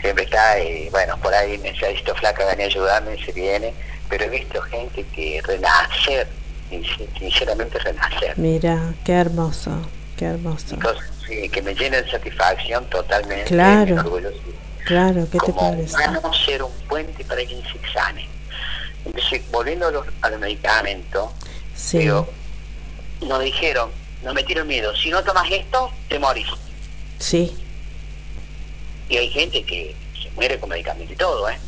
Siempre 0.00 0.24
está, 0.24 0.58
y 0.58 0.88
bueno, 0.90 1.16
por 1.18 1.32
ahí 1.32 1.58
me 1.58 1.70
ha 1.70 1.88
visto 1.90 2.14
flaca, 2.16 2.44
gané 2.44 2.64
a 2.64 2.66
ayudarme, 2.66 3.24
se 3.24 3.32
viene, 3.32 3.72
pero 4.08 4.24
he 4.24 4.28
visto 4.28 4.60
gente 4.62 5.04
que 5.14 5.40
renacer, 5.44 6.26
sinceramente 7.18 7.78
renacer. 7.78 8.36
Mira, 8.36 8.94
qué 9.04 9.12
hermoso, 9.12 9.70
qué 10.16 10.26
hermoso. 10.26 10.76
Sí, 11.26 11.48
que 11.48 11.62
me 11.62 11.74
llena 11.74 12.00
de 12.00 12.10
satisfacción 12.10 12.84
totalmente. 12.86 13.44
Claro. 13.44 14.20
Claro, 14.84 15.28
¿qué 15.30 15.38
te 15.38 15.52
parece? 15.52 15.94
Como 16.20 16.34
ser 16.34 16.62
un 16.62 16.72
puente 16.88 17.24
para 17.24 17.44
quien 17.44 17.62
se 17.62 17.78
exame. 17.78 18.28
Entonces, 19.04 19.42
volviendo 19.50 19.86
a 19.86 19.90
los, 19.90 20.06
medicamentos, 20.40 21.30
sí. 21.74 21.98
digo, 21.98 22.28
nos 23.20 23.42
dijeron 23.42 23.90
no 24.24 24.32
me 24.34 24.42
tiro 24.44 24.64
miedo. 24.64 24.94
Si 24.96 25.10
no 25.10 25.22
tomas 25.22 25.50
esto, 25.50 25.90
te 26.08 26.18
morís. 26.18 26.46
Sí. 27.18 27.56
Y 29.08 29.16
hay 29.16 29.28
gente 29.30 29.62
que 29.64 29.94
se 30.20 30.30
muere 30.30 30.58
con 30.58 30.70
medicamento 30.70 31.12
y 31.12 31.16
todo, 31.16 31.48
¿eh? 31.48 31.58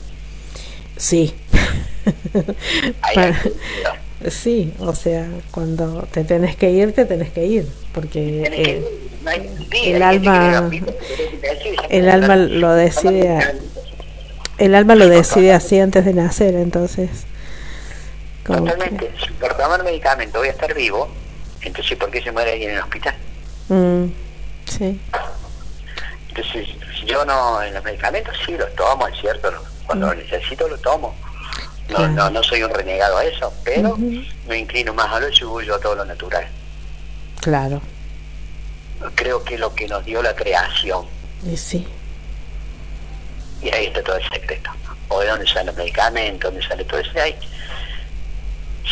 Sí. 0.97 1.35
Sí, 4.31 4.73
o 4.79 4.95
sea, 4.95 5.29
cuando 5.51 6.09
te 6.11 6.25
tenés 6.25 6.57
que 6.57 6.71
ir, 6.71 6.95
te 6.95 7.05
tenés 7.05 7.31
que 7.31 7.45
ir, 7.45 7.69
porque 7.93 8.83
el 9.85 10.03
alma, 10.03 10.71
el 11.89 12.09
alma 12.09 12.37
lo 12.37 12.75
decide, 12.75 13.55
el 14.59 14.75
alma 14.75 14.95
lo 14.95 15.09
decide 15.09 15.53
así 15.53 15.81
antes 15.81 16.05
de 16.05 16.15
nacer, 16.15 16.55
entonces. 16.55 17.27
Totalmente. 18.45 19.11
Por 19.41 19.55
tomar 19.57 19.83
medicamento 19.83 20.39
voy 20.39 20.49
a 20.49 20.53
estar 20.53 20.75
vivo, 20.75 21.09
entonces, 21.63 21.97
¿por 21.97 22.11
qué 22.11 22.23
se 22.23 22.31
muere 22.31 22.53
alguien 22.53 22.71
en 22.71 22.77
el 22.77 22.83
hospital? 22.83 23.15
Mm, 23.69 24.05
sí. 24.67 25.01
Entonces, 26.29 26.69
yo 27.07 27.25
no, 27.25 27.63
en 27.63 27.75
los 27.75 27.85
medicamentos 27.85 28.37
sí 28.45 28.57
los 28.57 28.75
tomo, 28.75 29.07
es 29.09 29.19
cierto, 29.21 29.51
cuando 29.87 30.09
lo 30.09 30.15
mm. 30.15 30.19
necesito 30.19 30.69
lo 30.69 30.79
tomo. 30.79 31.15
No, 31.89 32.09
no, 32.09 32.31
no 32.31 32.43
soy 32.43 32.63
un 32.63 32.71
renegado 32.71 33.19
a 33.19 33.25
eso, 33.25 33.53
pero 33.63 33.97
me 34.49 34.59
inclino 34.59 34.95
más 34.95 35.13
a 35.13 35.21
lo 35.21 35.31
suyo, 35.33 35.75
a 35.75 35.79
todo 35.79 35.97
lo 35.97 36.05
natural. 36.05 36.47
Claro. 37.41 37.83
Creo 39.15 39.43
que 39.45 39.59
lo 39.59 39.75
que 39.75 39.87
nos 39.87 40.05
dio 40.05 40.23
la 40.23 40.35
creación. 40.35 41.07
Y 41.45 41.57
sí. 41.57 41.87
Y 43.63 43.71
ahí 43.71 43.87
está 43.87 44.03
todo 44.03 44.17
el 44.17 44.29
secreto. 44.29 44.71
o 45.09 45.21
de 45.21 45.29
dónde 45.29 45.47
sale 45.47 45.71
el 45.71 45.77
medicamento, 45.77 46.51
dónde 46.51 46.67
sale 46.67 46.85
todo 46.85 47.01
eso. 47.01 47.11
Ahí 47.21 47.37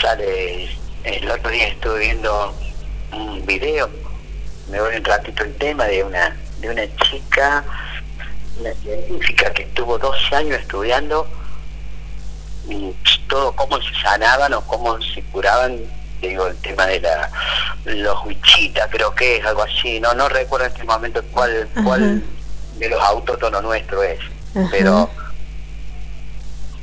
sale, 0.01 0.77
el 1.05 1.31
otro 1.31 1.51
día 1.51 1.69
estuve 1.69 1.99
viendo 2.01 2.55
un 3.13 3.45
video, 3.45 3.91
me 4.71 4.81
voy 4.81 4.97
un 4.97 5.05
ratito 5.05 5.45
el 5.45 5.55
tema 5.57 5.85
de 5.87 6.05
una, 6.05 6.37
de 6.61 6.71
una 6.71 6.97
chica, 6.97 7.65
una 8.61 8.73
científica 8.75 9.53
que 9.53 9.63
estuvo 9.63 9.99
dos 9.99 10.17
años 10.33 10.61
estudiando 10.61 11.27
todo 13.33 13.53
cómo 13.53 13.81
se 13.81 13.95
sanaban 14.03 14.53
o 14.53 14.61
cómo 14.67 15.01
se 15.01 15.23
curaban 15.25 15.81
digo 16.29 16.47
el 16.47 16.57
tema 16.59 16.87
de 16.87 17.01
la 17.01 17.31
los 17.85 18.25
huichitas 18.25 18.89
creo 18.91 19.15
que 19.15 19.37
es 19.37 19.45
algo 19.45 19.63
así 19.63 20.01
no 20.01 20.15
no 20.15 20.29
recuerdo 20.29 20.67
en 20.67 20.73
este 20.73 20.85
momento 20.85 21.23
cuál 21.33 21.69
cuál 21.83 22.23
de 22.79 22.89
los 22.89 23.01
autótonos 23.03 23.63
nuestros 23.63 24.05
es 24.05 24.19
pero 24.71 25.11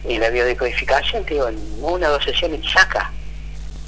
y 0.05 0.17
la 0.17 0.29
biodecodificación 0.29 1.25
digo 1.25 1.47
en 1.47 1.57
una 1.81 2.09
o 2.09 2.11
dos 2.13 2.23
sesiones 2.23 2.61
saca. 2.71 3.11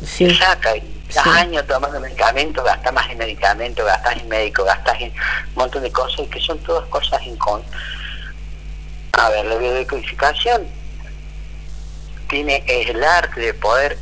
Sí. 0.06 0.34
saca 0.34 0.76
y 0.76 1.02
años 1.26 1.66
tomando 1.68 2.00
medicamentos 2.00 2.64
gastas 2.64 2.94
más 2.94 3.10
en 3.10 3.18
medicamentos 3.18 3.86
gastas 3.86 4.18
en 4.18 4.30
médico 4.30 4.64
gastas 4.64 5.00
en 5.00 5.12
un 5.12 5.56
montón 5.56 5.84
de 5.84 5.92
cosas 5.92 6.28
que 6.28 6.40
son 6.40 6.58
todas 6.60 6.88
cosas 6.90 7.22
en 7.24 7.36
con. 7.38 7.62
A 9.14 9.30
ver 9.30 9.46
la 9.46 9.56
biodecodificación 9.56 10.68
tiene 12.30 12.64
el 12.68 13.04
arte 13.04 13.42
de 13.42 13.54
poder 13.54 13.98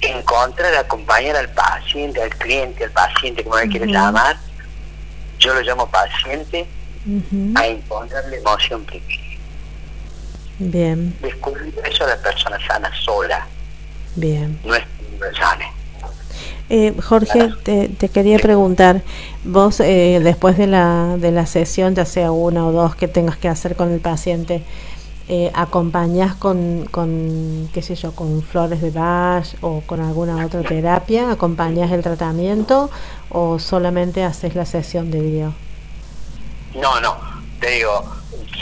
encontrar, 0.00 0.74
acompañar 0.74 1.36
al 1.36 1.48
paciente, 1.50 2.22
al 2.22 2.30
cliente, 2.30 2.84
al 2.84 2.90
paciente, 2.90 3.42
como 3.44 3.58
le 3.58 3.68
quiere 3.68 3.86
llamar, 3.86 4.36
yo 5.38 5.54
lo 5.54 5.60
llamo 5.60 5.88
paciente, 5.88 6.66
a 7.54 7.66
encontrar 7.66 8.24
la 8.26 8.36
emoción 8.36 8.84
primera. 8.84 9.22
Bien. 10.58 11.16
Descubrir 11.20 11.74
eso 11.84 12.04
de 12.04 12.16
la 12.16 12.22
persona 12.22 12.58
sana 12.66 12.90
sola. 13.04 13.46
Bien. 14.16 14.58
No 14.64 14.74
es 14.74 14.82
sana. 15.38 15.66
Eh, 16.68 16.94
Jorge, 17.00 17.52
te, 17.62 17.88
te, 17.88 18.08
quería 18.08 18.38
preguntar, 18.38 19.02
vos 19.44 19.78
eh, 19.78 20.20
después 20.22 20.58
de 20.58 20.66
la, 20.66 21.16
de 21.16 21.30
la 21.30 21.46
sesión, 21.46 21.94
ya 21.94 22.04
sea 22.04 22.32
una 22.32 22.66
o 22.66 22.72
dos 22.72 22.96
que 22.96 23.06
tengas 23.06 23.36
que 23.36 23.48
hacer 23.48 23.76
con 23.76 23.92
el 23.92 24.00
paciente, 24.00 24.64
eh, 25.28 25.50
acompañas 25.54 26.36
con, 26.36 26.86
con, 26.90 27.68
qué 27.74 27.82
sé 27.82 27.96
yo, 27.96 28.12
con 28.14 28.42
flores 28.42 28.80
de 28.80 28.90
Bach 28.90 29.46
o 29.60 29.80
con 29.80 30.00
alguna 30.00 30.46
otra 30.46 30.62
terapia, 30.62 31.32
acompañas 31.32 31.90
el 31.90 32.02
tratamiento 32.02 32.90
o 33.30 33.58
solamente 33.58 34.22
haces 34.22 34.54
la 34.54 34.64
sesión 34.64 35.10
de 35.10 35.20
video? 35.20 35.54
No, 36.74 37.00
no, 37.00 37.16
te 37.60 37.70
digo, 37.70 38.04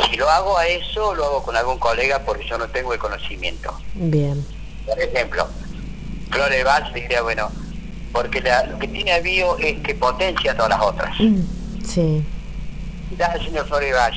si 0.08 0.16
lo 0.16 0.28
hago 0.30 0.56
a 0.56 0.66
eso, 0.66 1.14
lo 1.14 1.24
hago 1.24 1.42
con 1.42 1.54
algún 1.54 1.78
colega 1.78 2.20
porque 2.20 2.46
yo 2.48 2.56
no 2.56 2.66
tengo 2.68 2.92
el 2.94 2.98
conocimiento. 2.98 3.72
Bien. 3.94 4.44
Por 4.86 4.98
ejemplo, 4.98 5.46
flores 6.30 6.58
de 6.58 6.64
Bach 6.64 6.92
diría, 6.94 7.22
bueno, 7.22 7.50
porque 8.12 8.40
lo 8.40 8.78
que 8.78 8.88
tiene 8.88 9.16
el 9.16 9.22
bio 9.22 9.58
es 9.58 9.80
que 9.80 9.94
potencia 9.94 10.54
todas 10.54 10.70
las 10.70 10.80
otras. 10.80 11.20
Mm, 11.20 11.40
sí. 11.84 12.24
Flores 13.16 13.52
de 13.52 13.92
Bach, 13.92 14.14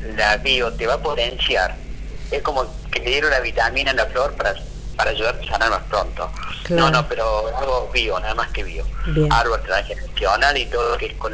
la 0.00 0.16
la 0.16 0.36
bio 0.38 0.72
te 0.72 0.86
va 0.86 0.94
a 0.94 0.98
potenciar. 0.98 1.74
Es 2.30 2.42
como 2.42 2.66
que 2.90 3.00
te 3.00 3.10
dieron 3.10 3.30
la 3.30 3.40
vitamina 3.40 3.90
en 3.90 3.96
la 3.96 4.06
flor 4.06 4.34
para, 4.34 4.54
para 4.96 5.10
ayudarte 5.10 5.46
a 5.46 5.50
sanar 5.50 5.70
más 5.70 5.82
pronto. 5.84 6.30
No, 6.70 6.90
no, 6.90 7.08
pero 7.08 7.48
algo 7.56 7.90
bio, 7.92 8.18
nada 8.20 8.34
más 8.34 8.48
que 8.48 8.62
bio. 8.62 8.84
Árbol 9.30 9.62
transgeneracional 9.62 10.56
y 10.56 10.66
todo 10.66 10.92
lo 10.92 10.98
que 10.98 11.06
es 11.06 11.14
con, 11.14 11.32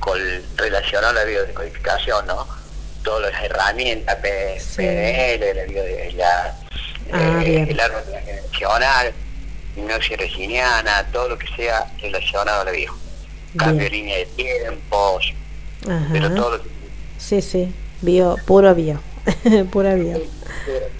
con 0.00 0.18
relacionado 0.56 1.10
a 1.10 1.12
la 1.12 1.24
biodecodificación, 1.24 2.26
¿no? 2.26 2.46
Todas 3.02 3.32
las 3.32 3.42
herramientas, 3.42 4.16
PNL, 4.16 5.54
la, 5.54 5.64
bio, 5.64 5.82
la 6.16 6.56
ah, 7.12 7.42
eh, 7.44 7.66
el 7.68 7.80
árbol 7.80 8.02
transgeneracional, 8.04 9.14
resiniana, 10.16 11.04
todo 11.12 11.28
lo 11.28 11.38
que 11.38 11.46
sea 11.54 11.86
relacionado 12.00 12.62
a 12.62 12.64
la 12.64 12.70
bio. 12.70 12.94
Cambio 13.56 13.84
de 13.84 13.90
línea 13.90 14.18
de 14.18 14.26
tiempos, 14.26 15.32
pero 16.12 16.34
todo 16.34 16.56
lo 16.56 16.62
que 16.62 16.77
Sí, 17.18 17.42
sí, 17.42 17.72
bio, 18.00 18.36
puro 18.46 18.74
bio, 18.74 19.00
pura 19.70 19.94
bio. 19.94 20.20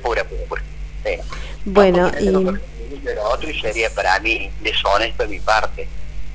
Pura, 0.02 0.24
pura, 0.24 0.24
pura. 0.48 0.62
Bueno, 1.64 2.10
y... 2.20 2.28
Otro 2.28 3.48
sería 3.60 3.90
para 3.90 4.18
mí 4.20 4.50
deshonesto 4.62 5.22
de 5.22 5.28
mi 5.28 5.40
parte. 5.40 5.88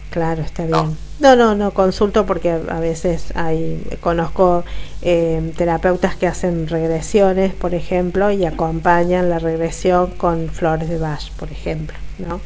Claro, 0.09 0.43
está 0.43 0.65
bien. 0.65 0.95
No, 1.19 1.35
no, 1.35 1.55
no, 1.55 1.71
consulto 1.71 2.25
porque 2.25 2.51
a 2.51 2.79
veces 2.79 3.35
hay, 3.35 3.83
conozco 3.99 4.63
eh, 5.01 5.51
terapeutas 5.57 6.15
que 6.15 6.27
hacen 6.27 6.67
regresiones, 6.67 7.53
por 7.53 7.73
ejemplo, 7.73 8.29
y 8.31 8.45
acompañan 8.45 9.29
la 9.29 9.39
regresión 9.39 10.11
con 10.11 10.49
flores 10.49 10.87
de 10.89 10.99
Bach, 10.99 11.31
por 11.31 11.51
ejemplo, 11.51 11.97
¿no? 12.19 12.41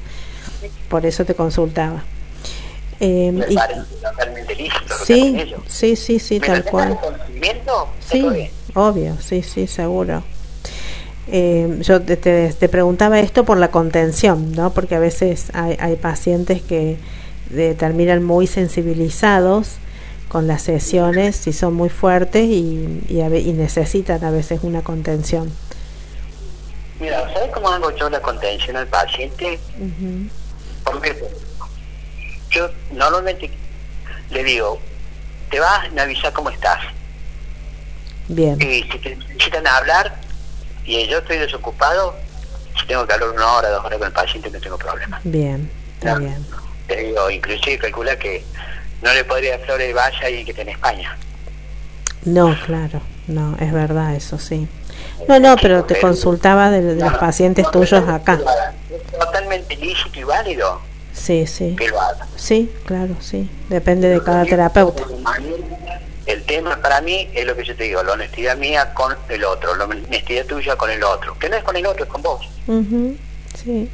Por 0.90 1.06
eso 1.06 1.26
te 1.26 1.36
consultaba. 1.36 2.04
Eh, 3.00 3.32
Me 3.32 3.46
parece 3.46 3.82
totalmente 4.02 4.56
lícito. 4.56 4.96
Sí, 5.06 5.56
sí, 5.68 5.96
sí, 5.96 6.20
sí, 6.20 6.40
tal 6.40 6.64
cual. 6.64 6.98
sí, 8.00 8.50
obvio, 8.74 9.18
sí, 9.22 9.44
sí, 9.44 9.68
seguro. 9.68 10.24
Eh, 11.30 11.80
yo 11.82 12.02
te, 12.02 12.16
te, 12.16 12.70
preguntaba 12.70 13.20
esto 13.20 13.44
por 13.44 13.58
la 13.58 13.70
contención, 13.70 14.54
¿no? 14.54 14.74
Porque 14.74 14.96
a 14.96 15.00
veces 15.00 15.52
hay, 15.54 15.76
hay 15.80 15.98
pacientes 15.98 16.62
que 16.62 16.98
terminan 17.78 18.24
muy 18.24 18.48
sensibilizados 18.48 19.78
con 20.28 20.48
las 20.48 20.62
sesiones, 20.62 21.36
si 21.36 21.54
son 21.54 21.74
muy 21.74 21.90
fuertes 21.90 22.46
y, 22.46 23.04
y, 23.08 23.54
necesitan 23.54 24.24
a 24.24 24.32
veces 24.32 24.60
una 24.64 24.82
contención. 24.82 25.52
Mira, 27.00 27.32
¿sabes 27.34 27.52
cómo 27.54 27.70
hago 27.70 27.92
yo 27.92 28.10
la 28.10 28.22
contención 28.22 28.76
al 28.76 28.88
paciente? 28.88 29.60
Porque 30.84 31.16
yo 32.50 32.70
normalmente 32.92 33.50
le 34.30 34.44
digo, 34.44 34.80
te 35.50 35.60
vas 35.60 35.90
a 35.96 36.02
avisar 36.02 36.34
cómo 36.34 36.50
estás. 36.50 36.80
Bien. 38.28 38.62
Y 38.62 38.84
si 38.84 39.00
te 39.00 39.16
necesitan 39.16 39.66
hablar 39.68 40.16
y 40.86 41.08
yo 41.08 41.20
estoy 41.20 41.38
desocupado, 41.38 42.16
si 42.80 42.86
tengo 42.88 43.06
que 43.08 43.14
hablar 43.14 43.30
una 43.30 43.54
hora, 43.54 43.70
dos 43.70 43.86
horas 43.86 43.98
con 43.98 44.08
el 44.08 44.14
paciente, 44.14 44.50
no 44.52 44.60
tengo 44.60 44.78
problema. 44.78 45.20
Bien, 45.24 45.70
está 45.96 46.18
bien. 46.18 46.46
Te 46.88 46.96
digo, 46.98 47.30
inclusive 47.30 47.78
calcula 47.78 48.18
que 48.18 48.44
no 49.02 49.14
le 49.14 49.24
podría 49.26 49.60
flores 49.60 49.94
vaya 49.94 50.30
y 50.30 50.44
que 50.44 50.52
esté 50.52 50.64
en 50.64 50.70
España. 50.70 51.18
No, 52.24 52.58
claro, 52.66 53.02
no, 53.28 53.56
es 53.60 53.72
verdad, 53.72 54.16
eso 54.16 54.38
sí. 54.38 54.68
No, 55.28 55.40
no, 55.40 55.56
pero 55.62 55.86
te 55.86 56.00
consultaba 56.00 56.70
de, 56.70 56.96
los 56.96 57.18
pacientes 57.18 57.70
tuyos 57.72 58.08
acá. 58.08 58.40
totalmente 59.18 59.76
lícito 59.78 60.20
y 60.20 60.24
válido 60.24 60.82
Sí, 61.18 61.48
sí. 61.48 61.76
Sí, 62.36 62.72
claro, 62.86 63.16
sí. 63.20 63.50
Depende 63.70 64.08
de 64.08 64.24
cada 64.24 64.46
terapeuta. 64.46 65.04
El 66.26 66.44
tema 66.44 66.78
para 66.82 67.02
mí 67.02 67.30
es 67.34 67.46
lo 67.46 67.56
que 67.56 67.64
yo 67.64 67.76
te 67.76 67.86
digo, 67.86 68.04
la 68.04 68.14
honestidad 68.14 68.58
mía 68.58 68.94
con 68.94 69.16
el 69.30 69.44
otro, 69.44 69.76
la 69.76 69.86
honestidad 69.86 70.46
tuya 70.46 70.76
con 70.76 70.90
el 70.90 71.04
otro. 71.04 71.38
Que 71.40 71.50
no 71.50 71.56
es 71.58 71.64
con 71.64 71.76
el 71.76 71.86
otro, 71.86 72.04
es 72.04 72.10
con 72.10 72.22
vos. 72.22 72.48
Sí. 73.56 73.90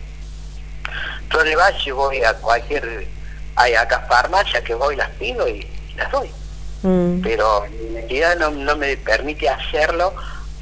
Entonces 1.24 1.56
vas, 1.56 1.74
yo 1.86 1.96
voy 1.96 2.24
a 2.24 2.34
cualquier, 2.36 3.08
hay 3.56 3.74
acá 3.74 4.06
farmacia 4.08 4.64
que 4.64 4.76
voy, 4.76 4.96
las 4.96 5.10
pido 5.12 5.48
y 5.48 5.66
las 5.96 6.12
doy. 6.12 6.30
Mm. 6.84 7.22
Pero 7.22 7.66
mi 7.72 7.90
honestidad 7.90 8.38
no, 8.38 8.52
no 8.52 8.76
me 8.76 8.98
permite 8.98 9.50
hacerlo 9.50 10.14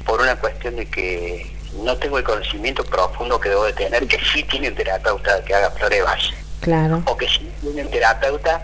por 0.06 0.20
una 0.20 0.36
cuestión 0.36 0.76
de 0.76 0.86
que 0.86 1.54
no 1.84 1.96
tengo 1.96 2.18
el 2.18 2.24
conocimiento 2.24 2.84
profundo 2.84 3.40
que 3.40 3.48
debo 3.48 3.64
de 3.64 3.72
tener, 3.72 4.06
que 4.06 4.18
sí 4.32 4.42
tiene 4.44 4.68
un 4.68 4.74
terapeuta 4.74 5.42
que 5.44 5.54
haga 5.54 5.70
pruebas. 5.74 6.30
Claro. 6.62 7.02
O 7.06 7.16
que 7.16 7.28
si 7.28 7.40
tiene 7.60 7.82
un 7.82 7.90
terapeuta 7.90 8.62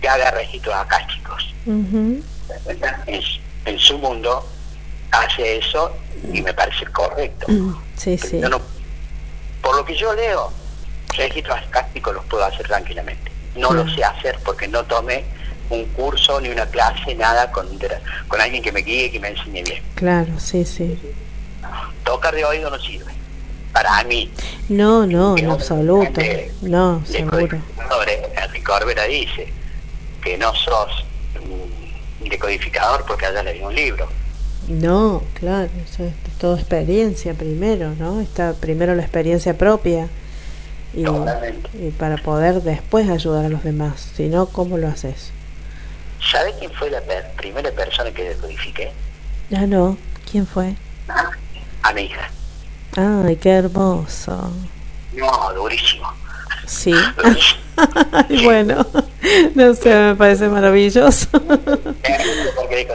que 0.00 0.08
haga 0.08 0.32
registros 0.32 0.74
acá, 0.74 1.06
chicos. 1.06 1.54
en, 3.64 3.78
su 3.78 3.98
mundo 3.98 4.44
hace 5.12 5.58
eso 5.58 5.96
y 6.32 6.42
me 6.42 6.52
parece 6.52 6.84
correcto. 6.86 7.46
Sí, 7.96 8.18
sí. 8.18 8.40
por 9.62 9.76
lo 9.76 9.84
que 9.84 9.96
yo 9.96 10.12
leo, 10.12 10.52
registros 11.16 11.56
acásticos 11.58 12.14
los 12.14 12.24
puedo 12.24 12.44
hacer 12.44 12.66
tranquilamente. 12.66 13.30
No 13.54 13.72
lo 13.72 13.88
sé 13.94 14.02
hacer 14.02 14.38
porque 14.44 14.66
no 14.66 14.84
tomé 14.84 15.24
un 15.70 15.84
curso 15.86 16.40
ni 16.40 16.48
una 16.48 16.66
clase, 16.66 17.14
nada 17.14 17.50
con, 17.52 17.66
con 18.26 18.40
alguien 18.40 18.62
que 18.62 18.72
me 18.72 18.80
guíe 18.80 19.10
que 19.10 19.20
me 19.20 19.28
enseñe 19.28 19.62
bien. 19.62 19.82
Claro, 19.94 20.32
sí, 20.38 20.64
sí. 20.64 20.98
Tocar 22.04 22.34
de 22.34 22.44
oído 22.44 22.70
no 22.70 22.78
sirve 22.78 23.15
para 23.76 24.04
mí. 24.04 24.30
No, 24.70 25.06
no, 25.06 25.36
en 25.36 25.50
absoluto. 25.50 26.18
no, 26.62 27.04
seguro. 27.04 27.58
Enrique 28.42 28.64
Corbera 28.64 29.04
dice 29.04 29.52
que 30.22 30.38
no 30.38 30.54
sos 30.54 31.04
decodificador 32.20 33.04
porque 33.06 33.26
hayas 33.26 33.44
leído 33.44 33.68
un 33.68 33.74
libro. 33.74 34.08
No, 34.68 35.22
claro, 35.34 35.68
eso 35.84 36.04
es 36.04 36.14
toda 36.38 36.58
experiencia 36.58 37.34
primero, 37.34 37.94
¿no? 37.98 38.22
Está 38.22 38.54
primero 38.54 38.94
la 38.94 39.02
experiencia 39.02 39.58
propia 39.58 40.08
y, 40.94 41.04
y, 41.78 41.90
para 41.90 42.16
poder 42.16 42.62
después 42.62 43.10
ayudar 43.10 43.44
a 43.44 43.48
los 43.50 43.62
demás. 43.62 44.10
Si 44.16 44.28
no, 44.28 44.46
¿cómo 44.46 44.78
lo 44.78 44.88
haces? 44.88 45.32
¿Sabes 46.32 46.54
quién 46.58 46.72
fue 46.72 46.90
la 46.90 47.02
primera 47.36 47.70
persona 47.72 48.10
que 48.10 48.30
decodifiqué? 48.30 48.90
Ya 49.50 49.66
no, 49.66 49.98
¿Quién 50.30 50.46
fue? 50.46 50.74
A 51.82 51.92
mi 51.92 52.02
hija. 52.02 52.30
Ay, 52.96 53.36
qué 53.36 53.50
hermoso. 53.50 54.50
No, 55.12 55.52
durísimo. 55.54 56.10
Sí. 56.66 56.94
bueno, 58.44 58.86
no 59.54 59.74
sé, 59.74 59.94
me 59.94 60.14
parece 60.16 60.48
maravilloso. 60.48 61.28
Porque 61.30 62.88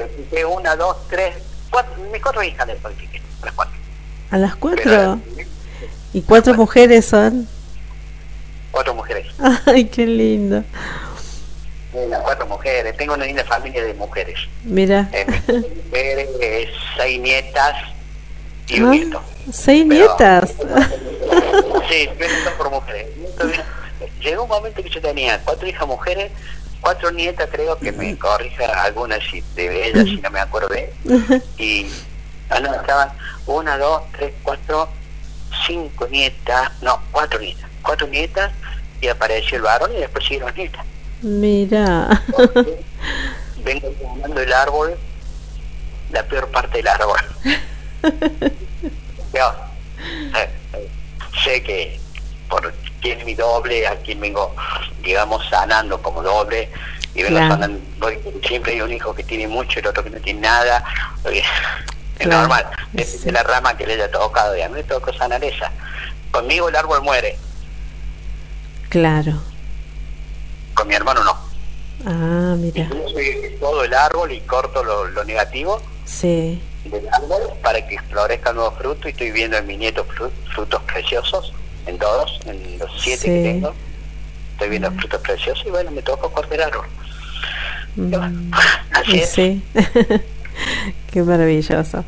una, 0.45 0.75
dos, 0.75 1.07
tres, 1.07 1.35
cuatro, 1.69 1.93
mis 2.11 2.21
cuatro 2.21 2.41
hijas 2.41 2.65
del 2.65 2.77
politiqué, 2.77 3.21
a 3.41 3.45
las 3.45 3.53
cuatro. 3.53 3.75
¿A 4.31 4.37
las 4.37 4.55
cuatro? 4.55 5.19
¿Y 6.13 6.21
cuatro 6.23 6.55
mujeres 6.55 7.05
son? 7.05 7.47
Cuatro 8.71 8.95
mujeres. 8.95 9.27
Ay, 9.67 9.85
qué 9.85 10.07
lindo. 10.07 10.63
Las 12.09 12.21
cuatro 12.21 12.47
mujeres. 12.47 12.97
Tengo 12.97 13.13
una 13.13 13.25
linda 13.25 13.43
familia 13.43 13.83
de 13.83 13.93
mujeres. 13.93 14.39
Mira. 14.63 15.09
Eh, 15.11 15.27
mujeres, 15.89 16.69
seis 16.97 17.19
nietas 17.19 17.75
y 18.71 18.81
un 18.81 18.87
Ah, 18.89 18.91
nieto. 18.91 19.21
¿Seis 19.51 19.85
Pero- 19.87 19.99
nietas? 20.07 20.53
Sí, 21.89 22.09
nietos 22.17 22.53
por 22.57 22.69
mujeres. 22.71 23.07
Llegó 24.21 24.43
un 24.43 24.49
momento 24.49 24.81
que 24.83 24.89
yo 24.89 25.01
tenía 25.01 25.39
cuatro 25.43 25.67
hijas 25.67 25.87
mujeres, 25.87 26.31
cuatro 26.79 27.11
nietas, 27.11 27.49
creo 27.51 27.77
que 27.77 27.91
me 27.91 28.17
corrija 28.17 28.65
algunas 28.83 29.19
si- 29.29 29.43
de 29.55 29.87
ellas, 29.89 30.05
si 30.05 30.17
no 30.17 30.29
me 30.29 30.39
acuerdo 30.39 30.69
bien. 30.69 30.89
Y 31.57 31.87
ah, 32.49 32.59
no, 32.59 32.73
estaban 32.73 33.09
una, 33.45 33.77
dos, 33.77 34.03
tres, 34.17 34.33
cuatro, 34.43 34.87
cinco 35.67 36.07
nietas, 36.07 36.71
no, 36.81 37.01
cuatro 37.11 37.39
nietas, 37.39 37.69
cuatro 37.81 38.07
nietas, 38.07 38.51
y 39.01 39.07
apareció 39.07 39.57
el 39.57 39.63
varón 39.63 39.91
y 39.95 39.99
después 39.99 40.23
siguieron 40.23 40.47
las 40.49 40.57
nietas. 40.57 40.85
Mira. 41.21 42.21
Vengo 43.63 43.87
tomando 44.01 44.41
el 44.41 44.53
árbol, 44.53 44.95
la 46.11 46.23
peor 46.23 46.47
parte 46.49 46.77
del 46.77 46.87
árbol. 46.87 47.17
Eh, 49.33 50.49
sé 51.43 51.63
que 51.63 51.99
por 52.49 52.73
quién 53.01 53.19
es 53.19 53.25
mi 53.25 53.33
doble, 53.33 53.87
a 53.87 53.95
quien 53.97 54.19
vengo, 54.19 54.53
digamos, 55.01 55.47
sanando 55.49 56.01
como 56.01 56.21
doble, 56.21 56.69
y 57.15 57.23
vengo 57.23 57.37
Claro. 57.37 57.53
sanando, 57.53 57.79
siempre 58.47 58.73
hay 58.73 58.81
un 58.81 58.91
hijo 58.91 59.13
que 59.15 59.23
tiene 59.23 59.47
mucho, 59.47 59.79
el 59.79 59.87
otro 59.87 60.03
que 60.03 60.09
no 60.09 60.19
tiene 60.19 60.41
nada, 60.41 60.83
es 61.25 61.43
Claro, 62.17 62.41
normal, 62.41 62.67
sí. 62.97 63.19
de 63.19 63.31
la 63.31 63.43
rama 63.43 63.75
que 63.77 63.87
le 63.87 63.93
haya 63.93 64.11
tocado, 64.11 64.55
y 64.57 64.61
a 64.61 64.67
mí 64.69 64.75
me 64.75 64.83
tocó 64.83 65.11
sanar 65.13 65.43
esa. 65.43 65.71
Conmigo 66.31 66.69
el 66.69 66.75
árbol 66.75 67.01
muere, 67.01 67.37
Claro. 68.89 69.33
con 70.73 70.87
mi 70.87 70.95
hermano 70.95 71.23
no. 71.23 71.37
Ah, 72.05 72.55
mira. 72.57 72.87
Yo 72.89 73.09
soy 73.09 73.55
todo 73.59 73.83
el 73.83 73.93
árbol 73.93 74.31
y 74.31 74.41
corto 74.41 74.83
lo, 74.83 75.05
lo 75.07 75.23
negativo, 75.23 75.81
Sí. 76.05 76.61
Del 76.85 77.07
árbol 77.13 77.41
para 77.61 77.85
que 77.87 77.97
florezca 78.09 78.53
nuevo 78.53 78.71
fruto 78.71 79.07
y 79.07 79.11
estoy 79.11 79.31
viendo 79.31 79.57
en 79.57 79.67
mi 79.67 79.77
nieto 79.77 80.05
fru- 80.07 80.31
frutos 80.53 80.81
preciosos, 80.83 81.53
en 81.85 81.97
todos, 81.97 82.39
en 82.45 82.79
los 82.79 82.89
siete 83.01 83.21
Sí. 83.21 83.27
que 83.27 83.43
tengo, 83.43 83.73
estoy 84.53 84.69
viendo 84.69 84.91
frutos 84.91 85.21
preciosos 85.21 85.63
y 85.65 85.69
bueno, 85.69 85.91
me 85.91 86.01
tocó 86.01 86.29
cortar 86.31 86.61
árbol. 86.61 86.85
Mm, 87.95 88.51
Así 88.93 89.19
es. 89.19 89.29
sí. 89.29 89.61
Qué 91.11 91.23
maravilloso. 91.23 92.03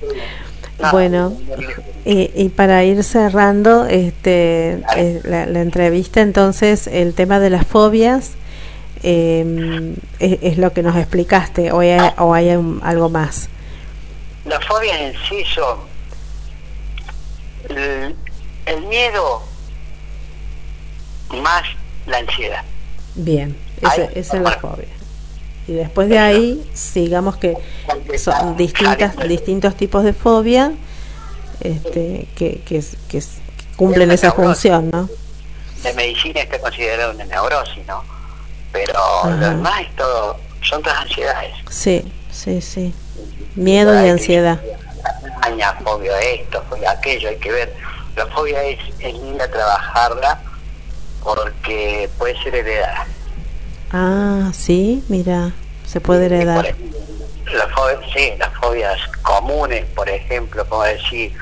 No, 0.81 0.91
Bueno, 0.91 1.33
y, 2.05 2.31
y 2.35 2.49
para 2.49 2.83
ir 2.83 3.03
cerrando 3.03 3.85
este 3.85 4.79
eh, 4.97 5.21
la, 5.23 5.45
la 5.45 5.61
entrevista, 5.61 6.21
entonces 6.21 6.87
el 6.87 7.13
tema 7.13 7.39
de 7.39 7.49
las 7.49 7.65
fobias 7.67 8.31
eh, 9.03 9.93
es, 10.19 10.39
es 10.41 10.57
lo 10.57 10.73
que 10.73 10.81
nos 10.83 10.95
explicaste 10.97 11.71
o 11.71 11.79
hay, 11.79 11.97
o 12.17 12.33
hay 12.33 12.49
un- 12.55 12.81
algo 12.83 13.09
más. 13.09 13.49
Las 14.45 14.63
fobias 14.65 14.99
en 14.99 15.13
sí 15.29 15.43
son 15.53 15.79
el, 17.69 18.15
el 18.65 18.81
miedo 18.83 19.43
más 21.41 21.63
la 22.05 22.17
ansiedad. 22.17 22.63
Bien, 23.15 23.57
esa, 23.81 24.03
esa 24.05 24.37
es 24.37 24.43
la 24.43 24.51
fobia. 24.59 24.87
Y 25.67 25.73
después 25.73 26.09
de 26.09 26.19
ahí, 26.19 26.69
sigamos 26.73 27.37
que 27.37 27.55
son 28.17 28.57
distintas, 28.57 29.15
distintos 29.27 29.75
tipos 29.75 30.03
de 30.03 30.11
fobia 30.13 30.73
este, 31.61 32.27
que, 32.35 32.61
que, 32.61 32.83
cumplen 33.77 34.11
esa 34.11 34.31
función, 34.33 34.89
¿no? 34.91 35.09
En 35.83 35.95
medicina 35.95 36.41
está 36.41 36.59
considerado 36.59 37.13
una 37.13 37.25
neurosis, 37.25 37.85
¿no? 37.87 38.03
Pero 38.71 38.99
Ajá. 38.99 39.29
lo 39.29 39.49
demás 39.49 39.81
es 39.81 39.95
todo, 39.95 40.37
son 40.61 40.81
todas 40.81 40.99
ansiedades. 40.99 41.53
Sí, 41.69 42.11
sí, 42.31 42.61
sí. 42.61 42.93
Miedo 43.55 43.93
y 44.05 44.09
ansiedad. 44.09 44.59
Aña, 45.41 45.73
fobia 45.83 46.19
esto, 46.21 46.63
fobia 46.69 46.91
aquello, 46.91 47.29
hay 47.29 47.37
que 47.37 47.51
ver. 47.51 47.73
La 48.15 48.25
fobia 48.27 48.63
es, 48.63 48.79
es 48.99 49.13
linda 49.13 49.47
trabajarla 49.49 50.39
porque 51.23 52.09
puede 52.17 52.41
ser 52.41 52.55
heredada. 52.55 53.05
Ah, 53.91 54.51
sí, 54.53 55.03
mira, 55.07 55.51
se 55.85 56.01
puede 56.01 56.25
heredar. 56.25 56.73
La 57.53 57.67
fobia, 57.69 57.99
sí, 58.13 58.31
las 58.39 58.53
fobias 58.55 58.97
comunes, 59.21 59.85
por 59.95 60.09
ejemplo, 60.09 60.65
como 60.67 60.83
decir, 60.83 61.33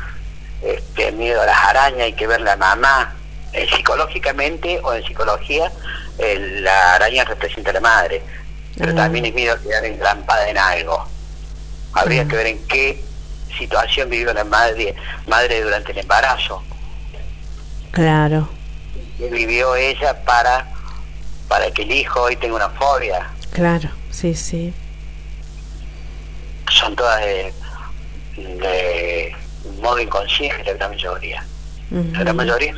este, 0.61 1.11
miedo 1.13 1.41
a 1.41 1.45
las 1.45 1.57
arañas, 1.65 2.01
hay 2.01 2.13
que 2.13 2.27
ver 2.27 2.41
la 2.41 2.55
mamá. 2.57 3.15
Eh, 3.53 3.67
psicológicamente 3.75 4.79
o 4.83 4.93
en 4.93 5.03
psicología, 5.03 5.69
eh, 6.17 6.59
la 6.61 6.95
araña 6.95 7.25
representa 7.25 7.71
a 7.71 7.73
la 7.73 7.81
madre, 7.81 8.21
pero 8.77 8.93
Ah. 8.93 8.95
también 8.95 9.25
es 9.25 9.33
miedo 9.33 9.53
a 9.53 9.59
quedar 9.59 9.83
entrampada 9.85 10.49
en 10.49 10.57
algo. 10.57 11.05
Habría 11.93 12.21
Ah. 12.23 12.27
que 12.27 12.35
ver 12.35 12.47
en 12.47 12.67
qué 12.67 13.03
situación 13.57 14.09
vivió 14.09 14.33
la 14.33 14.43
madre, 14.43 14.95
madre 15.27 15.61
durante 15.61 15.91
el 15.91 15.99
embarazo. 15.99 16.63
Claro, 17.91 18.47
¿Qué 19.17 19.27
vivió 19.29 19.75
ella 19.75 20.23
para, 20.23 20.65
para 21.47 21.69
que 21.71 21.83
el 21.83 21.91
hijo 21.91 22.21
hoy 22.21 22.35
tenga 22.37 22.55
una 22.55 22.69
fobia? 22.69 23.29
claro, 23.53 23.89
sí, 24.09 24.33
sí. 24.33 24.73
son 26.71 26.95
todas 26.95 27.19
de, 27.21 27.53
de 28.37 29.35
modo 29.81 29.99
inconsciente 29.99 30.63
la 30.63 30.73
gran 30.73 30.91
mayoría. 30.91 31.43
La 31.91 32.19
gran 32.21 32.35
mayoría 32.37 32.73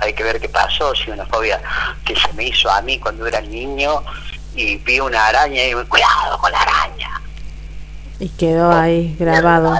hay 0.00 0.12
que 0.12 0.22
ver 0.22 0.38
qué 0.38 0.48
pasó, 0.50 0.94
si 0.94 1.10
una 1.10 1.24
fobia 1.26 1.60
que 2.04 2.14
se 2.14 2.30
me 2.34 2.44
hizo 2.44 2.70
a 2.70 2.82
mí 2.82 2.98
cuando 3.00 3.26
era 3.26 3.40
niño 3.40 4.04
y 4.54 4.76
vi 4.76 5.00
una 5.00 5.26
araña 5.26 5.62
y 5.62 5.66
digo, 5.68 5.82
cuidado 5.88 6.38
con 6.38 6.52
la 6.52 6.60
araña. 6.60 7.20
Y 8.20 8.28
quedó 8.30 8.72
ahí 8.72 9.14
grabado, 9.18 9.78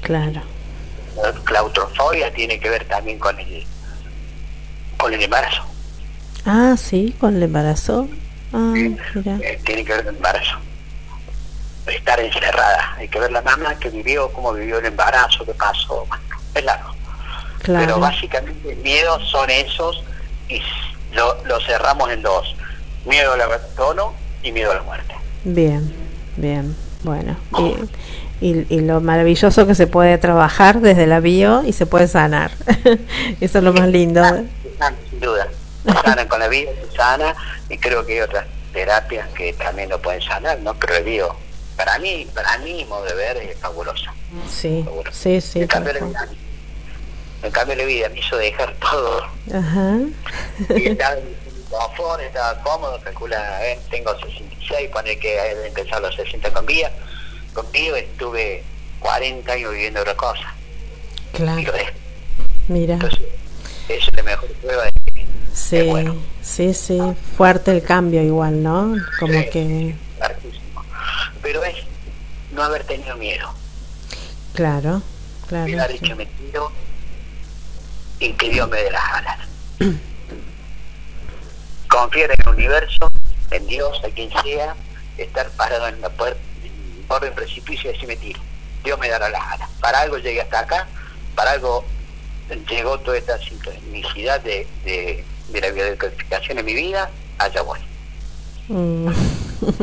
claro. 0.00 0.42
La 1.22 1.32
claustrofobia 1.44 2.32
tiene 2.32 2.60
que 2.60 2.68
ver 2.68 2.84
también 2.86 3.18
con 3.18 3.38
el 3.40 3.64
con 4.96 5.12
el 5.12 5.22
embarazo. 5.22 5.62
Ah, 6.44 6.76
sí, 6.78 7.14
con 7.18 7.36
el 7.36 7.42
embarazo. 7.42 8.08
Ah, 8.52 8.72
mira. 8.74 9.38
Eh, 9.42 9.60
tiene 9.64 9.84
que 9.84 9.92
ver 9.92 10.04
con 10.04 10.10
el 10.10 10.16
embarazo. 10.16 10.56
Estar 11.86 12.20
encerrada. 12.20 12.94
Hay 12.96 13.08
que 13.08 13.18
ver 13.18 13.32
la 13.32 13.42
mamá 13.42 13.76
que 13.78 13.90
vivió, 13.90 14.32
cómo 14.32 14.52
vivió 14.52 14.78
el 14.78 14.86
embarazo, 14.86 15.44
qué 15.44 15.54
pasó. 15.54 16.04
Bueno, 16.06 16.24
es 16.54 16.64
largo. 16.64 16.94
Pero 17.58 17.78
Claro, 17.78 17.98
básicamente 18.00 18.76
miedos 18.76 19.28
son 19.28 19.50
esos 19.50 20.02
y 20.48 20.62
lo, 21.12 21.42
lo 21.44 21.60
cerramos 21.62 22.10
en 22.10 22.22
dos. 22.22 22.54
Miedo 23.04 23.32
al 23.32 23.40
abandono 23.40 24.14
y 24.42 24.52
miedo 24.52 24.70
a 24.72 24.76
la 24.76 24.82
muerte. 24.82 25.14
Bien, 25.54 25.92
bien. 26.36 26.76
Bueno, 27.02 27.36
y, 28.40 28.46
y, 28.46 28.66
y 28.68 28.80
lo 28.80 29.00
maravilloso 29.00 29.66
que 29.66 29.74
se 29.74 29.86
puede 29.86 30.18
trabajar 30.18 30.80
desde 30.80 31.06
la 31.06 31.20
bio 31.20 31.62
y 31.64 31.72
se 31.72 31.86
puede 31.86 32.08
sanar. 32.08 32.50
Eso 33.40 33.58
es 33.58 33.64
lo 33.64 33.72
más 33.72 33.88
lindo. 33.88 34.22
Sin 35.10 35.20
duda. 35.20 35.46
Sanan 36.04 36.26
con 36.26 36.40
la 36.40 36.48
vida, 36.48 36.70
se 36.90 36.96
sana 36.96 37.34
y 37.68 37.78
creo 37.78 38.04
que 38.04 38.14
hay 38.14 38.20
otras 38.20 38.46
terapias 38.72 39.28
que 39.28 39.52
también 39.52 39.88
lo 39.88 40.02
pueden 40.02 40.20
sanar, 40.20 40.58
¿no? 40.60 40.74
Pero 40.74 40.96
el 40.96 41.04
bio, 41.04 41.36
para 41.76 41.98
mí, 42.00 42.26
para 42.34 42.58
mí, 42.58 42.84
modo 42.86 43.04
de 43.04 43.14
ver, 43.14 43.36
es 43.36 43.56
fabulosa. 43.58 44.12
Sí, 44.50 44.84
sí, 45.12 45.40
sí. 45.40 45.66
tal 45.66 45.84
la 45.84 45.92
cual. 45.92 46.08
vida. 46.08 46.28
Me 47.42 47.50
cambió 47.50 47.76
la 47.76 47.84
vida, 47.84 48.08
me 48.08 48.18
hizo 48.18 48.36
dejar 48.36 48.74
todo. 48.80 49.22
Ajá. 49.54 49.98
Y 50.70 50.88
en 50.88 50.98
confort, 51.70 52.20
estaba 52.22 52.58
cómodo, 52.62 53.00
calcula, 53.02 53.66
eh, 53.66 53.78
tengo 53.90 54.12
66, 54.18 54.88
pone 54.92 55.18
que 55.18 55.34
he 55.36 55.66
empezado 55.66 56.02
los 56.02 56.14
60 56.16 56.50
con 56.52 56.64
vida. 56.66 56.90
Conmigo 57.54 57.96
estuve 57.96 58.62
40 59.00 59.52
años 59.52 59.72
viviendo 59.72 60.00
otra 60.00 60.14
cosa. 60.16 60.52
Y 61.34 61.38
lo 61.38 61.44
Claro, 61.44 61.72
dejé. 61.72 61.92
mira. 62.68 62.94
Entonces, 62.94 63.20
eso 63.88 64.08
es 64.10 64.16
la 64.16 64.22
mejor 64.22 64.48
prueba 64.54 64.84
de 64.84 64.92
que 65.14 65.26
Sí, 65.54 65.76
es 65.78 65.86
bueno. 65.86 66.16
sí, 66.42 66.74
sí. 66.74 67.00
Fuerte 67.36 67.70
el 67.72 67.82
cambio 67.82 68.22
igual, 68.22 68.62
¿no? 68.62 68.94
Como 69.18 69.32
Sí. 69.40 69.48
que, 69.50 69.94
hartísimo. 70.20 70.84
Pero 71.42 71.64
es 71.64 71.76
no 72.52 72.62
haber 72.62 72.84
tenido 72.84 73.16
miedo. 73.16 73.52
claro, 74.54 75.02
Y 75.44 75.48
claro. 75.48 75.82
haber 75.82 75.92
sí. 75.92 75.98
dicho 75.98 76.16
me 76.16 76.26
tiro 76.26 76.72
y 78.18 78.32
que 78.32 78.48
Dios 78.50 78.68
me 78.70 78.82
dé 78.82 78.90
las 78.90 79.04
alas. 79.14 79.38
Confiar 81.96 82.30
en 82.30 82.36
el 82.42 82.48
universo, 82.48 83.10
en 83.50 83.66
Dios, 83.66 83.98
a 84.04 84.08
quien 84.08 84.30
sea, 84.42 84.76
estar 85.16 85.48
parado 85.52 85.88
en 85.88 85.98
la 86.02 86.10
puerta, 86.10 86.38
borde 87.08 87.30
un 87.30 87.34
precipicio 87.34 87.90
y 87.90 87.96
así 87.96 88.06
me 88.06 88.16
tiro. 88.16 88.38
Dios 88.84 88.98
me 88.98 89.08
dará 89.08 89.30
las 89.30 89.40
alas. 89.40 89.70
Para 89.80 90.00
algo 90.00 90.18
llegué 90.18 90.42
hasta 90.42 90.60
acá, 90.60 90.86
para 91.34 91.52
algo 91.52 91.86
llegó 92.68 92.98
toda 92.98 93.16
esta 93.16 93.38
sincronicidad 93.38 94.42
de, 94.42 94.66
de, 94.84 95.24
de 95.48 95.60
la 95.62 95.70
biodecodificación 95.70 96.58
en 96.58 96.66
mi 96.66 96.74
vida, 96.74 97.10
allá 97.38 97.62
voy. 97.62 97.78
Mm. 98.68 99.08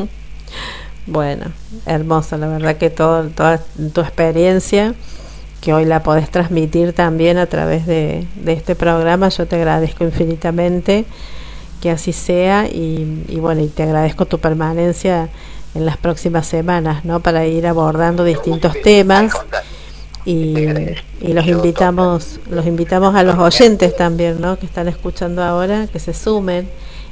bueno, 1.06 1.46
hermoso, 1.84 2.36
la 2.36 2.46
verdad 2.46 2.76
que 2.76 2.90
todo, 2.90 3.28
toda 3.30 3.60
tu 3.92 4.02
experiencia 4.02 4.94
que 5.60 5.74
hoy 5.74 5.84
la 5.84 6.04
podés 6.04 6.30
transmitir 6.30 6.92
también 6.92 7.38
a 7.38 7.46
través 7.46 7.86
de, 7.86 8.24
de 8.36 8.52
este 8.52 8.76
programa, 8.76 9.30
yo 9.30 9.48
te 9.48 9.56
agradezco 9.56 10.04
infinitamente 10.04 11.06
que 11.84 11.90
así 11.90 12.14
sea 12.14 12.66
y, 12.66 13.26
y, 13.28 13.40
bueno, 13.40 13.60
y 13.60 13.66
te 13.66 13.82
agradezco 13.82 14.24
tu 14.24 14.38
permanencia 14.38 15.28
en 15.74 15.84
las 15.84 15.98
próximas 15.98 16.46
semanas, 16.46 17.04
¿no? 17.04 17.20
Para 17.20 17.44
ir 17.44 17.66
abordando 17.66 18.24
distintos 18.24 18.72
temas 18.82 19.34
y, 20.24 20.54
y 21.20 21.34
los 21.34 21.46
invitamos, 21.46 22.40
los 22.48 22.64
invitamos 22.66 23.14
a 23.14 23.22
los 23.22 23.38
oyentes 23.38 23.94
también, 23.94 24.40
¿no? 24.40 24.58
Que 24.58 24.64
están 24.64 24.88
escuchando 24.88 25.42
ahora, 25.42 25.86
que 25.92 25.98
se 25.98 26.14
sumen 26.14 26.70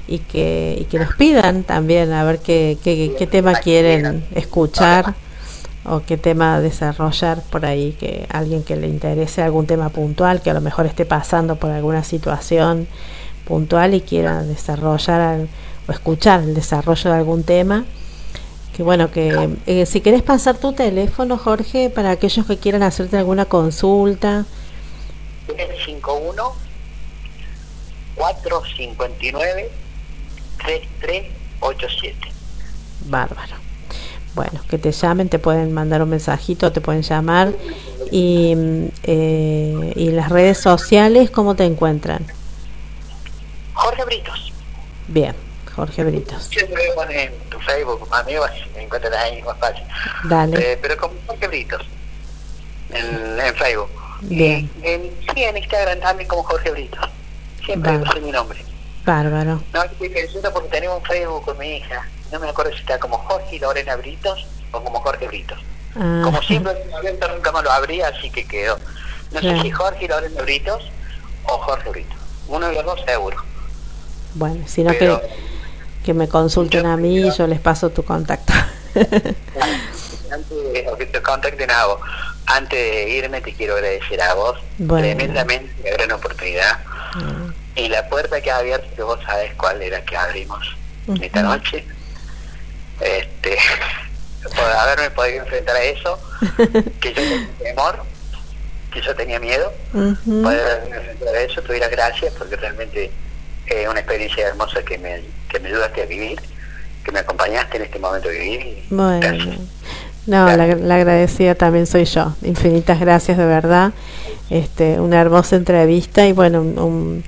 y 0.08 0.20
que, 0.20 0.78
y 0.80 0.84
que 0.84 0.98
nos 0.98 1.14
pidan 1.16 1.64
también 1.64 2.10
a 2.14 2.24
ver 2.24 2.38
qué, 2.38 2.78
qué, 2.82 3.14
qué 3.18 3.26
tema 3.26 3.52
quieren 3.56 4.24
escuchar 4.34 5.12
o 5.84 6.00
qué 6.00 6.16
tema 6.16 6.62
desarrollar 6.62 7.42
por 7.50 7.66
ahí, 7.66 7.94
que 8.00 8.26
alguien 8.30 8.62
que 8.62 8.76
le 8.76 8.88
interese 8.88 9.42
algún 9.42 9.66
tema 9.66 9.90
puntual, 9.90 10.40
que 10.40 10.48
a 10.48 10.54
lo 10.54 10.62
mejor 10.62 10.86
esté 10.86 11.04
pasando 11.04 11.56
por 11.56 11.70
alguna 11.70 12.04
situación 12.04 12.88
puntual 13.44 13.94
y 13.94 14.00
quiera 14.00 14.42
desarrollar 14.42 15.46
o 15.88 15.92
escuchar 15.92 16.40
el 16.40 16.54
desarrollo 16.54 17.10
de 17.10 17.16
algún 17.16 17.42
tema. 17.44 17.84
Que 18.76 18.82
bueno, 18.82 19.10
que 19.10 19.50
eh, 19.66 19.84
si 19.84 20.00
querés 20.00 20.22
pasar 20.22 20.56
tu 20.56 20.72
teléfono, 20.72 21.36
Jorge, 21.36 21.90
para 21.90 22.10
aquellos 22.10 22.46
que 22.46 22.56
quieran 22.56 22.82
hacerte 22.82 23.18
alguna 23.18 23.44
consulta. 23.44 24.46
51 25.84 26.52
459 28.14 29.70
3387. 30.64 32.16
Bárbaro. 33.06 33.56
Bueno, 34.34 34.60
que 34.68 34.78
te 34.78 34.92
llamen, 34.92 35.28
te 35.28 35.38
pueden 35.38 35.72
mandar 35.74 36.02
un 36.02 36.08
mensajito, 36.08 36.72
te 36.72 36.80
pueden 36.80 37.02
llamar. 37.02 37.52
Y, 38.10 38.54
eh, 39.02 39.92
y 39.96 40.10
las 40.12 40.30
redes 40.30 40.58
sociales, 40.58 41.30
¿cómo 41.30 41.54
te 41.56 41.64
encuentran? 41.64 42.24
Jorge 43.74 44.04
Britos. 44.04 44.52
Bien, 45.08 45.34
Jorge 45.74 46.04
Britos. 46.04 46.44
Siempre 46.44 46.88
me 46.88 46.94
pones 46.94 47.16
en 47.28 47.50
tu 47.50 47.58
Facebook, 47.60 48.08
amigo, 48.12 48.44
me 48.74 48.82
encuentras 48.84 49.14
ahí 49.14 49.42
más 49.42 49.56
fácil. 49.58 49.84
Dale. 50.24 50.72
Eh, 50.72 50.78
pero 50.80 50.96
como 50.96 51.14
Jorge 51.26 51.48
Britos, 51.48 51.82
en, 52.90 53.40
en 53.40 53.54
Facebook. 53.56 53.90
Bien. 54.22 54.70
Y 54.82 54.86
en, 54.86 55.10
sí, 55.34 55.42
en 55.44 55.56
Instagram 55.56 56.00
también 56.00 56.28
como 56.28 56.42
Jorge 56.44 56.70
Britos. 56.70 57.08
Siempre 57.64 57.96
use 57.96 58.20
mi 58.20 58.30
nombre. 58.32 58.64
Bárbaro. 59.04 59.60
No, 59.72 59.82
estoy 59.82 60.08
pensando 60.10 60.52
porque 60.52 60.68
tenemos 60.68 60.98
un 61.00 61.04
Facebook 61.04 61.44
con 61.44 61.58
mi 61.58 61.76
hija. 61.78 62.06
No 62.30 62.38
me 62.38 62.48
acuerdo 62.48 62.72
si 62.72 62.78
está 62.78 62.98
como 62.98 63.18
Jorge 63.18 63.56
y 63.56 63.58
Lorena 63.58 63.96
Britos 63.96 64.46
o 64.70 64.82
como 64.82 65.00
Jorge 65.00 65.26
Britos. 65.26 65.58
Ah, 65.96 66.22
Como 66.24 66.40
siempre, 66.42 66.72
abierto 66.96 67.28
nunca 67.28 67.52
más 67.52 67.62
lo 67.64 67.70
abría, 67.72 68.08
así 68.08 68.30
que 68.30 68.46
quedó. 68.46 68.78
No 69.32 69.40
Claro. 69.40 69.56
sé 69.58 69.62
si 69.62 69.70
Jorge 69.70 70.04
y 70.04 70.08
Lorena 70.08 70.42
Britos 70.42 70.90
o 71.44 71.58
Jorge 71.58 71.90
Britos. 71.90 72.16
Uno 72.48 72.68
de 72.68 72.74
los 72.74 72.84
dos 72.84 73.00
seguro. 73.04 73.36
Bueno, 74.34 74.64
sino 74.66 74.92
Pero- 74.98 75.20
que, 75.20 75.28
que 76.04 76.14
me 76.14 76.28
consulten 76.28 76.86
a 76.86 76.96
mí 76.96 77.18
y 77.18 77.30
yo 77.32 77.46
les 77.46 77.60
paso 77.60 77.90
tu 77.90 78.04
contacto. 78.04 78.52
Antes, 80.32 81.12
te 81.12 81.22
contacten 81.22 81.70
a 81.70 81.86
vos. 81.86 82.00
Antes 82.46 82.78
de 82.78 83.08
irme 83.10 83.40
te 83.40 83.54
quiero 83.54 83.74
agradecer 83.74 84.20
a 84.20 84.34
vos 84.34 84.58
Bueno. 84.78 85.06
tremendamente 85.06 85.72
la 85.84 85.90
gran 85.96 86.12
oportunidad 86.12 86.78
Mm, 87.14 87.52
y 87.76 87.88
la 87.88 88.08
puerta 88.08 88.40
que 88.40 88.50
ha 88.50 88.56
abierto 88.56 88.86
que 88.96 89.02
vos 89.02 89.18
sabés 89.26 89.52
cuál 89.56 89.82
era 89.82 90.02
que 90.02 90.16
abrimos 90.16 90.66
esta 91.20 91.42
noche. 91.42 91.84
Este, 93.00 93.58
por 94.56 94.64
haberme 94.64 95.10
podido 95.10 95.42
enfrentar 95.42 95.76
a 95.76 95.82
eso, 95.82 96.18
que 97.00 97.10
yo 97.12 97.20
tenía 97.22 97.48
temor, 97.62 98.02
que 98.92 99.02
yo 99.02 99.14
tenía 99.14 99.38
miedo, 99.40 99.70
Ujú. 99.92 100.42
poder 100.42 100.60
haberme 100.70 100.96
enfrentado 100.96 101.36
a 101.36 101.40
eso, 101.40 101.60
las 101.68 101.90
gracias 101.90 102.32
porque 102.38 102.56
realmente 102.56 103.10
es 103.80 103.88
una 103.88 104.00
experiencia 104.00 104.46
hermosa 104.48 104.82
que 104.84 104.98
me, 104.98 105.22
que 105.48 105.58
me 105.60 105.68
ayudaste 105.68 106.02
a 106.02 106.06
vivir, 106.06 106.38
que 107.04 107.12
me 107.12 107.20
acompañaste 107.20 107.76
en 107.78 107.82
este 107.84 107.98
momento 107.98 108.28
de 108.28 108.38
vivir. 108.38 108.84
Bueno, 108.90 109.18
gracias. 109.20 109.56
no, 110.26 110.52
la, 110.56 110.66
la 110.76 110.94
agradecida 110.96 111.54
también 111.54 111.86
soy 111.86 112.04
yo. 112.04 112.34
Infinitas 112.42 113.00
gracias 113.00 113.38
de 113.38 113.46
verdad. 113.46 113.92
Este, 114.50 115.00
una 115.00 115.20
hermosa 115.20 115.56
entrevista 115.56 116.26
y 116.26 116.32
bueno, 116.32 116.60
un, 116.60 116.78
un, 116.78 117.24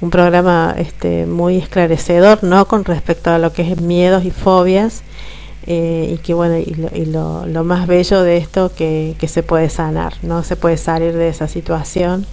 un 0.00 0.10
programa 0.10 0.74
este, 0.76 1.26
muy 1.26 1.58
esclarecedor, 1.58 2.42
¿no? 2.42 2.66
Con 2.66 2.84
respecto 2.84 3.30
a 3.30 3.38
lo 3.38 3.52
que 3.52 3.62
es 3.70 3.80
miedos 3.80 4.24
y 4.24 4.30
fobias. 4.30 5.02
eh, 5.66 6.10
y 6.14 6.18
que 6.18 6.34
bueno, 6.34 6.58
y, 6.58 6.74
lo, 6.74 6.88
y 6.94 7.06
lo, 7.06 7.46
lo 7.46 7.64
más 7.64 7.86
bello 7.86 8.22
de 8.22 8.36
esto 8.36 8.70
que, 8.74 9.14
que 9.18 9.28
se 9.28 9.42
puede 9.42 9.70
sanar, 9.70 10.14
¿no? 10.22 10.42
Se 10.42 10.56
puede 10.56 10.76
salir 10.76 11.14
de 11.14 11.28
esa 11.28 11.48
situación 11.48 12.26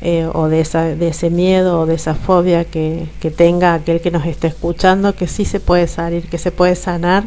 eh, 0.00 0.28
o 0.32 0.48
de, 0.48 0.60
esa, 0.60 0.84
de 0.84 1.08
ese 1.08 1.28
miedo 1.28 1.80
o 1.80 1.86
de 1.86 1.94
esa 1.96 2.14
fobia 2.14 2.64
que, 2.64 3.08
que 3.20 3.32
tenga 3.32 3.74
aquel 3.74 4.00
que 4.00 4.12
nos 4.12 4.26
está 4.26 4.46
escuchando, 4.46 5.16
que 5.16 5.26
sí 5.26 5.44
se 5.44 5.58
puede 5.58 5.88
salir, 5.88 6.28
que 6.28 6.38
se 6.38 6.52
puede 6.52 6.76
sanar 6.76 7.24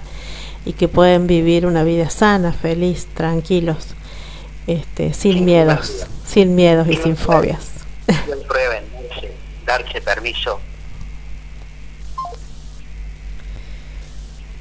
y 0.66 0.74
que 0.74 0.88
pueden 0.88 1.28
vivir 1.28 1.66
una 1.66 1.84
vida 1.84 2.10
sana, 2.10 2.54
feliz, 2.54 3.08
tranquilos, 3.14 3.88
este, 4.68 5.14
sin 5.14 5.34
Sin 5.34 5.46
miedos, 5.46 6.08
sin 6.26 6.56
miedos 6.56 6.88
y 6.88 6.96
Sin 6.96 7.18
fobias. 7.18 7.72
Prueben, 8.48 8.84
darse, 8.94 9.32
darse 9.66 10.02
permiso. 10.02 10.60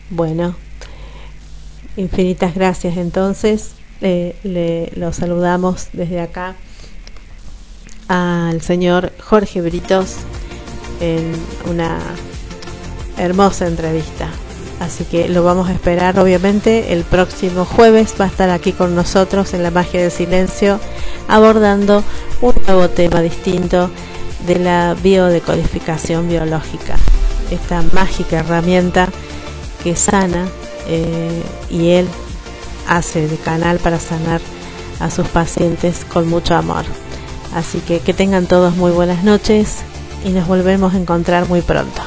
Bueno, 0.08 0.56
infinitas 1.96 2.56
gracias 2.56 2.96
entonces. 2.96 3.74
Eh, 4.00 4.34
le 4.42 4.90
lo 4.96 5.12
saludamos 5.12 5.88
desde 5.92 6.20
acá 6.20 6.56
al 8.10 8.60
señor 8.60 9.12
Jorge 9.22 9.60
Britos 9.60 10.16
en 11.00 11.32
una 11.70 11.96
hermosa 13.16 13.68
entrevista. 13.68 14.28
Así 14.80 15.04
que 15.04 15.28
lo 15.28 15.44
vamos 15.44 15.68
a 15.68 15.72
esperar, 15.72 16.18
obviamente, 16.18 16.92
el 16.92 17.04
próximo 17.04 17.64
jueves 17.64 18.14
va 18.20 18.24
a 18.24 18.28
estar 18.28 18.50
aquí 18.50 18.72
con 18.72 18.96
nosotros 18.96 19.54
en 19.54 19.62
la 19.62 19.70
magia 19.70 20.00
del 20.00 20.10
silencio, 20.10 20.80
abordando 21.28 22.02
un 22.40 22.54
nuevo 22.66 22.88
tema 22.88 23.20
distinto 23.20 23.90
de 24.44 24.58
la 24.58 24.96
biodecodificación 25.00 26.28
biológica, 26.28 26.96
esta 27.52 27.82
mágica 27.92 28.40
herramienta 28.40 29.08
que 29.84 29.94
sana 29.94 30.48
eh, 30.88 31.42
y 31.70 31.90
él 31.90 32.08
hace 32.88 33.28
de 33.28 33.36
canal 33.36 33.78
para 33.78 34.00
sanar 34.00 34.40
a 34.98 35.10
sus 35.10 35.28
pacientes 35.28 36.04
con 36.06 36.26
mucho 36.26 36.56
amor. 36.56 36.84
Así 37.54 37.80
que 37.80 38.00
que 38.00 38.14
tengan 38.14 38.46
todos 38.46 38.76
muy 38.76 38.92
buenas 38.92 39.24
noches 39.24 39.78
y 40.24 40.30
nos 40.30 40.46
volvemos 40.46 40.94
a 40.94 40.98
encontrar 40.98 41.48
muy 41.48 41.62
pronto. 41.62 42.02